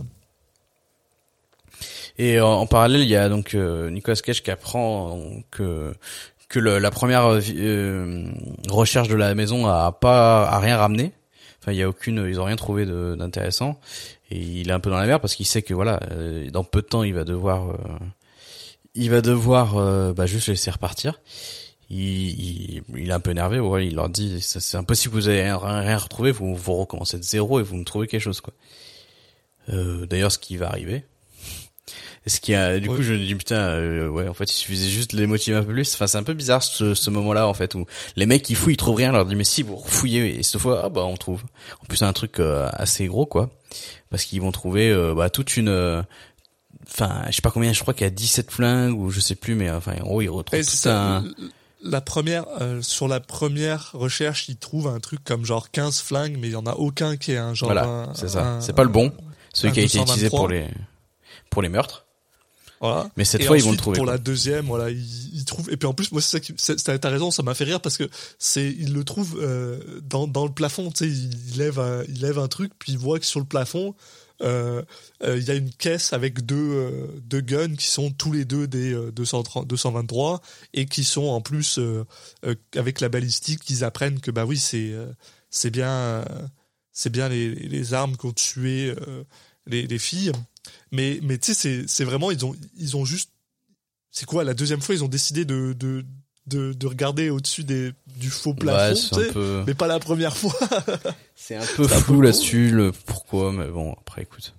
Et 2.18 2.40
en, 2.42 2.48
en 2.54 2.66
parallèle, 2.68 3.02
il 3.02 3.10
y 3.10 3.16
a 3.16 3.30
donc 3.30 3.54
euh, 3.54 3.90
Nicolas 3.92 4.16
Cage 4.18 4.42
qui 4.44 4.52
apprend 4.52 5.20
que 5.52 5.94
que 6.50 6.60
le- 6.60 6.80
la 6.80 6.92
première 6.92 7.26
euh, 7.26 7.42
euh, 7.56 8.32
recherche 8.70 9.10
de 9.10 9.16
la 9.16 9.36
maison 9.36 9.68
a 9.68 9.92
pas 9.92 10.48
a 10.48 10.60
rien 10.60 10.78
ramené. 10.78 11.12
Enfin, 11.62 11.74
il 11.74 11.78
y 11.78 11.84
a 11.84 11.90
aucune, 11.90 12.26
ils 12.30 12.40
ont 12.40 12.46
rien 12.46 12.56
trouvé 12.56 12.86
de- 12.86 13.16
d'intéressant. 13.20 13.80
Et 14.32 14.40
il 14.40 14.70
est 14.70 14.74
un 14.74 14.80
peu 14.80 14.90
dans 14.90 14.98
la 14.98 15.06
merde 15.06 15.22
parce 15.22 15.36
qu'il 15.36 15.46
sait 15.46 15.62
que 15.62 15.74
voilà, 15.74 16.00
euh, 16.12 16.50
dans 16.50 16.64
peu 16.64 16.82
de 16.82 16.88
temps, 16.88 17.04
il 17.04 17.14
va 17.14 17.26
devoir, 17.26 17.70
euh, 17.72 17.76
il 18.98 19.10
va 19.10 19.22
devoir 19.22 19.78
euh, 19.78 20.14
bah, 20.14 20.26
juste 20.26 20.48
laisser 20.50 20.72
repartir. 20.72 21.22
Il, 21.90 21.98
il, 22.00 22.84
il 22.98 23.10
est 23.10 23.14
un 23.14 23.20
peu 23.20 23.32
énervé. 23.32 23.60
Ouais, 23.60 23.88
il 23.88 23.96
leur 23.96 24.10
dit, 24.10 24.42
c'est 24.42 24.78
impossible, 24.78 25.14
vous 25.14 25.30
avez 25.30 25.42
rien, 25.44 25.58
rien 25.58 25.98
retrouvé, 25.98 26.32
vous 26.32 26.54
vous 26.56 26.74
recommencez 26.74 27.18
de 27.18 27.24
zéro 27.24 27.60
et 27.60 27.64
vous 27.64 27.78
me 27.78 27.86
trouvez 27.86 28.08
quelque 28.08 28.22
chose 28.22 28.42
quoi. 28.42 28.54
Euh, 29.70 30.06
D'ailleurs, 30.06 30.32
ce 30.32 30.40
qui 30.40 30.58
va 30.58 30.68
arriver. 30.68 31.06
Ce 32.26 32.42
qui 32.42 32.54
a, 32.54 32.78
du 32.78 32.90
coup, 32.90 33.02
je 33.02 33.14
me 33.14 33.20
dis 33.20 33.36
putain, 33.36 33.56
euh, 33.56 34.10
ouais, 34.10 34.28
en 34.28 34.34
fait, 34.34 34.52
il 34.52 34.54
suffisait 34.54 34.90
juste 34.90 35.12
de 35.16 35.18
les 35.22 35.28
motiver 35.28 35.56
un 35.56 35.64
peu 35.64 35.72
plus. 35.72 35.94
Enfin, 35.94 36.08
c'est 36.08 36.18
un 36.18 36.24
peu 36.24 36.34
bizarre 36.34 36.62
ce, 36.62 36.94
ce 36.94 37.10
moment-là 37.10 37.48
en 37.48 37.54
fait 37.54 37.74
où 37.74 37.86
les 38.18 38.26
mecs 38.26 38.50
ils 38.50 38.56
fouillent, 38.58 38.74
ils 38.74 38.78
trouvent 38.78 38.98
rien, 38.98 39.14
leur 39.14 39.26
dit 39.26 39.36
mais 39.36 39.46
si 39.46 39.64
vous 39.64 39.82
fouillez 39.86 40.40
et 40.40 40.44
cette 40.44 40.60
fois, 40.60 40.82
ah 40.84 40.90
bah 40.90 41.06
on 41.06 41.16
trouve. 41.16 41.44
En 41.82 41.86
plus, 41.86 41.98
c'est 41.98 42.06
un 42.06 42.12
truc 42.12 42.42
euh, 42.42 42.68
assez 42.74 43.06
gros 43.06 43.26
quoi, 43.26 43.50
parce 44.10 44.26
qu'ils 44.26 44.42
vont 44.42 44.52
trouver 44.52 44.90
euh, 44.92 45.14
bah 45.16 45.30
toute 45.30 45.56
une, 45.56 45.70
euh, 45.70 46.02
enfin, 46.88 47.24
je 47.28 47.36
sais 47.36 47.42
pas 47.42 47.52
combien, 47.52 47.74
je 47.74 47.82
crois 47.82 47.94
qu'il 47.94 48.06
y 48.06 48.08
a 48.08 48.12
17 48.12 48.52
flingues 48.52 49.00
ou 49.00 49.10
je 49.10 49.20
sais 49.20 49.36
plus, 49.36 49.56
mais 49.56 49.70
enfin, 49.70 49.94
en 50.02 50.06
gros, 50.06 50.22
ils 50.22 50.30
retrouvent 50.30 50.60
Et 50.60 50.64
tout 50.64 50.90
un. 50.90 51.24
La 51.84 52.02
première, 52.02 52.46
euh, 52.60 52.82
sur 52.82 53.08
la 53.08 53.20
première 53.20 53.92
recherche, 53.94 54.50
ils 54.50 54.58
trouvent 54.58 54.88
un 54.88 55.00
truc 55.00 55.24
comme 55.24 55.46
genre 55.46 55.70
15 55.70 56.02
flingues, 56.02 56.38
mais 56.40 56.48
il 56.48 56.54
y 56.54 56.56
en 56.56 56.66
a 56.66 56.74
aucun 56.74 57.18
qui 57.18 57.34
est 57.34 57.38
un 57.38 57.54
genre. 57.54 57.72
Voilà, 57.72 58.10
c'est 58.16 58.30
ça. 58.30 58.58
C'est 58.62 58.74
pas 58.74 58.84
le 58.84 58.90
bon, 58.90 59.14
celui 59.54 59.74
qui 59.74 59.82
a 59.82 59.84
été 59.84 60.00
utilisé 60.00 60.30
223. 60.30 60.40
pour 60.40 60.48
les 60.48 60.68
pour 61.50 61.62
les 61.62 61.70
meurtres. 61.70 62.06
Voilà. 62.80 63.10
Mais 63.18 63.26
cette 63.26 63.42
Et 63.42 63.46
fois, 63.46 63.58
ils 63.58 63.64
vont 63.64 63.72
le 63.72 63.78
trouver. 63.78 63.98
Pour 63.98 64.06
quoi. 64.06 64.14
la 64.14 64.20
deuxième, 64.20 64.66
voilà, 64.66 64.90
ils, 64.90 65.36
ils 65.36 65.46
trouvent. 65.46 65.72
Et 65.72 65.78
puis 65.78 65.88
en 65.88 65.94
plus, 65.94 66.12
moi, 66.12 66.22
c'est 66.22 66.32
ça 66.32 66.40
qui, 66.40 66.54
t'as 67.00 67.10
raison, 67.10 67.32
ça 67.32 67.44
m'a 67.44 67.54
fait 67.54 67.64
rire 67.64 67.82
parce 67.82 67.98
que 67.98 68.10
c'est, 68.38 68.68
ils 68.68 68.94
le 68.94 69.04
trouvent 69.04 69.40
euh, 69.42 69.80
dans, 70.04 70.28
dans 70.28 70.46
le 70.46 70.52
plafond. 70.52 70.92
Tu 70.92 71.06
sais, 71.06 71.08
il, 71.08 71.52
il 71.52 71.58
lève 71.58 71.80
un, 71.80 72.04
il 72.08 72.22
lève 72.22 72.38
un 72.38 72.48
truc, 72.48 72.72
puis 72.78 72.92
il 72.92 72.98
voit 72.98 73.20
que 73.20 73.26
sur 73.26 73.40
le 73.40 73.46
plafond, 73.46 73.96
il 74.42 75.44
y 75.44 75.52
a 75.52 75.56
une 75.56 75.72
caisse 75.72 76.14
avec 76.14 76.46
deux, 76.46 76.56
euh, 76.56 77.08
deux 77.22 77.42
guns 77.42 77.76
qui 77.76 77.88
sont 77.88 78.12
tous 78.12 78.32
les 78.32 78.46
deux 78.46 78.68
des 78.68 78.94
euh, 78.94 79.12
230, 79.12 79.68
223 79.68 80.42
et 80.74 80.86
qui 80.86 81.04
sont 81.04 81.26
en 81.26 81.42
plus 81.42 81.80
euh, 81.80 82.06
euh, 82.46 82.56
avec 82.76 83.02
la 83.02 83.10
balistique, 83.10 83.70
ils 83.70 83.84
apprennent 83.84 84.20
que 84.20 84.32
bah 84.32 84.46
oui, 84.46 84.58
c'est, 84.58 84.92
euh, 84.92 85.12
c'est 85.50 85.72
bien, 85.72 85.90
euh, 85.92 86.26
c'est 86.92 87.10
bien 87.10 87.30
les, 87.30 87.54
les 87.54 87.94
armes 87.94 88.18
qui 88.18 88.26
ont 88.26 88.34
tué 88.34 88.94
euh, 89.08 89.24
les, 89.66 89.88
les 89.88 90.00
filles. 90.00 90.32
Mais, 90.92 91.20
mais 91.24 91.38
tu 91.38 91.48
sais, 91.48 91.54
c'est, 91.54 91.88
c'est 91.88 92.04
vraiment, 92.04 92.32
ils 92.32 92.46
ont, 92.46 92.56
ils 92.78 92.98
ont 92.98 93.06
juste. 93.06 93.32
C'est 94.12 94.26
quoi, 94.26 94.44
la 94.44 94.54
deuxième 94.54 94.82
fois, 94.82 94.96
ils 94.96 95.04
ont 95.04 95.10
décidé 95.10 95.46
de, 95.46 95.74
de, 95.74 96.06
de, 96.48 96.74
de 96.74 96.88
regarder 96.88 97.30
au-dessus 97.30 97.64
des, 97.64 97.92
du 98.16 98.30
faux 98.30 98.54
plafond, 98.54 99.18
Ouais, 99.18 99.32
peu, 99.32 99.64
mais 99.68 99.74
pas 99.74 99.88
la 99.88 100.00
première 100.00 100.36
fois. 100.36 100.58
c'est 101.36 101.56
un 101.56 101.66
peu 101.76 101.88
flou 101.88 102.22
là-dessus 102.22 102.72
le 102.72 102.92
pourquoi, 102.92 103.52
mais 103.52 103.68
bon, 103.68 103.94
après 103.94 104.24
écoute. 104.24 104.54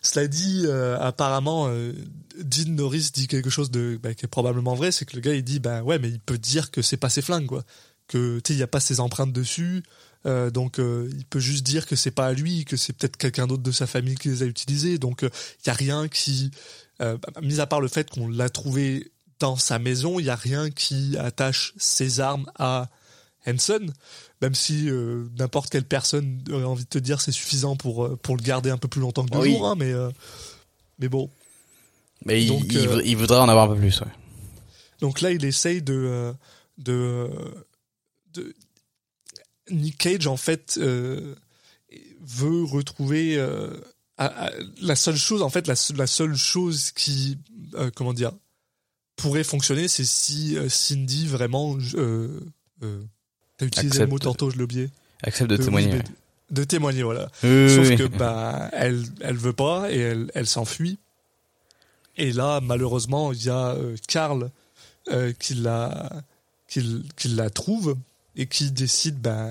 Cela 0.00 0.28
dit, 0.28 0.62
euh, 0.64 0.98
apparemment, 1.00 1.66
euh, 1.68 1.92
Dean 2.40 2.70
Norris 2.70 3.10
dit 3.12 3.26
quelque 3.26 3.50
chose 3.50 3.70
de, 3.70 3.98
bah, 4.00 4.14
qui 4.14 4.24
est 4.24 4.28
probablement 4.28 4.74
vrai, 4.74 4.92
c'est 4.92 5.04
que 5.04 5.16
le 5.16 5.20
gars, 5.20 5.34
il 5.34 5.42
dit, 5.42 5.58
bah 5.58 5.82
ouais, 5.82 5.98
mais 5.98 6.08
il 6.08 6.20
peut 6.20 6.38
dire 6.38 6.70
que 6.70 6.82
c'est 6.82 6.96
pas 6.96 7.10
ses 7.10 7.22
flingues, 7.22 7.46
quoi. 7.46 7.64
Que, 8.06 8.38
tu 8.38 8.48
sais, 8.48 8.54
il 8.54 8.56
n'y 8.58 8.62
a 8.62 8.68
pas 8.68 8.80
ses 8.80 9.00
empreintes 9.00 9.32
dessus, 9.32 9.82
euh, 10.24 10.50
donc 10.50 10.78
il 10.78 11.24
peut 11.28 11.40
juste 11.40 11.64
dire 11.64 11.86
que 11.86 11.94
c'est 11.94 12.10
pas 12.10 12.26
à 12.26 12.32
lui, 12.32 12.64
que 12.64 12.76
c'est 12.76 12.94
peut-être 12.94 13.16
quelqu'un 13.16 13.46
d'autre 13.46 13.62
de 13.62 13.72
sa 13.72 13.86
famille 13.86 14.14
qui 14.14 14.28
les 14.28 14.42
a 14.42 14.46
utilisés, 14.46 14.98
donc 14.98 15.22
il 15.22 15.66
y 15.66 15.70
a 15.70 15.74
rien 15.74 16.08
qui, 16.08 16.52
bah, 17.00 17.18
mis 17.42 17.60
à 17.60 17.66
part 17.66 17.82
le 17.82 17.88
fait 17.88 18.08
qu'on 18.08 18.28
l'a 18.28 18.48
trouvé 18.48 19.10
dans 19.40 19.56
sa 19.56 19.78
maison, 19.78 20.18
il 20.18 20.26
y 20.26 20.30
a 20.30 20.36
rien 20.36 20.70
qui 20.70 21.16
attache 21.16 21.72
ses 21.76 22.20
armes 22.20 22.50
à 22.58 22.88
Henson, 23.46 23.86
même 24.42 24.54
si 24.54 24.88
euh, 24.90 25.26
n'importe 25.38 25.70
quelle 25.70 25.84
personne 25.84 26.42
aurait 26.50 26.64
envie 26.64 26.84
de 26.84 26.88
te 26.88 26.98
dire 26.98 27.20
c'est 27.20 27.32
suffisant 27.32 27.76
pour, 27.76 28.04
euh, 28.04 28.16
pour 28.16 28.36
le 28.36 28.42
garder 28.42 28.70
un 28.70 28.78
peu 28.78 28.88
plus 28.88 29.00
longtemps 29.00 29.24
que 29.24 29.30
deux 29.30 29.38
Oui. 29.38 29.50
jours, 29.52 29.66
hein, 29.68 29.74
mais, 29.76 29.92
euh, 29.92 30.10
mais 30.98 31.08
bon. 31.08 31.30
Mais 32.24 32.42
il, 32.42 32.48
Donc, 32.48 32.64
il, 32.70 32.78
euh, 32.78 32.86
vou- 32.96 33.00
il 33.04 33.16
voudrait 33.16 33.38
en 33.38 33.48
avoir 33.48 33.70
un 33.70 33.74
peu 33.74 33.80
plus, 33.80 34.00
ouais. 34.00 34.06
Donc 35.00 35.20
là, 35.20 35.30
il 35.30 35.44
essaye 35.44 35.80
de, 35.82 36.34
de, 36.78 37.30
de 38.34 38.54
Nick 39.70 39.98
Cage 39.98 40.26
en 40.26 40.36
fait 40.36 40.78
veut 40.80 42.64
retrouver 42.64 43.38
à- 43.40 44.46
à- 44.46 44.50
la 44.82 44.96
seule 44.96 45.16
chose 45.16 45.42
en 45.42 45.48
fait 45.50 45.66
la, 45.68 45.76
se- 45.76 45.92
la 45.92 46.06
seule 46.08 46.34
chose 46.36 46.90
qui 46.90 47.38
comment 47.94 48.12
dire 48.12 48.32
pourrait 49.18 49.44
fonctionner, 49.44 49.86
c'est 49.88 50.04
si 50.04 50.56
euh, 50.56 50.68
Cindy 50.70 51.26
vraiment 51.26 51.76
euh, 51.94 52.40
euh, 52.82 53.02
t'as 53.58 53.66
utilisé 53.66 53.98
le 54.00 54.06
mot 54.06 54.16
Accepte. 54.16 54.24
tantôt, 54.38 54.50
je 54.50 54.56
l'ai 54.56 54.62
oublié. 54.64 54.90
Accepte 55.22 55.50
de 55.50 55.56
De- 55.56 55.62
témoigner. 55.64 55.98
De 56.50 56.64
témoigner, 56.64 57.02
voilà. 57.02 57.28
Oui, 57.42 57.68
Sauf 57.74 57.88
oui, 57.88 57.96
que 57.96 58.04
bah 58.04 58.70
elle 58.72 59.04
elle 59.20 59.36
veut 59.36 59.52
pas 59.52 59.90
et 59.92 59.98
elle 59.98 60.30
elle 60.34 60.46
s'enfuit. 60.46 60.98
Et 62.16 62.32
là 62.32 62.60
malheureusement 62.62 63.32
il 63.32 63.44
y 63.44 63.50
a 63.50 63.74
euh, 63.74 63.96
Carl 64.08 64.50
euh, 65.10 65.32
qui 65.38 65.54
la 65.54 66.10
qui, 66.68 67.04
qui 67.16 67.28
la 67.28 67.50
trouve 67.50 67.96
et 68.36 68.46
qui 68.46 68.70
décide 68.70 69.20
bah 69.20 69.50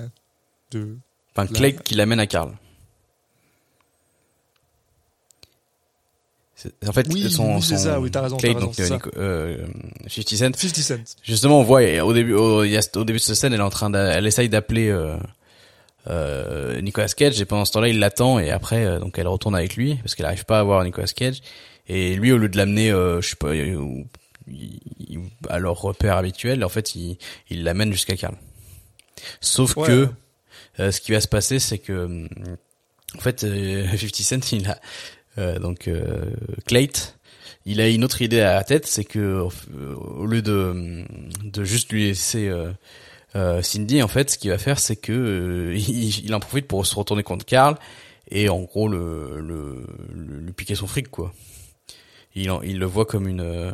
de 0.72 0.96
Enfin, 1.36 1.48
la- 1.52 1.58
Clay 1.58 1.76
qui 1.84 1.94
l'amène 1.94 2.18
à 2.20 2.26
Carl. 2.26 2.56
En 6.86 6.92
fait, 6.92 7.06
Oui, 7.12 7.30
son, 7.30 7.56
oui, 7.56 7.62
son 7.62 7.76
ça, 7.76 8.00
oui, 8.00 8.10
t'as 8.10 8.22
raison, 8.22 8.36
Clay, 8.36 8.48
t'as 8.52 8.54
raison, 8.66 8.66
donc 8.66 8.80
euh, 8.80 8.86
ça. 8.86 8.98
Euh, 9.16 9.66
50 10.08 10.28
Cent. 10.28 10.58
50 10.58 11.06
Cent. 11.06 11.16
Justement, 11.22 11.60
on 11.60 11.62
voit 11.62 11.82
au 12.02 12.12
début, 12.12 12.34
au, 12.34 12.64
début 12.64 13.12
de 13.12 13.18
cette 13.18 13.36
scène, 13.36 13.52
elle 13.52 13.60
est 13.60 13.62
en 13.62 13.70
train, 13.70 13.92
elle 13.92 14.26
essaye 14.26 14.48
d'appeler 14.48 14.88
euh, 14.88 15.16
euh, 16.08 16.80
Nicolas 16.80 17.08
Cage 17.08 17.40
et 17.40 17.44
pendant 17.44 17.64
ce 17.64 17.72
temps-là, 17.72 17.88
il 17.88 17.98
l'attend 18.00 18.38
et 18.38 18.50
après, 18.50 18.84
euh, 18.84 18.98
donc 18.98 19.18
elle 19.18 19.28
retourne 19.28 19.54
avec 19.54 19.76
lui 19.76 19.96
parce 19.96 20.14
qu'elle 20.14 20.26
arrive 20.26 20.44
pas 20.44 20.58
à 20.60 20.62
voir 20.64 20.82
Nicolas 20.84 21.06
Cage 21.06 21.40
et 21.86 22.16
lui, 22.16 22.32
au 22.32 22.38
lieu 22.38 22.48
de 22.48 22.56
l'amener, 22.56 22.90
euh, 22.90 23.20
je 23.20 23.30
sais 23.30 23.36
pas, 23.36 23.48
euh, 23.48 24.02
à 25.48 25.58
leur 25.58 25.80
repère 25.80 26.16
habituel, 26.16 26.64
en 26.64 26.68
fait, 26.68 26.94
il 26.94 27.18
il 27.50 27.62
l'amène 27.64 27.92
jusqu'à 27.92 28.16
Carl. 28.16 28.34
Sauf 29.40 29.76
Ouais. 29.76 29.86
que 29.86 30.08
euh, 30.80 30.90
ce 30.90 31.00
qui 31.00 31.12
va 31.12 31.20
se 31.20 31.28
passer, 31.28 31.58
c'est 31.58 31.78
que 31.78 31.92
hum, 31.92 32.28
en 33.16 33.20
fait, 33.20 33.44
euh, 33.44 33.86
50 33.96 34.14
Cent, 34.16 34.52
il 34.52 34.66
a 34.68 34.72
euh, 34.72 34.74
donc 35.60 35.88
euh, 35.88 36.24
Clayt, 36.66 37.16
il 37.66 37.80
a 37.80 37.88
une 37.88 38.04
autre 38.04 38.22
idée 38.22 38.40
à 38.40 38.54
la 38.54 38.64
tête, 38.64 38.86
c'est 38.86 39.04
que 39.04 39.18
euh, 39.18 39.94
au 39.94 40.26
lieu 40.26 40.42
de 40.42 41.04
de 41.44 41.64
juste 41.64 41.92
lui 41.92 42.06
laisser 42.08 42.48
euh, 42.48 42.70
euh, 43.36 43.60
Cindy, 43.62 44.02
en 44.02 44.08
fait, 44.08 44.30
ce 44.30 44.38
qu'il 44.38 44.50
va 44.50 44.58
faire, 44.58 44.78
c'est 44.78 44.96
que 44.96 45.12
euh, 45.12 45.74
il, 45.88 46.34
en 46.34 46.40
profite 46.40 46.66
pour 46.66 46.84
se 46.86 46.94
retourner 46.94 47.22
contre 47.22 47.44
Carl 47.44 47.76
et 48.30 48.48
en 48.48 48.60
gros 48.62 48.88
le 48.88 49.40
le, 49.40 49.86
le- 50.14 50.38
lui 50.40 50.52
piquer 50.52 50.74
son 50.74 50.86
fric 50.86 51.08
quoi. 51.08 51.32
Il 52.34 52.50
en- 52.50 52.62
il 52.62 52.78
le 52.78 52.86
voit 52.86 53.06
comme 53.06 53.28
une 53.28 53.40
euh, 53.40 53.72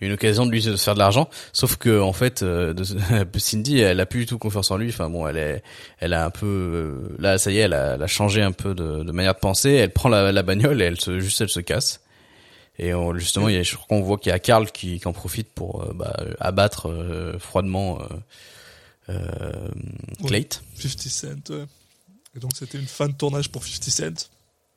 une 0.00 0.12
occasion 0.12 0.44
de 0.44 0.50
lui 0.50 0.62
de 0.62 0.76
se 0.76 0.82
faire 0.82 0.94
de 0.94 0.98
l'argent, 0.98 1.28
sauf 1.52 1.76
que 1.76 2.00
en 2.00 2.12
fait, 2.12 2.42
euh, 2.42 2.74
de- 2.74 3.38
Cindy, 3.38 3.78
elle 3.80 4.00
a 4.00 4.06
plus 4.06 4.20
du 4.20 4.26
tout 4.26 4.38
confiance 4.38 4.70
en 4.70 4.76
lui. 4.76 4.88
Enfin 4.90 5.08
bon, 5.08 5.26
elle 5.26 5.36
est, 5.38 5.62
elle 5.98 6.12
a 6.12 6.24
un 6.26 6.30
peu, 6.30 6.46
euh, 6.46 7.16
là, 7.18 7.38
ça 7.38 7.50
y 7.50 7.56
est, 7.58 7.60
elle 7.62 7.72
a, 7.74 7.94
elle 7.94 8.02
a 8.02 8.06
changé 8.06 8.42
un 8.42 8.52
peu 8.52 8.74
de, 8.74 9.02
de 9.02 9.12
manière 9.12 9.34
de 9.34 9.38
penser. 9.40 9.70
Elle 9.70 9.92
prend 9.92 10.08
la, 10.08 10.30
la 10.32 10.42
bagnole 10.42 10.82
et 10.82 10.84
elle 10.86 11.00
se, 11.00 11.20
juste, 11.20 11.40
elle 11.40 11.48
se 11.48 11.60
casse. 11.60 12.00
Et 12.78 12.92
on- 12.92 13.14
justement, 13.16 13.48
il 13.48 13.54
y 13.54 13.58
a, 13.58 13.62
je 13.62 13.76
crois 13.76 13.86
qu'on 13.88 14.02
voit 14.02 14.18
qu'il 14.18 14.30
y 14.30 14.32
a 14.34 14.38
Carl 14.40 14.70
qui, 14.72 14.98
qui 14.98 15.08
en 15.08 15.12
profite 15.12 15.48
pour 15.52 15.82
euh, 15.82 15.92
bah, 15.94 16.16
abattre 16.40 16.90
euh, 16.90 17.38
froidement 17.38 18.00
euh, 18.02 18.04
euh, 19.10 19.68
Clayt. 20.26 20.62
50 20.76 21.00
Cent. 21.00 21.28
ouais. 21.50 21.64
Et 22.36 22.40
donc 22.40 22.50
c'était 22.54 22.78
une 22.78 22.86
fin 22.86 23.06
de 23.08 23.12
tournage 23.14 23.48
pour 23.50 23.64
50 23.64 23.84
Cent. 23.90 24.28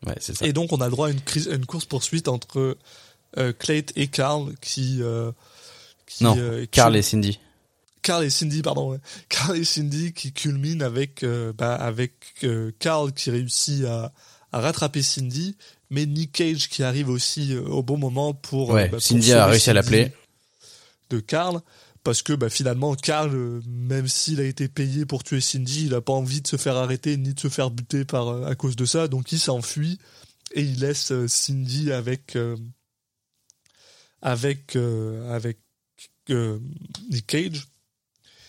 Ouais, 0.06 0.14
c'est 0.20 0.36
ça. 0.36 0.46
Et 0.46 0.54
donc 0.54 0.72
on 0.74 0.78
a 0.82 0.86
le 0.86 0.92
droit 0.92 1.08
à 1.08 1.12
une, 1.12 1.22
crise- 1.22 1.50
à 1.50 1.56
une 1.56 1.66
course 1.66 1.86
poursuite 1.86 2.28
entre 2.28 2.78
euh, 3.38 3.54
Clayt 3.54 3.92
et 3.96 4.08
Carl 4.08 4.54
qui, 4.62 5.00
euh, 5.02 5.32
qui 6.06 6.24
non, 6.24 6.36
euh, 6.38 6.66
Carl 6.72 6.94
qui- 6.94 7.00
et 7.00 7.02
Cindy. 7.02 7.40
Carl 8.02 8.24
et 8.24 8.30
Cindy, 8.30 8.62
pardon. 8.62 8.92
ouais. 8.92 9.00
Carl 9.30 9.58
et 9.58 9.64
Cindy 9.66 10.14
qui 10.14 10.32
culminent 10.32 10.86
avec, 10.86 11.24
euh, 11.24 11.52
bah, 11.52 11.76
avec 11.76 12.14
euh, 12.44 12.72
Carl 12.80 13.12
qui 13.12 13.30
réussit 13.32 13.84
à, 13.86 14.14
à 14.54 14.62
rattraper 14.62 15.02
Cindy, 15.04 15.56
mais 15.90 16.06
Nick 16.06 16.32
Cage 16.32 16.70
qui 16.70 16.84
arrive 16.84 17.10
aussi 17.10 17.54
euh, 17.54 17.64
au 17.64 17.84
bon 17.84 17.98
moment 17.98 18.34
pour. 18.34 18.72
euh, 18.72 18.76
Ouais, 18.76 18.84
bah, 18.86 18.92
pour 18.98 19.02
Cindy 19.02 19.34
a 19.34 19.46
réussi 19.48 19.70
à 19.70 19.74
l'appeler. 19.74 20.12
De 21.10 21.20
Carl. 21.20 21.62
Parce 22.04 22.22
que 22.22 22.32
bah, 22.32 22.50
finalement, 22.50 22.96
Carl, 22.96 23.32
euh, 23.36 23.60
même 23.68 24.08
s'il 24.08 24.40
a 24.40 24.44
été 24.46 24.70
payé 24.70 25.06
pour 25.06 25.26
tuer 25.26 25.42
Cindy, 25.42 25.88
il 25.88 25.94
a 25.94 26.00
pas 26.00 26.14
envie 26.14 26.40
de 26.42 26.48
se 26.48 26.56
faire 26.56 26.78
arrêter 26.78 27.18
ni 27.18 27.34
de 27.34 27.40
se 27.40 27.50
faire 27.50 27.70
buter 27.70 28.06
par, 28.06 28.30
euh, 28.30 28.46
à 28.46 28.56
cause 28.56 28.78
de 28.78 28.86
ça. 28.86 29.10
Donc 29.10 29.34
il 29.34 29.40
s'enfuit 29.40 30.00
et 30.54 30.62
il 30.62 30.80
laisse 30.80 31.12
euh, 31.12 31.28
Cindy 31.28 31.92
avec, 31.92 32.38
euh, 32.38 32.56
avec, 34.22 34.76
euh, 34.76 35.34
avec 35.34 35.60
euh, 36.30 36.60
Nick 37.10 37.28
Cage. 37.28 37.68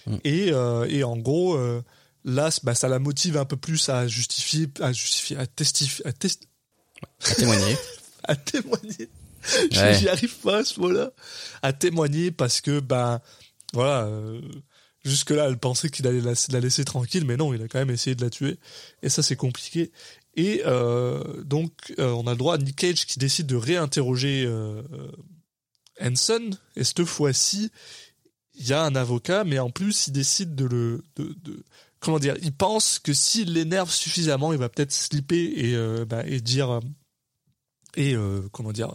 Mm. 0.06 0.16
Et, 0.24 0.52
euh, 0.52 0.86
et 0.88 1.04
en 1.04 1.16
gros, 1.16 1.58
là, 2.24 2.50
bah, 2.62 2.74
ça 2.74 2.88
la 2.88 2.98
motive 2.98 3.36
un 3.36 3.44
peu 3.44 3.56
plus 3.56 3.88
à 3.88 4.06
justifier, 4.08 4.68
à 4.80 4.92
justifier, 4.92 5.36
à 5.36 5.46
testifier, 5.46 6.06
à, 6.06 6.12
test- 6.12 6.48
À 7.24 7.34
témoigner. 7.34 7.76
à 8.24 8.36
témoigner, 8.36 9.08
Ouais. 9.72 9.94
J'y 9.94 10.08
arrive 10.08 10.36
pas 10.40 10.58
à 10.58 10.64
ce 10.64 10.78
mot-là. 10.80 11.12
À 11.62 11.72
témoigner 11.72 12.30
parce 12.32 12.60
que, 12.60 12.80
ben, 12.80 13.20
voilà, 13.72 14.10
jusque-là, 15.04 15.46
elle 15.48 15.56
pensait 15.58 15.88
qu'il 15.90 16.06
allait 16.06 16.20
la, 16.20 16.34
la 16.50 16.60
laisser 16.60 16.84
tranquille, 16.84 17.24
mais 17.24 17.36
non, 17.36 17.54
il 17.54 17.62
a 17.62 17.68
quand 17.68 17.78
même 17.78 17.90
essayé 17.90 18.14
de 18.16 18.22
la 18.22 18.30
tuer. 18.30 18.58
Et 19.02 19.08
ça, 19.08 19.22
c'est 19.22 19.36
compliqué. 19.36 19.90
Et 20.34 20.62
euh, 20.66 21.22
donc, 21.44 21.72
euh, 21.98 22.10
on 22.10 22.26
a 22.26 22.32
le 22.32 22.36
droit 22.36 22.54
à 22.56 22.58
Nick 22.58 22.76
Cage 22.76 23.06
qui 23.06 23.18
décide 23.18 23.46
de 23.46 23.56
réinterroger 23.56 24.44
euh, 24.46 24.82
Hanson. 26.02 26.50
Et 26.76 26.84
cette 26.84 27.04
fois-ci, 27.04 27.70
il 28.54 28.66
y 28.66 28.72
a 28.72 28.82
un 28.82 28.94
avocat, 28.94 29.44
mais 29.44 29.58
en 29.58 29.70
plus, 29.70 30.08
il 30.08 30.12
décide 30.12 30.54
de 30.54 30.64
le... 30.64 31.04
De, 31.16 31.34
de- 31.44 31.62
comment 32.00 32.18
dire 32.18 32.36
Il 32.42 32.52
pense 32.52 32.98
que 32.98 33.12
s'il 33.12 33.52
l'énerve 33.54 33.90
suffisamment, 33.90 34.52
il 34.52 34.58
va 34.58 34.68
peut-être 34.68 34.92
slipper 34.92 35.52
et, 35.56 35.74
euh, 35.74 36.04
bah, 36.04 36.22
et 36.26 36.40
dire... 36.40 36.70
euh, 36.70 36.80
et 37.96 38.14
euh, 38.14 38.42
comment 38.52 38.72
dire 38.72 38.92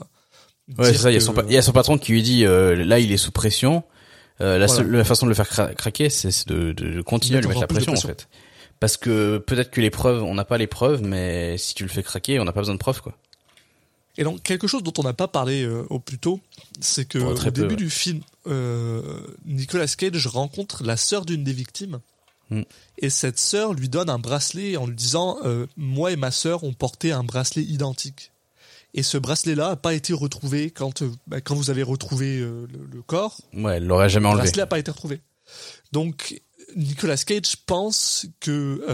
Ouais, 0.78 0.94
c'est 0.94 0.98
ça. 1.00 1.12
Il 1.12 1.14
y, 1.14 1.18
a 1.18 1.20
que- 1.20 1.26
son, 1.26 1.34
pa- 1.34 1.44
il 1.48 1.54
y 1.54 1.58
a 1.58 1.62
son 1.62 1.74
patron 1.74 1.98
qui 1.98 2.14
lui 2.14 2.24
dit 2.24 2.46
euh, 2.46 2.76
là, 2.86 3.00
il 3.00 3.12
est 3.12 3.18
sous 3.18 3.32
pression. 3.32 3.84
Euh, 4.42 4.58
la, 4.58 4.66
Voilà. 4.68 4.84
seule- 4.84 4.92
la 4.92 5.04
façon 5.04 5.26
de 5.26 5.30
le 5.30 5.36
faire 5.36 5.50
cra- 5.50 5.74
craquer, 5.76 6.10
c'est 6.10 6.48
de, 6.48 6.72
de 6.72 7.02
continuer 7.02 7.38
à 7.38 7.42
lui 7.42 7.48
Mettre 7.50 7.60
la 7.62 7.68
de 7.68 7.74
pression, 7.74 7.94
en 7.94 7.98
fait. 7.98 8.28
Parce 8.80 8.98
que 8.98 9.38
peut-être 9.38 9.72
que 9.72 9.80
les 9.82 9.90
preuves, 9.90 10.24
on 10.24 10.34
n'a 10.34 10.46
pas 10.46 10.58
les 10.58 10.68
preuves, 10.68 11.02
mais 11.04 11.58
si 11.58 11.74
tu 11.76 11.84
le 11.84 11.90
fais 11.90 12.02
craquer, 12.04 12.40
on 12.40 12.46
n'a 12.46 12.52
pas 12.54 12.62
besoin 12.62 12.76
de 12.76 12.80
preuves, 12.80 13.02
quoi. 13.02 13.18
Et 14.18 14.24
donc, 14.24 14.44
quelque 14.44 14.68
chose 14.68 14.84
dont 14.84 14.94
on 14.98 15.04
n'a 15.04 15.14
pas 15.14 15.28
parlé 15.28 15.64
euh, 15.64 15.86
au 15.90 16.00
plus 16.00 16.20
tôt, 16.20 16.40
c'est 16.80 17.06
que 17.06 17.18
au 17.18 17.34
peu, 17.34 17.52
début 17.52 17.70
ouais. 17.70 17.76
du 17.76 17.90
film, 17.90 18.22
euh, 18.48 19.02
Nicolas 19.46 19.88
Cage 19.88 20.28
rencontre 20.28 20.84
la 20.84 20.98
sœur 20.98 21.26
d'une 21.26 21.44
des 21.44 21.54
victimes. 21.54 22.00
Mm. 22.50 22.62
Et 23.00 23.10
cette 23.10 23.40
sœur 23.40 23.74
lui 23.74 23.90
donne 23.90 24.10
un 24.10 24.20
bracelet 24.20 24.78
en 24.78 24.86
lui 24.86 24.96
disant 24.96 25.40
euh, 25.46 25.66
Moi 25.78 26.12
et 26.12 26.16
ma 26.16 26.30
sœur 26.30 26.64
ont 26.64 26.74
porté 26.74 27.12
un 27.12 27.24
bracelet 27.24 27.64
identique. 27.64 28.32
Et 28.94 29.02
ce 29.02 29.18
bracelet-là 29.18 29.70
n'a 29.70 29.76
pas 29.76 29.96
été 29.96 30.14
retrouvé 30.14 30.70
quand, 30.70 31.04
bah, 31.26 31.42
quand 31.42 31.56
vous 31.56 31.72
avez 31.72 31.82
retrouvé 31.82 32.38
le, 32.38 32.68
le 32.92 33.02
corps. 33.02 33.42
Ouais, 33.54 33.78
elle 33.78 33.88
l'aurait 33.88 34.10
jamais 34.10 34.26
Le 34.26 34.30
enlevé. 34.34 34.44
bracelet 34.44 34.62
n'a 34.62 34.68
pas 34.68 34.78
été 34.78 34.92
retrouvé. 34.92 35.22
Donc, 35.92 36.40
Nicolas 36.76 37.18
Cage 37.18 37.56
pense 37.66 38.28
que 38.40 38.86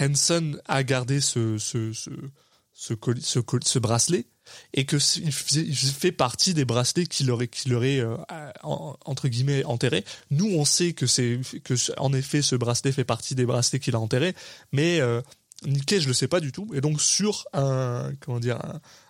Hanson 0.00 0.58
a 0.64 0.82
gardé 0.82 1.20
ce, 1.20 1.58
ce, 1.58 1.92
ce, 1.92 2.10
ce, 2.74 3.78
bracelet 3.78 4.26
et 4.74 4.84
que 4.84 4.96
il 5.18 5.74
fait 5.74 6.12
partie 6.12 6.52
des 6.54 6.64
bracelets 6.64 7.06
qu'il 7.06 7.30
aurait, 7.30 7.48
qu'il 7.48 7.74
aurait 7.74 8.00
euh, 8.00 8.16
en- 8.62 8.96
entre 9.04 9.28
guillemets 9.28 9.64
enterré. 9.64 10.04
Nous, 10.30 10.46
on 10.46 10.64
sait 10.64 10.92
que 10.92 11.06
c'est 11.06 11.40
que 11.62 11.74
en 11.98 12.12
effet 12.12 12.42
ce 12.42 12.56
bracelet 12.56 12.92
fait 12.92 13.04
partie 13.04 13.34
des 13.34 13.46
bracelets 13.46 13.80
qu'il 13.80 13.94
a 13.94 14.00
enterrés, 14.00 14.34
mais 14.72 15.00
euh, 15.00 15.22
Nick 15.64 15.86
Cage 15.86 16.06
le 16.06 16.12
sait 16.12 16.28
pas 16.28 16.40
du 16.40 16.52
tout. 16.52 16.68
Et 16.74 16.80
donc 16.80 17.00
sur 17.00 17.46
un 17.52 18.12
comment 18.20 18.40
dire 18.40 18.58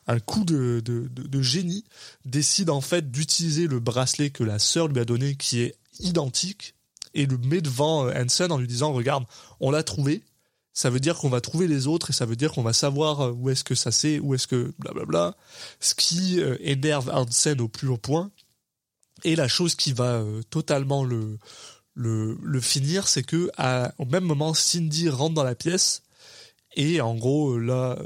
un, 0.07 0.21
coup 0.21 0.45
de, 0.45 0.81
de, 0.85 1.09
de, 1.09 1.43
génie, 1.43 1.85
décide 2.25 2.71
en 2.71 2.83
fait 2.83 3.11
d'utiliser 3.11 3.67
le 3.67 3.81
bracelet 3.81 4.31
que 4.31 4.45
la 4.45 4.59
sœur 4.59 4.89
lui 4.89 5.01
a 5.01 5.05
donné, 5.05 5.35
qui 5.35 5.61
est 5.61 5.75
identique, 6.01 6.75
et 7.15 7.27
le 7.27 7.39
met 7.39 7.61
devant 7.61 8.07
euh, 8.07 8.13
Hanson 8.23 8.51
en 8.51 8.59
lui 8.59 8.67
disant 8.69 8.93
regarde, 8.93 9.25
on 9.61 9.71
l'a 9.71 9.83
trouvé. 9.83 10.23
Ça 10.77 10.91
veut 10.91 10.99
dire 10.99 11.17
qu'on 11.17 11.29
va 11.29 11.41
trouver 11.41 11.69
les 11.69 11.87
autres 11.87 12.11
et 12.11 12.13
ça 12.13 12.27
veut 12.27 12.35
dire 12.35 12.53
qu'on 12.53 12.63
va 12.65 12.73
savoir 12.73 13.21
euh, 13.21 13.31
où 13.31 13.49
est-ce 13.49 13.63
que 13.63 13.77
ça 13.77 13.93
c'est, 13.93 14.19
où 14.19 14.35
est-ce 14.35 14.49
que 14.49 14.73
blablabla. 14.81 15.37
Ce 15.79 15.95
qui 15.95 16.41
euh, 16.41 16.57
énerve 16.61 17.11
Hansen 17.15 17.61
au 17.61 17.69
plus 17.69 17.87
haut 17.89 17.97
point. 17.97 18.33
Et 19.23 19.37
la 19.37 19.47
chose 19.47 19.77
qui 19.77 19.93
va 19.93 20.15
euh, 20.17 20.43
totalement 20.51 21.05
le, 21.05 21.39
le, 21.95 22.37
le 22.43 22.61
finir, 22.61 23.07
c'est 23.07 23.23
que 23.23 23.51
à, 23.57 23.93
au 23.99 24.05
même 24.05 24.25
moment, 24.25 24.53
Cindy 24.53 25.09
rentre 25.09 25.35
dans 25.35 25.45
la 25.45 25.55
pièce 25.55 26.03
et 26.77 27.01
en 27.01 27.15
gros, 27.15 27.57
là, 27.57 27.97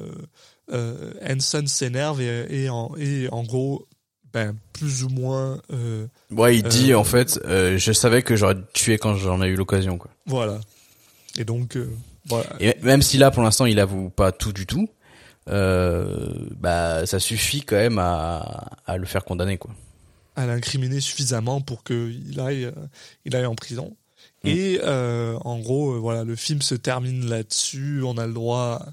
euh, 0.70 1.12
Hanson 1.26 1.66
s'énerve 1.66 2.20
et, 2.20 2.64
et, 2.64 2.68
en, 2.68 2.94
et 2.98 3.28
en 3.32 3.42
gros, 3.44 3.88
ben, 4.34 4.54
plus 4.74 5.04
ou 5.04 5.08
moins, 5.08 5.58
euh, 5.72 6.06
Ouais, 6.30 6.54
il 6.58 6.62
dit 6.64 6.94
en 6.94 7.02
fait, 7.04 7.40
je 7.46 7.92
savais 7.92 8.22
que 8.22 8.36
j'aurais 8.36 8.58
tué 8.74 8.98
quand 8.98 9.14
j'en 9.14 9.40
ai 9.42 9.46
eu 9.46 9.56
l'occasion, 9.56 9.96
quoi. 9.96 10.10
voilà. 10.26 10.60
Et 11.38 11.44
donc, 11.44 11.78
voilà. 12.28 12.50
Et 12.60 12.76
même 12.82 13.02
si 13.02 13.18
là, 13.18 13.30
pour 13.30 13.42
l'instant, 13.42 13.66
il 13.66 13.80
avoue 13.80 14.10
pas 14.10 14.32
tout 14.32 14.52
du 14.52 14.66
tout, 14.66 14.88
euh, 15.48 16.46
bah, 16.56 17.06
ça 17.06 17.18
suffit 17.18 17.62
quand 17.62 17.76
même 17.76 17.98
à, 17.98 18.70
à 18.86 18.96
le 18.96 19.06
faire 19.06 19.24
condamner, 19.24 19.56
quoi. 19.58 19.70
à 20.36 20.46
l'incriminer 20.46 21.00
suffisamment 21.00 21.60
pour 21.60 21.84
qu'il 21.84 22.38
aille, 22.38 22.66
euh, 22.66 22.72
il 23.24 23.34
aille 23.34 23.46
en 23.46 23.54
prison. 23.54 23.96
Mm. 24.44 24.48
Et 24.48 24.80
euh, 24.84 25.38
en 25.44 25.58
gros, 25.58 26.00
voilà, 26.00 26.24
le 26.24 26.36
film 26.36 26.62
se 26.62 26.74
termine 26.74 27.28
là-dessus. 27.28 28.02
On 28.04 28.18
a 28.18 28.26
le 28.26 28.34
droit 28.34 28.84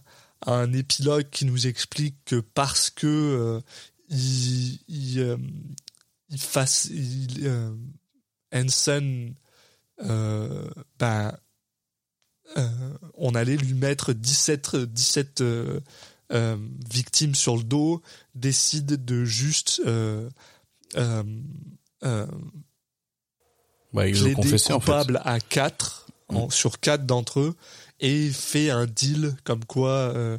à 0.46 0.54
un 0.54 0.72
épilogue 0.74 1.30
qui 1.30 1.46
nous 1.46 1.68
explique 1.68 2.16
que 2.26 2.40
parce 2.40 2.90
que 2.90 3.08
euh, 3.08 3.62
il, 4.10 4.80
il, 4.88 5.38
il 6.30 6.40
fasse, 6.40 6.86
il, 6.86 7.52
Hansen, 8.54 9.34
ben, 10.00 11.38
on 13.16 13.36
allait 13.36 13.58
lui 13.58 13.74
mettre 13.74 14.14
17, 14.14 14.76
17 14.76 15.41
euh, 15.41 15.80
euh, 16.32 16.58
victimes 16.91 17.36
sur 17.36 17.58
le 17.58 17.64
dos, 17.64 18.02
décide 18.34 19.04
de 19.06 19.26
juste 19.26 19.82
euh, 19.86 20.30
euh, 20.98 21.24
euh, 22.04 22.26
Ouais, 23.93 24.10
il 24.12 24.18
le 24.18 24.24
plaider 24.24 24.36
confessait, 24.36 24.74
en 24.74 24.80
fait. 24.80 24.91
Mm. 24.91 24.96
coupable 24.96 25.22
à 25.24 25.39
4 25.39 26.08
sur 26.50 26.80
4 26.80 27.06
d'entre 27.06 27.39
eux 27.39 27.56
et 28.00 28.30
fait 28.30 28.70
un 28.70 28.86
deal 28.88 29.36
comme 29.43 29.64
quoi 29.64 29.91
euh, 29.91 30.38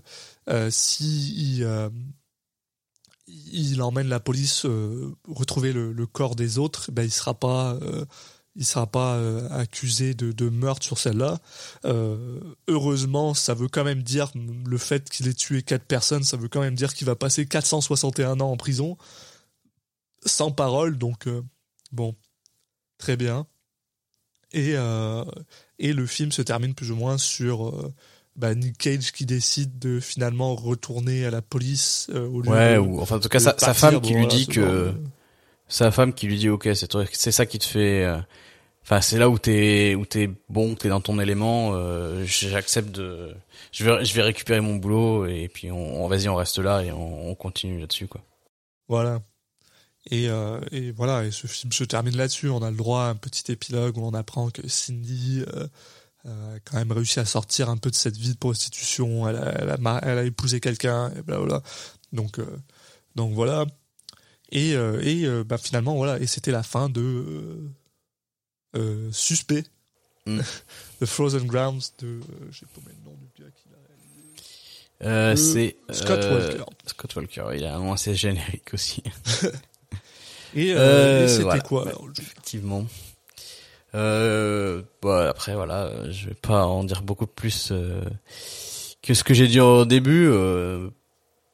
euh, 0.50 0.68
si 0.70 1.32
il, 1.34 1.64
euh, 1.64 1.88
il 3.26 3.80
emmène 3.82 4.08
la 4.08 4.20
police 4.20 4.64
euh, 4.66 5.14
retrouver 5.28 5.72
le, 5.72 5.92
le 5.92 6.06
corps 6.06 6.36
des 6.36 6.58
autres, 6.58 6.90
ben 6.90 7.02
il 7.02 7.10
sera 7.10 7.34
pas 7.34 7.74
euh, 7.82 8.04
il 8.56 8.64
sera 8.64 8.86
pas 8.86 9.14
euh, 9.16 9.48
accusé 9.50 10.14
de, 10.14 10.32
de 10.32 10.48
meurtre 10.48 10.84
sur 10.84 10.98
celle-là. 10.98 11.38
Euh, 11.84 12.40
heureusement, 12.68 13.34
ça 13.34 13.52
veut 13.54 13.68
quand 13.68 13.84
même 13.84 14.02
dire 14.02 14.32
le 14.66 14.78
fait 14.78 15.08
qu'il 15.10 15.28
ait 15.28 15.34
tué 15.34 15.62
quatre 15.62 15.84
personnes, 15.84 16.24
ça 16.24 16.36
veut 16.36 16.48
quand 16.48 16.60
même 16.62 16.74
dire 16.74 16.94
qu'il 16.94 17.06
va 17.06 17.14
passer 17.16 17.46
461 17.46 18.40
ans 18.40 18.50
en 18.50 18.56
prison 18.56 18.96
sans 20.24 20.50
parole. 20.50 20.96
Donc 20.98 21.26
euh, 21.28 21.42
bon, 21.92 22.14
très 22.98 23.16
bien. 23.16 23.46
Et 24.52 24.74
et 25.78 25.92
le 25.92 26.06
film 26.06 26.32
se 26.32 26.40
termine 26.40 26.72
plus 26.72 26.90
ou 26.90 26.96
moins 26.96 27.18
sur 27.18 27.90
bah, 28.36 28.54
Nick 28.54 28.78
Cage 28.78 29.12
qui 29.12 29.26
décide 29.26 29.78
de 29.78 30.00
finalement 30.00 30.54
retourner 30.54 31.26
à 31.26 31.30
la 31.30 31.42
police 31.42 32.08
au 32.14 32.40
lieu 32.40 32.48
Ouais, 32.50 32.74
de- 32.74 32.78
ou 32.78 33.00
enfin 33.00 33.16
en 33.16 33.20
tout 33.20 33.28
cas 33.28 33.40
sa, 33.40 33.52
femme 33.74 33.94
Bon, 33.96 34.00
qui 34.00 34.14
lui 34.14 34.26
dit 34.28 34.46
que 34.46 34.86
genre 34.86 34.94
sa 35.68 35.90
femme 35.90 36.14
qui 36.14 36.26
lui 36.28 36.38
dit 36.38 36.48
ok 36.48 36.68
c'est 36.74 36.90
c'est 37.12 37.32
ça 37.32 37.44
qui 37.44 37.58
te 37.58 37.64
fait 37.64 38.06
enfin 38.86 39.00
c'est 39.00 39.18
là 39.18 39.28
où 39.28 39.38
t'es 39.38 39.94
où 39.96 40.06
t'es 40.06 40.30
bon 40.48 40.74
t'es 40.76 40.88
dans 40.88 41.00
ton 41.00 41.18
élément 41.18 41.72
euh, 41.74 42.24
j'accepte 42.24 42.90
de 42.92 43.34
je 43.72 43.84
vais 43.84 44.04
je 44.04 44.14
vais 44.14 44.22
récupérer 44.22 44.60
mon 44.60 44.76
boulot 44.76 45.26
et 45.26 45.48
puis 45.48 45.70
on, 45.72 46.04
on- 46.04 46.08
vas-y 46.08 46.28
on 46.28 46.36
reste 46.36 46.58
là 46.58 46.82
et 46.82 46.92
on, 46.92 47.30
on 47.30 47.34
continue 47.34 47.80
là-dessus 47.80 48.06
quoi 48.06 48.22
Voilà. 48.88 49.20
Et, 50.08 50.28
euh, 50.28 50.60
et 50.70 50.92
voilà, 50.92 51.24
et 51.24 51.32
ce 51.32 51.48
film 51.48 51.72
se 51.72 51.82
termine 51.82 52.16
là-dessus. 52.16 52.48
On 52.48 52.62
a 52.62 52.70
le 52.70 52.76
droit 52.76 53.00
à 53.02 53.08
un 53.08 53.16
petit 53.16 53.50
épilogue 53.50 53.98
où 53.98 54.06
on 54.06 54.14
apprend 54.14 54.50
que 54.50 54.62
Cindy 54.68 55.42
euh, 55.52 55.66
euh, 56.26 56.54
a 56.56 56.60
quand 56.60 56.76
même 56.76 56.92
réussi 56.92 57.18
à 57.18 57.24
sortir 57.24 57.68
un 57.70 57.76
peu 57.76 57.90
de 57.90 57.96
cette 57.96 58.16
vie 58.16 58.32
de 58.32 58.38
prostitution. 58.38 59.28
Elle 59.28 59.34
a, 59.34 59.48
elle 59.62 59.70
a, 59.70 60.00
elle 60.04 60.18
a 60.18 60.22
épousé 60.22 60.60
quelqu'un, 60.60 61.10
et 61.10 61.22
blablabla. 61.22 61.60
Donc, 62.12 62.38
euh, 62.38 62.46
donc 63.16 63.32
voilà. 63.34 63.66
Et, 64.52 64.74
euh, 64.76 65.00
et 65.02 65.24
euh, 65.24 65.42
bah, 65.42 65.58
finalement, 65.58 65.96
voilà. 65.96 66.20
Et 66.20 66.28
c'était 66.28 66.52
la 66.52 66.62
fin 66.62 66.88
de 66.88 67.68
euh, 68.76 69.10
Suspect. 69.12 69.64
Mm. 70.26 70.40
The 71.00 71.06
Frozen 71.06 71.46
Grounds 71.46 71.92
de. 71.98 72.06
Euh, 72.06 72.20
J'ai 72.50 72.66
pas 72.66 72.80
le 72.86 72.92
nom 73.04 73.16
du 73.16 73.42
gars 73.42 73.50
qui 73.54 73.68
l'a 73.70 73.78
réalisé. 73.88 74.32
euh, 75.04 75.36
c'est 75.36 75.76
Scott 75.94 76.24
Walker. 76.30 76.64
Scott 76.86 77.16
Walker 77.16 77.44
il 77.56 77.64
a 77.64 77.76
un 77.76 77.78
nom 77.78 77.92
assez 77.92 78.14
générique 78.14 78.72
aussi 78.74 79.02
Et, 80.54 80.68
et 80.70 81.28
c'était 81.28 81.42
voilà. 81.42 81.60
quoi 81.60 81.86
alors, 81.88 82.06
le- 82.06 82.12
effectivement 82.18 82.86
euh, 83.94 84.82
bah, 85.02 85.28
après 85.28 85.54
voilà 85.54 86.10
je 86.10 86.28
vais 86.28 86.34
pas 86.34 86.66
en 86.66 86.82
dire 86.84 87.02
beaucoup 87.02 87.26
plus 87.26 87.68
euh, 87.72 88.00
que 89.02 89.14
ce 89.14 89.22
que 89.22 89.34
j'ai 89.34 89.48
dit 89.48 89.60
au 89.60 89.84
début 89.84 90.26
euh, 90.28 90.88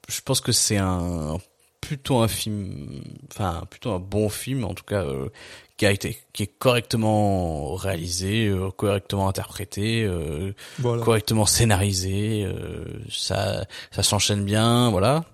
je 0.08 0.20
pense 0.22 0.40
que 0.40 0.52
c'est 0.52 0.76
un 0.78 1.38
plutôt 1.82 2.18
un 2.20 2.28
film 2.28 3.02
enfin 3.30 3.64
plutôt 3.68 3.90
un 3.90 3.98
bon 3.98 4.28
film 4.30 4.64
en 4.64 4.72
tout 4.72 4.84
cas 4.84 5.02
euh, 5.04 5.28
qui 5.76 5.84
a 5.84 5.90
été 5.90 6.16
qui 6.32 6.44
est 6.44 6.52
correctement 6.58 7.74
réalisé 7.74 8.46
euh, 8.46 8.70
correctement 8.70 9.28
interprété 9.28 10.04
euh, 10.04 10.52
Voilà. 10.78 11.02
correctement 11.02 11.44
scénarisé 11.44 12.44
euh, 12.46 12.84
ça 13.10 13.66
ça 13.90 14.02
s'enchaîne 14.02 14.44
bien 14.44 14.90
voilà 14.90 15.24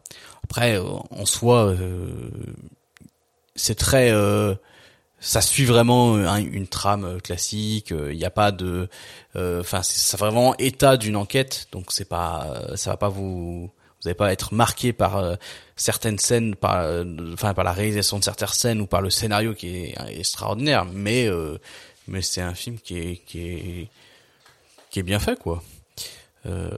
après 0.42 0.78
en 0.78 1.26
soi 1.26 1.66
euh, 1.66 2.30
c'est 3.54 3.74
très 3.76 4.10
euh, 4.10 4.54
ça 5.20 5.40
suit 5.42 5.64
vraiment 5.66 6.14
un- 6.14 6.38
une 6.42 6.66
trame 6.68 7.20
classique 7.20 7.90
il 7.90 8.16
n'y 8.16 8.24
a 8.24 8.30
pas 8.30 8.52
de 8.52 8.88
enfin 9.36 9.82
c'est 9.82 10.00
ça 10.00 10.16
fait 10.16 10.24
vraiment 10.24 10.56
état 10.58 10.96
d'une 10.96 11.16
enquête 11.16 11.66
donc 11.72 11.92
c'est 11.92 12.08
pas 12.08 12.62
ça 12.76 12.90
va 12.92 12.96
pas 12.96 13.08
vous 13.10 13.70
Vous 14.00 14.08
n'allez 14.08 14.14
pas 14.14 14.32
être 14.32 14.54
marqué 14.54 14.92
par 14.92 15.16
euh, 15.16 15.34
certaines 15.74 16.18
scènes, 16.18 16.54
par, 16.54 16.82
euh, 16.82 17.04
enfin 17.32 17.52
par 17.52 17.64
la 17.64 17.72
réalisation 17.72 18.18
de 18.18 18.24
certaines 18.24 18.48
scènes 18.48 18.80
ou 18.80 18.86
par 18.86 19.02
le 19.02 19.10
scénario 19.10 19.54
qui 19.54 19.68
est 19.68 19.94
extraordinaire, 20.10 20.84
mais 20.84 21.26
euh, 21.26 21.58
mais 22.06 22.22
c'est 22.22 22.40
un 22.40 22.54
film 22.54 22.78
qui 22.78 22.96
est 22.98 23.16
qui 23.26 23.40
est 23.40 23.88
qui 24.90 25.00
est 25.00 25.02
bien 25.02 25.18
fait 25.18 25.38
quoi. 25.38 25.62
Euh, 26.46 26.70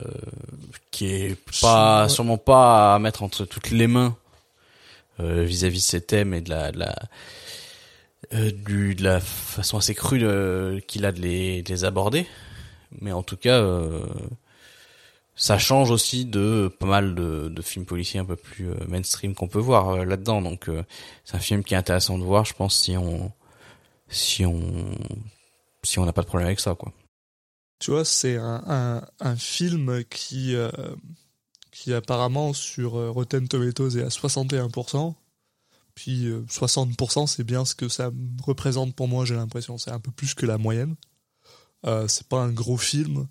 qui 0.89 1.05
est 1.05 1.37
pas 1.61 2.09
sûrement 2.09 2.39
pas 2.39 2.95
à 2.95 2.99
mettre 2.99 3.21
entre 3.21 3.45
toutes 3.45 3.69
les 3.69 3.85
mains 3.87 4.17
euh, 5.19 5.43
vis-à-vis 5.43 5.77
de 5.77 5.83
ces 5.83 6.01
thèmes 6.01 6.33
et 6.33 6.41
de 6.41 6.49
la, 6.49 6.71
de 6.71 6.79
la 6.79 6.95
euh, 8.33 8.51
du 8.51 8.95
de 8.95 9.03
la 9.03 9.19
façon 9.19 9.77
assez 9.77 9.93
crue 9.93 10.19
qu'il 10.87 11.05
a 11.05 11.11
de 11.11 11.21
les, 11.21 11.61
de 11.61 11.69
les 11.69 11.85
aborder. 11.85 12.25
Mais 12.99 13.11
en 13.11 13.21
tout 13.21 13.37
cas 13.37 13.59
euh, 13.61 14.03
ça 15.41 15.57
change 15.57 15.89
aussi 15.89 16.25
de 16.25 16.71
pas 16.79 16.85
mal 16.85 17.15
de, 17.15 17.61
films 17.61 17.85
policiers 17.85 18.19
un 18.19 18.25
peu 18.25 18.35
plus 18.35 18.69
euh, 18.69 18.75
mainstream 18.87 19.33
qu'on 19.33 19.47
peut 19.47 19.59
voir 19.59 19.89
euh, 19.89 20.05
là-dedans 20.05 20.41
donc 20.41 20.69
euh, 20.69 20.83
c'est 21.25 21.35
un 21.35 21.39
film 21.39 21.63
qui 21.63 21.73
est 21.73 21.77
intéressant 21.77 22.17
de 22.17 22.23
voir 22.23 22.45
je 22.45 22.53
pense 22.53 22.77
si 22.77 22.95
on 22.97 23.31
si 24.07 24.45
on 24.45 24.61
si 25.83 25.99
on 25.99 26.05
n'a 26.05 26.13
pas 26.13 26.21
de 26.21 26.27
problème 26.27 26.47
avec 26.47 26.59
ça 26.59 26.75
quoi 26.75 26.93
Tu 27.79 27.91
vois, 27.91 28.05
c'est 28.05 28.37
un, 28.37 29.03
un, 29.19 29.35
film 29.35 30.03
qui, 30.11 30.55
qui 31.71 31.91
apparemment 31.91 32.53
sur 32.53 32.91
Rotten 32.91 33.47
Tomatoes 33.47 33.97
est 33.97 34.03
à 34.03 34.09
61%. 34.09 35.15
Puis 35.95 36.27
euh, 36.27 36.45
60%, 36.49 37.27
c'est 37.27 37.43
bien 37.43 37.65
ce 37.65 37.75
que 37.75 37.89
ça 37.89 38.11
représente 38.43 38.95
pour 38.95 39.07
moi, 39.07 39.25
j'ai 39.25 39.35
l'impression. 39.35 39.77
C'est 39.77 39.91
un 39.91 39.99
peu 39.99 40.11
plus 40.11 40.33
que 40.33 40.45
la 40.45 40.57
moyenne. 40.57 40.95
Euh, 41.85 42.07
c'est 42.07 42.27
pas 42.27 42.41
un 42.41 42.51
gros 42.51 42.77
film. 42.77 43.27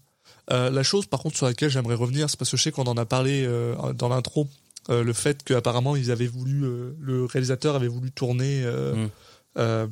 Euh, 0.51 0.71
la 0.71 0.83
chose, 0.83 1.07
par 1.07 1.21
contre, 1.21 1.37
sur 1.37 1.47
laquelle 1.47 1.71
j'aimerais 1.71 1.95
revenir, 1.95 2.29
c'est 2.31 2.39
parce 2.39 2.51
que 2.51 2.57
je 2.57 2.63
sais 2.63 2.73
qu'on 2.73 2.85
en 2.85 2.97
a 2.97 3.05
parlé 3.05 3.45
euh, 3.47 3.75
dans 3.95 4.09
l'intro, 4.09 4.49
euh, 4.89 5.05
le 5.05 5.13
fait 5.13 5.43
qu'apparemment, 5.43 5.95
ils 5.97 6.11
avaient 6.11 6.27
voulu, 6.27 6.61
le 6.99 7.25
réalisateur 7.25 7.75
avait 7.77 7.89
voulu 7.89 8.11
tourner 8.11 8.63
euh, 8.65 8.95
Mm. 8.95 9.09
euh, 9.59 9.87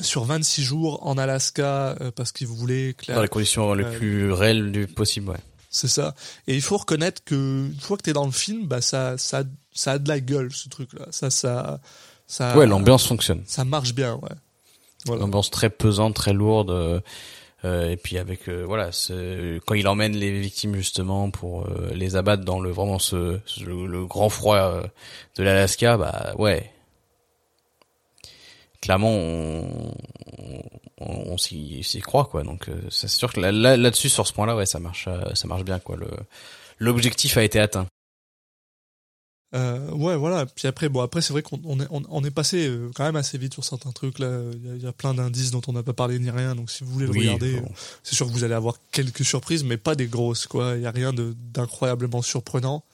sur 0.00 0.24
26 0.24 0.62
jours 0.62 1.06
en 1.06 1.16
Alaska 1.16 1.96
parce 2.14 2.32
qu'il 2.32 2.46
voulait 2.48 2.94
que 2.94 3.06
la- 3.08 3.14
dans 3.16 3.22
les 3.22 3.28
conditions 3.28 3.72
les 3.72 3.84
plus 3.84 4.30
réelles 4.32 4.70
du 4.72 4.86
possible 4.86 5.30
ouais 5.30 5.38
c'est 5.70 5.88
ça. 5.88 6.14
Et 6.46 6.54
il 6.54 6.62
faut 6.62 6.78
reconnaître 6.78 7.22
que 7.24 7.34
une 7.70 7.80
fois 7.80 7.98
que 7.98 8.02
t'es 8.02 8.14
dans 8.14 8.24
le 8.24 8.32
film, 8.32 8.66
bah 8.66 8.80
ça, 8.80 9.18
ça, 9.18 9.42
ça 9.74 9.92
a 9.92 9.98
de 9.98 10.08
la 10.08 10.20
gueule 10.20 10.50
ce 10.50 10.70
truc-là. 10.70 11.06
Ça, 11.10 11.28
ça, 11.28 11.80
ça. 12.26 12.56
ouais 12.56 12.66
l'ambiance 12.66 13.06
fonctionne 13.06 13.42
Ça 13.46 13.64
marche 13.66 13.92
bien, 13.94 14.14
ouais. 14.14 14.30
Voilà. 15.04 15.20
l'ambiance 15.22 15.50
très 15.50 15.68
pesante, 15.68 16.14
très 16.14 16.32
lourde. 16.32 17.02
Euh, 17.66 17.90
et 17.90 17.96
puis 17.96 18.16
avec 18.18 18.48
euh, 18.48 18.64
voilà, 18.64 18.92
ce, 18.92 19.58
quand 19.66 19.74
il 19.74 19.88
emmène 19.88 20.16
les 20.16 20.40
victimes 20.40 20.74
justement 20.76 21.30
pour 21.30 21.66
euh, 21.66 21.90
les 21.94 22.16
abattre 22.16 22.44
dans 22.44 22.60
le 22.60 22.70
vraiment 22.70 22.98
le, 23.12 24.04
grand 24.06 24.28
froid 24.28 24.82
de 25.36 25.42
l'Alaska, 25.42 25.96
bah 25.96 26.32
ouais. 26.38 26.70
Clairement, 28.80 29.10
on, 31.00 31.36
s'y 31.38 32.00
croit 32.04 32.26
quoi. 32.26 32.42
Donc 32.44 32.70
c'est 32.90 33.08
sûr 33.08 33.32
que 33.32 33.40
là- 33.40 33.52
là- 33.52 33.76
là-dessus 33.76 34.08
sur 34.08 34.26
ce 34.26 34.32
point-là, 34.32 34.54
ouais, 34.54 34.66
ça 34.66 34.78
marche, 34.78 35.08
ça 35.34 35.48
marche 35.48 35.64
bien 35.64 35.78
quoi. 35.80 35.96
Le 35.96 36.06
l'objectif 36.78 37.36
a 37.36 37.42
été 37.42 37.58
atteint. 37.58 37.86
Euh, 39.54 39.90
ouais, 39.92 40.16
voilà. 40.16 40.44
Puis 40.44 40.66
après, 40.66 40.88
bon, 40.88 41.00
après, 41.00 41.22
c'est 41.22 41.32
vrai 41.32 41.42
qu'on 41.42 41.60
on 41.64 41.78
est, 41.80 41.86
on, 41.90 42.02
on 42.10 42.24
est 42.24 42.30
passé 42.32 42.66
euh, 42.66 42.90
quand 42.94 43.04
même 43.04 43.16
assez 43.16 43.38
vite 43.38 43.54
sur 43.54 43.64
certains 43.64 43.92
trucs. 43.92 44.18
Là, 44.18 44.40
il 44.52 44.66
y 44.66 44.70
a- 44.70 44.74
il 44.74 44.82
y, 44.82 44.86
a 44.86 44.92
plein 44.92 45.14
d'indices 45.14 45.50
dont 45.52 45.62
on 45.68 45.72
n'a 45.72 45.82
pas 45.84 45.92
parlé 45.92 46.18
ni 46.18 46.30
rien. 46.30 46.54
Donc, 46.56 46.70
si 46.70 46.82
vous 46.84 46.90
voulez 46.92 47.06
le 47.06 47.12
Oui, 47.12 47.20
regarder, 47.20 47.60
bon. 47.60 47.70
c'est 48.02 48.16
sûr 48.16 48.26
que 48.26 48.32
vous 48.32 48.42
allez 48.44 48.54
avoir 48.54 48.74
quelques 48.90 49.24
surprises, 49.24 49.62
mais 49.62 49.76
pas 49.76 49.94
des 49.94 50.06
grosses, 50.08 50.46
quoi. 50.46 50.74
Il 50.76 50.82
y 50.82 50.86
a 50.86 50.90
rien 50.90 51.12
de- 51.12 51.34
d'incroyablement 51.54 52.22
surprenant. 52.22 52.84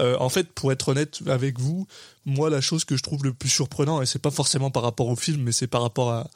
Euh, 0.00 0.16
en 0.18 0.30
fait, 0.30 0.48
pour 0.52 0.72
être 0.72 0.88
honnête 0.88 1.18
avec 1.26 1.60
vous, 1.60 1.86
moi, 2.24 2.48
la 2.50 2.60
chose 2.62 2.84
que 2.84 2.96
je 2.96 3.02
trouve 3.02 3.22
le 3.22 3.34
plus 3.34 3.50
surprenant, 3.50 4.00
et 4.02 4.06
c'est 4.06 4.18
pas 4.18 4.30
forcément 4.30 4.70
par 4.70 4.82
rapport 4.84 5.08
au 5.08 5.16
film, 5.16 5.42
mais 5.42 5.52
c'est 5.52 5.66
par 5.68 5.82
rapport 5.82 6.10
à 6.10 6.28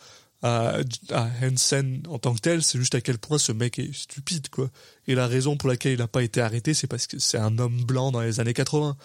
à, 0.45 0.79
à 1.13 1.29
Hansen 1.41 2.03
en 2.09 2.19
tant 2.19 2.35
que 2.35 2.41
tel, 2.41 2.65
c'est 2.65 2.77
juste 2.77 2.97
à 2.97 3.01
quel 3.01 3.17
point 3.17 3.39
ce 3.39 3.53
mec 3.53 3.79
est 3.79 3.95
stupide, 3.95 4.49
quoi. 4.49 4.71
Et 5.07 5.15
la 5.15 5.29
raison 5.29 5.57
pour 5.57 5.69
laquelle 5.69 5.93
il 5.93 5.99
n'a 6.01 6.09
pas 6.09 6.25
été 6.25 6.41
arrêté, 6.41 6.75
c'est 6.75 6.89
parce 6.89 7.07
que 7.07 7.21
c'est 7.21 7.39
un 7.39 7.59
homme 7.59 7.85
blanc 7.85 8.11
dans 8.11 8.21
les 8.23 8.41
années 8.41 8.53
80 8.53 8.97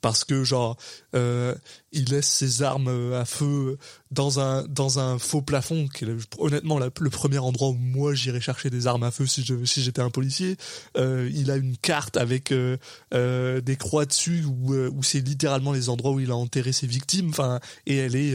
parce 0.00 0.24
que 0.24 0.44
genre 0.44 0.76
euh, 1.14 1.54
il 1.92 2.10
laisse 2.10 2.28
ses 2.28 2.62
armes 2.62 2.88
euh, 2.88 3.20
à 3.20 3.24
feu 3.24 3.78
dans 4.10 4.40
un 4.40 4.64
dans 4.64 4.98
un 4.98 5.18
faux 5.18 5.42
plafond 5.42 5.88
qui 5.88 6.04
est 6.04 6.08
honnêtement 6.38 6.78
le 6.78 7.10
premier 7.10 7.38
endroit 7.38 7.68
où 7.68 7.74
moi 7.74 8.14
j'irais 8.14 8.40
chercher 8.40 8.70
des 8.70 8.86
armes 8.86 9.02
à 9.02 9.10
feu 9.10 9.26
si 9.26 9.42
je 9.42 9.64
si 9.64 9.82
j'étais 9.82 10.02
un 10.02 10.10
policier. 10.10 10.56
Euh, 10.96 11.28
il 11.34 11.50
a 11.50 11.56
une 11.56 11.76
carte 11.76 12.16
avec 12.16 12.52
euh, 12.52 12.76
euh, 13.14 13.60
des 13.60 13.76
croix 13.76 14.06
dessus 14.06 14.44
où 14.44 14.74
euh, 14.74 14.90
où 14.92 15.02
c'est 15.02 15.20
littéralement 15.20 15.72
les 15.72 15.88
endroits 15.88 16.12
où 16.12 16.20
il 16.20 16.30
a 16.30 16.36
enterré 16.36 16.72
ses 16.72 16.86
victimes. 16.86 17.30
Enfin 17.30 17.60
et 17.86 17.96
elle 17.96 18.16
est 18.16 18.34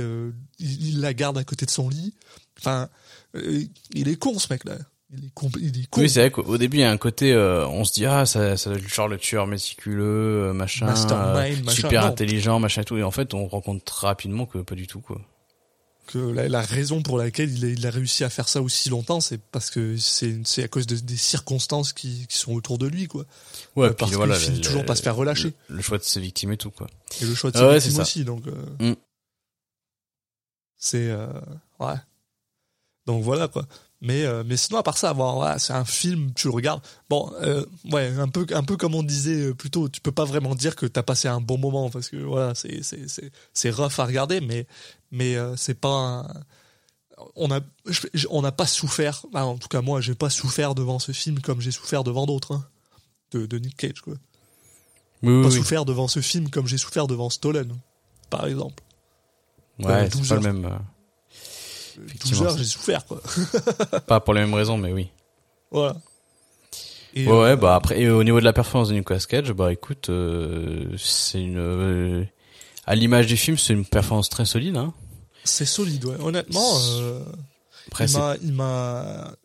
il, 0.60 0.88
il 0.90 1.02
la 1.02 1.14
garde 1.14 1.38
à 1.38 1.44
côté 1.44 1.66
de 1.66 1.72
son 1.72 1.90
lit. 1.90 2.14
Enfin 2.60 2.90
il 3.36 4.08
est 4.08 4.16
con 4.16 4.38
ce 4.38 4.52
mec 4.52 4.64
là 4.66 4.78
il 5.18 5.26
est 5.26 5.32
il 5.60 5.82
est. 5.84 5.98
Oui, 5.98 6.10
c'est 6.10 6.20
vrai 6.22 6.32
qu'au 6.32 6.58
début, 6.58 6.78
il 6.78 6.82
y 6.82 6.84
a 6.84 6.92
un 6.92 6.98
côté, 6.98 7.32
euh, 7.34 7.68
on 7.68 7.84
se 7.84 7.94
dit 7.94 8.06
ah 8.06 8.26
ça, 8.26 8.58
ça 8.58 8.70
doit 8.70 8.80
être 8.80 8.88
genre 8.88 9.08
le 9.08 9.18
tueur 9.18 9.48
méticuleux, 9.48 10.50
euh, 10.50 10.54
machin, 10.54 10.88
euh, 11.12 11.56
super 11.70 12.06
intelligent, 12.06 12.60
machin 12.60 12.82
et 12.82 12.86
tout. 12.86 12.98
Et 12.98 13.04
en 13.04 13.12
fait, 13.12 13.34
on 13.34 13.48
rencontre 13.48 13.94
rapidement 14.06 14.46
que 14.46 14.58
pas 14.60 14.76
du 14.76 14.88
tout 14.88 15.02
quoi. 15.02 15.22
que 16.08 16.18
la, 16.20 16.50
la 16.50 16.62
raison 16.62 17.02
pour 17.02 17.18
laquelle 17.18 17.50
il 17.52 17.64
a, 17.66 17.68
il 17.70 17.88
a 17.88 17.90
réussi 17.90 18.24
à 18.26 18.30
faire 18.30 18.50
ça 18.50 18.62
aussi 18.62 18.90
longtemps, 18.90 19.22
c'est 19.22 19.40
parce 19.40 19.70
que 19.70 19.96
c'est 19.98 20.42
c'est 20.46 20.64
à 20.64 20.68
cause 20.68 20.86
de- 20.88 20.98
des 20.98 21.16
circonstances 21.18 21.94
qui, 21.94 22.28
qui 22.28 22.38
sont 22.38 22.54
autour 22.54 22.78
de 22.78 22.88
lui, 22.88 23.08
quoi. 23.08 23.24
Ouais, 23.76 23.86
Euh, 23.86 23.90
puis 23.90 23.96
parce 24.00 24.12
qu'il 24.12 24.18
voilà, 24.18 24.36
finit 24.36 24.60
toujours 24.62 24.84
pas 24.86 24.96
se 24.96 25.02
faire 25.02 25.16
relâcher. 25.16 25.54
Le, 25.70 25.78
le 25.78 25.82
choix 25.82 25.98
de 25.98 26.04
ses 26.04 26.20
victimes 26.20 26.52
et 26.52 26.58
tout 26.58 26.72
quoi. 26.72 26.88
Et 27.22 27.26
le 27.26 27.34
choix 27.36 27.52
de 27.52 27.58
Ah 27.58 27.60
ses 27.62 27.66
ouais, 27.68 27.80
victimes 27.80 28.02
aussi, 28.02 28.26
donc 28.26 28.44
euh, 28.48 28.92
Mm. 28.92 28.96
c'est 30.76 31.16
ouais. 31.80 31.96
Donc 33.06 33.24
voilà 33.24 33.48
quoi. 33.48 33.66
Mais 34.06 34.26
euh, 34.26 34.44
mais 34.46 34.58
sinon 34.58 34.80
à 34.80 34.84
part 34.84 34.98
ça, 34.98 35.14
bon, 35.14 35.36
voilà, 35.36 35.58
c'est 35.60 35.72
un 35.72 35.86
film, 35.86 36.34
tu 36.34 36.48
le 36.50 36.54
regardes. 36.54 36.82
Bon, 37.10 37.32
euh, 37.42 37.66
ouais, 37.92 38.08
un 38.20 38.28
peu 38.28 38.46
un 38.54 38.64
peu 38.64 38.76
comme 38.76 38.96
on 38.96 39.02
disait 39.04 39.46
euh, 39.48 39.54
plus 39.54 39.70
tôt, 39.72 39.88
tu 39.88 40.02
peux 40.02 40.12
pas 40.12 40.26
vraiment 40.26 40.56
dire 40.56 40.76
que 40.76 40.86
t'as 40.86 41.04
passé 41.04 41.30
un 41.30 41.40
bon 41.40 41.58
moment 41.58 41.90
parce 41.90 42.10
que 42.10 42.18
voilà, 42.18 42.54
c'est 42.54 42.84
c'est 42.84 43.08
c'est 43.08 43.32
c'est 43.54 43.70
rough 43.72 43.98
à 44.00 44.06
regarder, 44.06 44.42
mais 44.42 44.68
mais 45.12 45.38
euh, 45.38 45.56
c'est 45.56 45.74
pas 45.80 45.88
un- 45.96 46.28
on 47.38 47.50
a 47.50 47.62
je- 47.88 48.08
je- 48.14 48.28
on 48.30 48.42
n'a 48.42 48.52
pas 48.52 48.68
souffert. 48.68 49.26
Ah, 49.34 49.46
en 49.46 49.58
tout 49.58 49.70
cas 49.70 49.82
moi, 49.82 50.02
j'ai 50.02 50.16
pas 50.16 50.30
souffert 50.30 50.76
devant 50.76 51.00
ce 51.00 51.14
film 51.14 51.40
comme 51.40 51.62
j'ai 51.62 51.72
souffert 51.72 52.04
devant 52.04 52.26
d'autres. 52.26 52.56
hein, 52.56 52.66
de, 53.32 53.46
de 53.46 53.58
Nick 53.58 53.78
Cage 53.78 54.02
quoi. 54.02 54.16
Oui, 55.24 55.30
Pas 55.42 55.48
oui, 55.48 55.54
oui. 55.54 55.60
souffert 55.60 55.86
devant 55.86 56.10
ce 56.10 56.20
film 56.20 56.50
comme 56.50 56.68
j'ai 56.68 56.78
souffert 56.78 57.08
devant 57.08 57.30
Stolen, 57.30 57.74
par 58.30 58.46
exemple. 58.48 58.84
Ouais, 59.80 60.10
12 60.10 60.22
c'est 60.28 60.36
pas 60.36 60.42
le 60.42 60.54
même. 60.54 60.80
Euh, 61.98 62.02
12 62.02 62.06
Effectivement, 62.10 62.46
heures, 62.46 62.58
j'ai 62.58 62.64
souffert 62.66 63.06
quoi. 63.06 63.22
pas 64.08 64.20
pour 64.20 64.34
les 64.34 64.42
mêmes 64.42 64.54
raisons, 64.54 64.78
mais 64.78 64.92
oui. 64.92 65.10
Voilà. 65.72 65.96
Et, 67.16 67.28
Ouais, 67.28 67.34
euh, 67.52 67.56
bah 67.56 67.76
après, 67.76 68.00
et 68.02 68.10
au 68.10 68.24
niveau 68.24 68.40
de 68.40 68.46
la 68.46 68.54
performance 68.54 68.90
de 68.90 68.96
Nicolas 68.96 69.20
Cage, 69.20 69.52
bah 69.52 69.72
écoute, 69.72 70.10
euh, 70.10 70.96
c'est 70.98 71.42
une, 71.42 71.58
euh, 71.60 72.24
à 72.86 72.96
l'image 72.96 73.28
du 73.28 73.38
film, 73.38 73.58
c'est 73.58 73.74
une 73.74 73.86
performance 73.86 74.30
très 74.30 74.46
solide. 74.46 74.78
Hein. 74.78 74.94
c'est 75.44 75.66
solide, 75.66 76.06
ouais. 76.06 76.16
Honnêtement, 76.20 76.72
euh, 77.00 77.24
Après, 77.88 78.06
il 78.06 78.18
m'a, 78.18 78.36
il 78.42 78.54
m'a, 78.54 79.36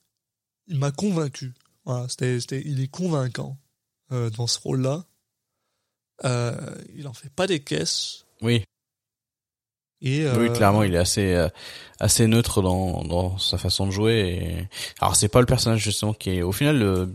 il 0.69 0.79
m'a 0.79 0.91
convaincu. 0.93 1.53
Voilà, 1.85 2.09
c'était, 2.09 2.41
c'était, 2.41 2.63
il 2.65 2.81
est 2.83 2.89
convaincant 2.89 3.59
euh, 4.13 4.31
dans 4.31 4.47
ce 4.47 4.59
rôle-là. 4.61 5.05
Euh, 6.25 6.57
il 6.97 7.07
en 7.07 7.13
fait 7.13 7.31
pas 7.31 7.47
des 7.47 7.61
caisses. 7.61 8.25
oui, 8.43 8.65
Et 10.01 10.25
euh, 10.25 10.39
oui, 10.39 10.53
clairement, 10.53 10.85
il 10.85 10.95
est 10.95 10.99
assez, 10.99 11.35
euh, 11.35 11.49
assez 11.99 12.27
neutre 12.29 12.63
dans, 12.63 13.03
dans 13.03 13.37
sa 13.39 13.59
façon 13.59 13.87
de 13.87 13.91
jouer. 13.91 14.21
Et... 14.21 14.69
Alors, 15.01 15.17
c'est 15.17 15.29
pas 15.29 15.41
le 15.41 15.47
personnage 15.47 15.81
justement 15.81 16.15
qui 16.15 16.31
est, 16.31 16.43
au 16.43 16.53
final, 16.53 16.79
le... 16.79 17.15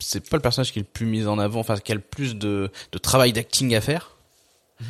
c'est 0.00 0.28
pas 0.28 0.36
le 0.36 0.42
personnage 0.42 0.72
qui 0.72 0.80
est 0.80 0.82
le 0.82 0.88
plus 0.88 1.06
mis 1.06 1.26
en 1.26 1.38
avant, 1.38 1.60
enfin, 1.60 1.76
qui 1.76 1.92
a 1.92 1.94
le 1.94 2.00
plus 2.00 2.34
de, 2.34 2.70
de 2.90 2.98
travail 2.98 3.32
d'acting 3.32 3.74
à 3.74 3.80
faire, 3.80 4.16
Mhm. 4.80 4.86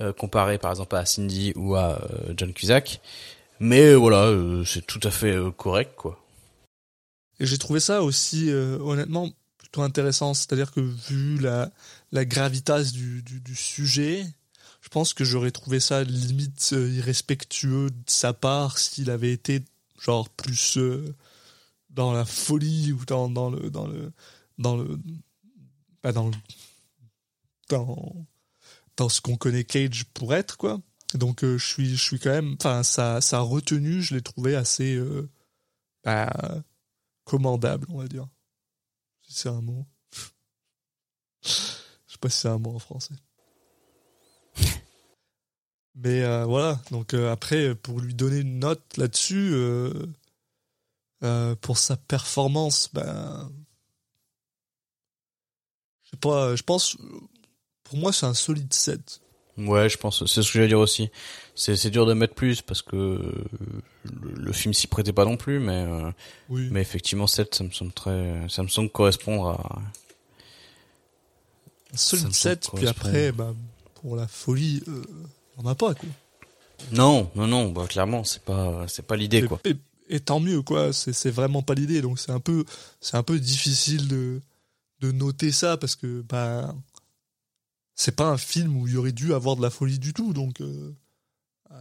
euh, 0.00 0.12
comparé 0.12 0.58
par 0.58 0.70
exemple 0.70 0.94
à 0.94 1.04
Cindy 1.04 1.52
ou 1.56 1.74
à 1.74 2.00
John 2.36 2.52
Cusack. 2.52 3.00
Mais 3.60 3.94
voilà, 3.94 4.32
c'est 4.64 4.86
tout 4.86 5.00
à 5.02 5.10
fait 5.10 5.36
correct, 5.56 5.92
quoi. 5.96 6.18
Et 7.40 7.46
j'ai 7.46 7.58
trouvé 7.58 7.80
ça 7.80 8.02
aussi, 8.02 8.50
honnêtement, 8.52 9.30
plutôt 9.58 9.82
intéressant. 9.82 10.34
C'est-à-dire 10.34 10.70
que 10.72 10.80
vu 10.80 11.38
la, 11.38 11.70
la 12.12 12.24
gravitas 12.24 12.92
du, 12.92 13.22
du, 13.22 13.40
du 13.40 13.54
sujet, 13.56 14.24
je 14.84 14.90
pense 14.90 15.14
que 15.14 15.24
j'aurais 15.24 15.50
trouvé 15.50 15.80
ça 15.80 16.04
limite 16.04 16.74
euh, 16.74 16.90
irrespectueux 16.90 17.88
de 17.88 18.02
sa 18.06 18.34
part 18.34 18.76
s'il 18.76 19.10
avait 19.10 19.32
été 19.32 19.64
genre 19.98 20.28
plus 20.28 20.76
euh, 20.76 21.16
dans 21.88 22.12
la 22.12 22.26
folie 22.26 22.92
ou 22.92 23.06
dans, 23.06 23.30
dans 23.30 23.48
le 23.48 23.70
dans 23.70 23.86
le 23.86 24.12
dans 24.58 24.76
le 24.76 24.98
dans 27.70 28.14
dans 28.98 29.08
ce 29.08 29.22
qu'on 29.22 29.36
connaît 29.36 29.64
Cage 29.64 30.04
pour 30.12 30.34
être 30.34 30.58
quoi. 30.58 30.82
Donc 31.14 31.44
euh, 31.44 31.56
je 31.56 31.66
suis 31.66 31.96
je 31.96 32.02
suis 32.02 32.18
quand 32.18 32.30
même 32.30 32.54
enfin 32.60 32.82
sa 32.82 33.22
sa 33.22 33.40
retenue, 33.40 34.02
je 34.02 34.14
l'ai 34.14 34.22
trouvé 34.22 34.54
assez 34.54 35.00
bah, 36.04 36.62
commandable, 37.24 37.86
on 37.88 37.98
va 37.98 38.06
dire. 38.06 38.28
Si 39.22 39.32
c'est 39.32 39.48
un 39.48 39.62
mot. 39.62 39.86
pas 42.20 42.28
si 42.28 42.40
c'est 42.40 42.48
un 42.48 42.58
mot 42.58 42.74
en 42.74 42.78
français. 42.78 43.14
Mais 45.96 46.22
euh, 46.22 46.44
voilà, 46.44 46.80
donc 46.90 47.14
euh, 47.14 47.32
après, 47.32 47.74
pour 47.74 48.00
lui 48.00 48.14
donner 48.14 48.38
une 48.38 48.58
note 48.58 48.82
là-dessus, 48.96 49.50
euh, 49.52 51.54
pour 51.60 51.78
sa 51.78 51.96
performance, 51.96 52.90
ben. 52.92 53.50
Je 56.04 56.10
sais 56.10 56.16
pas, 56.16 56.56
je 56.56 56.62
pense. 56.62 56.96
Pour 57.84 57.98
moi, 57.98 58.12
c'est 58.12 58.26
un 58.26 58.34
solide 58.34 58.72
7. 58.72 59.20
Ouais, 59.56 59.88
je 59.88 59.96
pense, 59.96 60.26
c'est 60.26 60.42
ce 60.42 60.48
que 60.48 60.54
j'allais 60.54 60.68
dire 60.68 60.80
aussi. 60.80 61.10
C'est, 61.54 61.76
c'est 61.76 61.90
dur 61.90 62.06
de 62.06 62.14
mettre 62.14 62.34
plus 62.34 62.60
parce 62.60 62.82
que 62.82 62.96
le, 62.96 63.44
le 64.34 64.52
film 64.52 64.74
s'y 64.74 64.88
prêtait 64.88 65.12
pas 65.12 65.24
non 65.24 65.36
plus, 65.36 65.60
mais, 65.60 65.86
Oui. 66.48 66.68
mais 66.72 66.80
effectivement 66.80 67.28
7, 67.28 67.54
ça 67.54 67.62
me 67.62 67.70
semble 67.70 67.92
très, 67.92 68.48
ça 68.48 68.64
me 68.64 68.68
semble 68.68 68.90
correspondre 68.90 69.50
à, 69.50 69.80
Un 71.92 71.96
solide 71.96 72.32
7, 72.32 72.64
semble 72.64 72.78
puis 72.78 72.88
après, 72.88 73.30
ben, 73.30 73.54
pour 73.94 74.16
la 74.16 74.26
folie, 74.26 74.82
on 75.56 75.66
a 75.66 75.74
pas, 75.74 75.94
quoi. 75.94 76.08
Non, 76.92 77.30
non, 77.34 77.46
non, 77.46 77.70
bah, 77.70 77.86
clairement, 77.88 78.24
c'est 78.24 78.42
pas, 78.42 78.84
c'est 78.88 79.06
pas 79.06 79.16
l'idée, 79.16 79.42
quoi. 79.42 79.60
Et, 80.08 80.20
tant 80.20 80.40
mieux, 80.40 80.62
quoi. 80.62 80.92
C'est, 80.92 81.12
c'est 81.12 81.30
vraiment 81.30 81.62
pas 81.62 81.74
l'idée. 81.74 82.02
Donc 82.02 82.18
c'est 82.18 82.32
un 82.32 82.40
peu, 82.40 82.64
c'est 83.00 83.16
un 83.16 83.22
peu 83.22 83.38
difficile 83.38 84.08
de, 84.08 84.40
de 85.00 85.12
noter 85.12 85.52
ça 85.52 85.76
parce 85.76 85.96
que, 85.96 86.22
ben, 86.22 86.74
c'est 87.94 88.16
pas 88.16 88.26
un 88.26 88.36
film 88.36 88.76
où 88.76 88.86
il 88.86 88.94
y 88.94 88.96
aurait 88.96 89.12
dû 89.12 89.34
avoir 89.34 89.56
de 89.56 89.62
la 89.62 89.70
folie 89.70 89.98
du 89.98 90.12
tout. 90.12 90.32
Donc, 90.32 90.60
euh, 90.60 90.92
euh, 91.70 91.76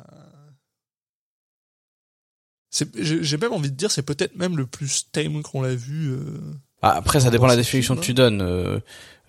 c'est, 2.70 2.90
j'ai, 2.96 3.38
même 3.38 3.54
envie 3.54 3.72
de 3.72 3.76
dire, 3.76 3.92
c'est 3.92 4.04
peut-être 4.04 4.36
même 4.36 4.58
le 4.58 4.66
plus 4.66 5.12
tame 5.12 5.44
qu'on 5.44 5.62
l'a 5.62 5.76
vu. 5.76 6.12
euh, 6.12 6.40
Ah, 6.82 6.92
après, 6.92 7.20
ça 7.20 7.30
dépend 7.30 7.46
de 7.46 7.52
la 7.52 7.56
définition 7.58 7.96
que 7.96 8.02
tu 8.02 8.14
donnes. 8.14 8.82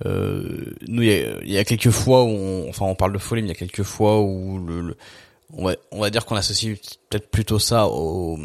Euh, 0.07 0.75
nous, 0.89 1.03
il 1.03 1.09
y 1.09 1.13
a, 1.13 1.43
il 1.43 1.51
y 1.53 1.59
a 1.59 1.65
quelques 1.65 1.91
fois 1.91 2.25
où, 2.25 2.29
on, 2.29 2.69
enfin, 2.69 2.85
on 2.87 2.95
parle 2.95 3.13
de 3.13 3.19
folie, 3.19 3.43
mais 3.43 3.49
il 3.49 3.53
y 3.53 3.57
a 3.57 3.59
quelques 3.59 3.83
fois 3.85 4.21
où 4.21 4.59
le, 4.59 4.81
le- 4.81 4.97
on 5.57 5.67
va, 5.67 5.77
on 5.93 6.01
va 6.01 6.11
dire 6.11 6.25
qu'on 6.27 6.35
associe 6.37 6.77
peut-être 7.11 7.31
plutôt 7.31 7.59
ça 7.61 7.87
au, 7.87 8.39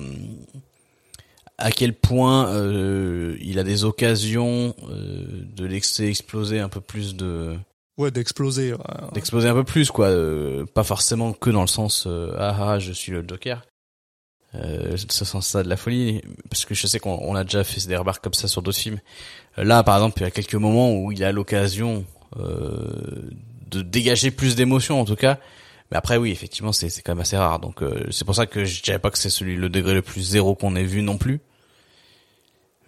à 1.57 1.71
quel 1.71 1.93
point 1.93 2.49
euh, 2.53 3.35
il 3.41 3.59
a 3.59 3.63
des 3.63 3.83
occasions 3.83 4.75
euh, 4.89 5.25
de 5.55 5.65
laisser 5.65 6.05
exploser 6.07 6.59
un 6.59 6.69
peu 6.69 6.81
plus 6.81 7.15
de, 7.15 7.55
Ouais, 7.97 8.11
d'exploser. 8.11 8.73
ouais. 8.73 8.79
d'exploser 9.13 9.49
un 9.49 9.53
peu 9.53 9.63
plus, 9.65 9.91
quoi. 9.91 10.07
Euh, 10.07 10.65
pas 10.65 10.83
forcément 10.83 11.33
que 11.33 11.49
dans 11.49 11.61
le 11.61 11.67
sens 11.67 12.05
euh, 12.07 12.31
ah 12.37 12.55
ah, 12.73 12.79
je 12.79 12.93
suis 12.93 13.11
le 13.11 13.25
Joker. 13.27 13.65
Euh, 14.55 14.97
ce 14.97 15.25
sens-là 15.25 15.61
de 15.61 15.69
la 15.69 15.77
folie, 15.77 16.21
parce 16.49 16.65
que 16.65 16.73
je 16.73 16.87
sais 16.87 16.99
qu'on 16.99 17.19
on 17.21 17.35
a 17.35 17.43
déjà 17.43 17.63
fait 17.63 17.85
des 17.87 17.95
remarques 17.95 18.23
comme 18.23 18.33
ça 18.33 18.47
sur 18.47 18.63
d'autres 18.63 18.79
films. 18.79 18.99
Euh, 19.59 19.63
Là, 19.63 19.83
par 19.83 19.95
exemple, 19.97 20.19
il 20.21 20.23
y 20.23 20.27
a 20.27 20.31
quelques 20.31 20.55
moments 20.55 20.91
où 20.95 21.11
il 21.11 21.23
a 21.23 21.31
l'occasion 21.31 22.03
euh, 22.37 23.29
de 23.69 23.83
dégager 23.83 24.31
plus 24.31 24.55
d'émotions, 24.55 24.99
en 24.99 25.05
tout 25.05 25.15
cas. 25.15 25.37
Mais 25.91 25.97
après, 25.97 26.17
oui, 26.17 26.31
effectivement, 26.31 26.71
c'est 26.71 26.89
c'est 26.89 27.03
quand 27.03 27.11
même 27.11 27.21
assez 27.21 27.37
rare. 27.37 27.59
Donc, 27.59 27.83
euh, 27.83 28.07
c'est 28.09 28.25
pour 28.25 28.33
ça 28.33 28.47
que 28.47 28.65
je 28.65 28.81
dirais 28.81 28.97
pas 28.99 29.11
que 29.11 29.19
c'est 29.19 29.29
celui 29.29 29.55
le 29.55 29.69
degré 29.69 29.93
le 29.93 30.01
plus 30.01 30.21
zéro 30.21 30.55
qu'on 30.55 30.75
ait 30.75 30.83
vu 30.83 31.03
non 31.03 31.17
plus. 31.17 31.41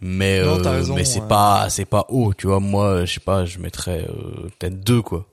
Mais 0.02 0.42
Non, 0.44 0.58
euh, 0.66 0.72
raison, 0.72 0.96
mais 0.96 1.06
c'est 1.06 1.28
pas 1.28 1.70
c'est 1.70 1.86
pas 1.86 2.06
haut, 2.10 2.34
tu 2.34 2.48
vois. 2.48 2.60
Moi, 2.60 3.06
je 3.06 3.14
sais 3.14 3.20
pas, 3.20 3.46
je 3.46 3.60
mettrais 3.60 4.08
euh, 4.10 4.50
peut-être 4.58 4.80
deux, 4.84 5.04
quoi. 5.04 5.28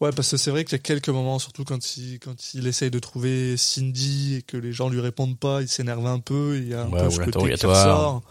Ouais, 0.00 0.10
parce 0.12 0.30
que 0.30 0.36
c'est 0.36 0.50
vrai 0.50 0.64
qu'il 0.64 0.72
y 0.72 0.74
a 0.76 0.78
quelques 0.82 1.08
moments, 1.08 1.38
surtout 1.38 1.64
quand 1.64 1.96
il, 1.96 2.18
quand 2.18 2.52
il 2.54 2.66
essaye 2.66 2.90
de 2.90 2.98
trouver 2.98 3.56
Cindy 3.56 4.34
et 4.36 4.42
que 4.42 4.58
les 4.58 4.72
gens 4.72 4.90
lui 4.90 5.00
répondent 5.00 5.38
pas, 5.38 5.62
il 5.62 5.68
s'énerve 5.68 6.06
un 6.06 6.18
peu, 6.20 6.58
il 6.58 6.68
y 6.68 6.74
a 6.74 6.82
un 6.82 6.90
Ouais, 6.90 7.02
peu 7.04 7.10
ce 7.10 7.16
côté 7.20 7.54
qui 7.54 7.66
ressort. 7.66 8.22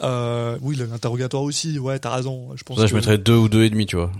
Euh, 0.00 0.58
oui, 0.62 0.76
l'interrogatoire 0.76 1.42
aussi, 1.42 1.78
ouais, 1.78 1.98
t'as 1.98 2.14
raison. 2.14 2.56
Je 2.56 2.62
pense 2.62 2.78
ça, 2.78 2.86
je 2.86 2.94
mettrais 2.94 3.18
deux 3.18 3.36
ou 3.36 3.48
deux 3.48 3.64
et 3.64 3.70
demi, 3.70 3.84
tu 3.84 3.96
vois. 3.96 4.10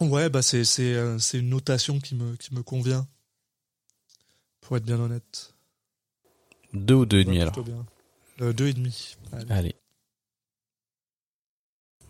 Ouais, 0.00 0.28
bah 0.28 0.42
c'est, 0.42 0.64
c'est, 0.64 0.92
euh, 0.94 1.18
c'est 1.18 1.38
une 1.38 1.48
notation 1.48 1.98
qui 2.00 2.14
me, 2.14 2.36
qui 2.36 2.52
me 2.54 2.62
convient. 2.62 3.06
Pour 4.60 4.76
être 4.76 4.84
bien 4.84 4.98
honnête. 5.00 5.54
Deux 6.74 6.94
ou 6.94 7.06
deux 7.06 7.20
et 7.20 7.24
demi, 7.24 7.36
Ouais, 7.36 7.42
alors. 7.42 7.60
bien. 7.62 7.86
Euh, 8.42 8.52
deux 8.52 8.66
et 8.66 8.74
demi. 8.74 9.16
Allez. 9.32 9.46
Allez. 9.50 9.74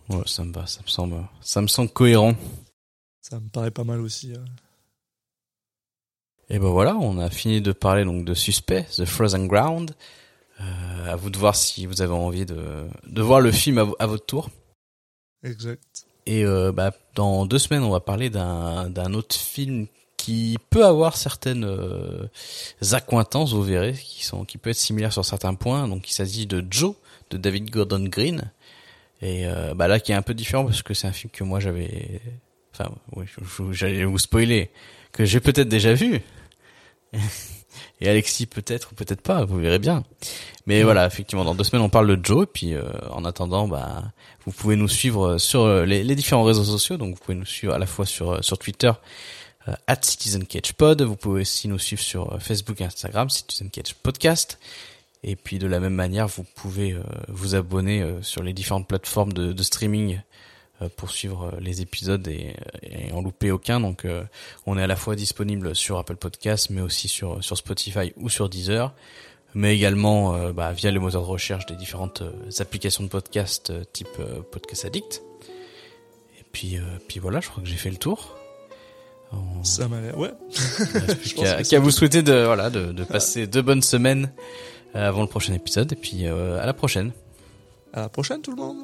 Ouais, 0.08 0.22
ça 0.26 0.44
me 0.44 0.52
va, 0.52 0.66
ça 0.66 0.80
me 0.82 0.88
semble, 0.88 1.16
ça 1.40 1.60
me 1.60 1.66
semble 1.68 1.90
cohérent. 1.90 2.34
Ça 3.28 3.40
me 3.40 3.48
paraît 3.48 3.70
pas 3.72 3.84
mal 3.84 4.00
aussi. 4.00 4.32
euh. 4.32 4.44
Et 6.48 6.58
ben 6.60 6.68
voilà, 6.68 6.94
on 6.96 7.18
a 7.18 7.28
fini 7.28 7.60
de 7.60 7.72
parler 7.72 8.04
donc 8.04 8.24
de 8.24 8.34
Suspect, 8.34 8.84
The 8.96 9.04
Frozen 9.04 9.48
Ground. 9.48 9.94
Euh, 10.60 11.12
à 11.12 11.16
vous 11.16 11.28
de 11.28 11.36
voir 11.36 11.54
si 11.56 11.86
vous 11.86 12.00
avez 12.02 12.12
envie 12.14 12.46
de, 12.46 12.86
de 13.06 13.22
voir 13.22 13.40
le 13.40 13.52
film 13.52 13.78
à, 13.78 13.84
vo- 13.84 13.96
à 13.98 14.06
votre 14.06 14.24
tour. 14.24 14.48
Exact. 15.42 16.06
Et 16.24 16.44
euh, 16.44 16.72
bah, 16.72 16.92
dans 17.14 17.44
deux 17.46 17.58
semaines, 17.58 17.82
on 17.82 17.90
va 17.90 18.00
parler 18.00 18.30
d'un 18.30 18.88
d'un 18.90 19.12
autre 19.12 19.34
film 19.36 19.86
qui 20.16 20.56
peut 20.70 20.86
avoir 20.86 21.16
certaines 21.16 21.64
euh, 21.64 22.26
accointances, 22.92 23.52
vous 23.52 23.62
verrez, 23.62 23.92
qui 23.92 24.24
sont 24.24 24.44
qui 24.44 24.56
peut 24.56 24.70
être 24.70 24.76
similaire 24.76 25.12
sur 25.12 25.24
certains 25.24 25.54
points. 25.54 25.88
Donc, 25.88 26.08
il 26.08 26.14
s'agit 26.14 26.46
de 26.46 26.64
Joe 26.70 26.94
de 27.30 27.36
David 27.36 27.70
Gordon 27.70 28.04
Green. 28.04 28.50
Et 29.20 29.46
euh, 29.46 29.74
bah 29.74 29.88
là, 29.88 30.00
qui 30.00 30.12
est 30.12 30.14
un 30.16 30.22
peu 30.22 30.34
différent 30.34 30.64
parce 30.64 30.82
que 30.82 30.94
c'est 30.94 31.06
un 31.08 31.12
film 31.12 31.30
que 31.30 31.44
moi 31.44 31.60
j'avais, 31.60 32.20
enfin, 32.78 32.90
oui, 33.14 33.26
j'allais 33.72 34.04
vous 34.04 34.18
spoiler, 34.18 34.70
que 35.12 35.24
j'ai 35.24 35.40
peut-être 35.40 35.68
déjà 35.68 35.94
vu. 35.94 36.20
Et 38.00 38.08
Alexis 38.08 38.46
peut-être 38.46 38.92
ou 38.92 38.94
peut-être 38.94 39.22
pas, 39.22 39.44
vous 39.44 39.58
verrez 39.58 39.78
bien. 39.78 40.02
Mais 40.66 40.82
voilà, 40.82 41.06
effectivement, 41.06 41.44
dans 41.44 41.54
deux 41.54 41.64
semaines 41.64 41.82
on 41.82 41.88
parle 41.88 42.14
de 42.14 42.24
Joe. 42.24 42.44
Et 42.44 42.46
puis 42.46 42.74
euh, 42.74 42.84
en 43.10 43.24
attendant, 43.24 43.68
bah, 43.68 44.04
vous 44.44 44.52
pouvez 44.52 44.76
nous 44.76 44.88
suivre 44.88 45.38
sur 45.38 45.62
euh, 45.62 45.84
les, 45.86 46.14
différents 46.14 46.44
réseaux 46.44 46.64
sociaux. 46.64 46.98
Donc 46.98 47.14
vous 47.14 47.20
pouvez 47.20 47.36
nous 47.36 47.46
suivre 47.46 47.72
à 47.74 47.78
la 47.78 47.86
fois 47.86 48.04
sur 48.04 48.32
euh, 48.32 48.42
sur 48.42 48.58
Twitter 48.58 48.92
euh, 49.68 49.74
at 49.86 49.98
CitizenCatchPod. 50.02 51.02
Vous 51.02 51.16
pouvez 51.16 51.42
aussi 51.42 51.68
nous 51.68 51.78
suivre 51.78 52.02
sur 52.02 52.34
euh, 52.34 52.38
Facebook 52.38 52.80
et 52.80 52.84
Instagram 52.84 53.30
Citizen 53.30 53.70
Catch 53.70 53.94
Podcast. 53.94 54.58
Et 55.22 55.34
puis 55.34 55.58
de 55.58 55.66
la 55.66 55.80
même 55.80 55.94
manière, 55.94 56.28
vous 56.28 56.44
pouvez 56.44 56.92
euh, 56.92 57.02
vous 57.28 57.56
abonner 57.56 58.00
euh, 58.00 58.22
sur 58.22 58.44
les 58.44 58.52
différentes 58.52 58.86
plateformes 58.86 59.32
de, 59.32 59.52
de 59.52 59.62
streaming 59.62 60.16
euh, 60.16 60.20
pour 60.96 61.10
suivre 61.10 61.52
euh, 61.54 61.60
les 61.60 61.80
épisodes 61.82 62.26
et, 62.28 62.54
et 62.82 63.12
en 63.12 63.22
louper 63.22 63.50
aucun. 63.50 63.80
Donc 63.80 64.04
euh, 64.04 64.22
on 64.66 64.76
est 64.78 64.82
à 64.82 64.86
la 64.86 64.96
fois 64.96 65.16
disponible 65.16 65.74
sur 65.74 65.98
Apple 65.98 66.16
Podcasts, 66.16 66.70
mais 66.70 66.80
aussi 66.80 67.08
sur 67.08 67.42
sur 67.42 67.56
Spotify 67.56 68.12
ou 68.16 68.28
sur 68.28 68.48
Deezer, 68.48 68.92
mais 69.54 69.74
également 69.74 70.34
euh, 70.34 70.52
bah, 70.52 70.72
via 70.72 70.90
les 70.90 70.98
moteurs 70.98 71.22
de 71.22 71.26
recherche 71.26 71.66
des 71.66 71.76
différentes 71.76 72.22
euh, 72.22 72.32
applications 72.60 73.04
de 73.04 73.08
podcast 73.08 73.70
euh, 73.70 73.84
type 73.92 74.08
euh, 74.20 74.40
Podcast 74.50 74.84
Addict. 74.84 75.22
Et 76.38 76.44
puis 76.52 76.76
euh, 76.76 76.82
puis 77.08 77.20
voilà, 77.20 77.40
je 77.40 77.48
crois 77.48 77.62
que 77.62 77.68
j'ai 77.68 77.76
fait 77.76 77.90
le 77.90 77.96
tour. 77.96 78.36
On- 79.32 79.64
Ça 79.64 79.88
m'a 79.88 80.00
l'air. 80.00 80.16
Ouais. 80.16 80.30
qu'à 81.36 81.62
qu'à 81.62 81.80
vous 81.80 81.90
souhaiter 81.90 82.22
de 82.22 82.44
voilà 82.44 82.70
de, 82.70 82.92
de 82.92 83.04
passer 83.04 83.46
deux 83.46 83.62
bonnes 83.62 83.82
semaines 83.82 84.30
euh, 84.94 85.08
avant 85.08 85.22
le 85.22 85.26
prochain 85.26 85.52
épisode 85.52 85.92
et 85.92 85.96
puis 85.96 86.26
euh, 86.26 86.60
à 86.60 86.66
la 86.66 86.72
prochaine. 86.74 87.10
À 87.92 88.02
la 88.02 88.08
prochaine, 88.08 88.40
tout 88.42 88.50
le 88.50 88.56
monde. 88.58 88.76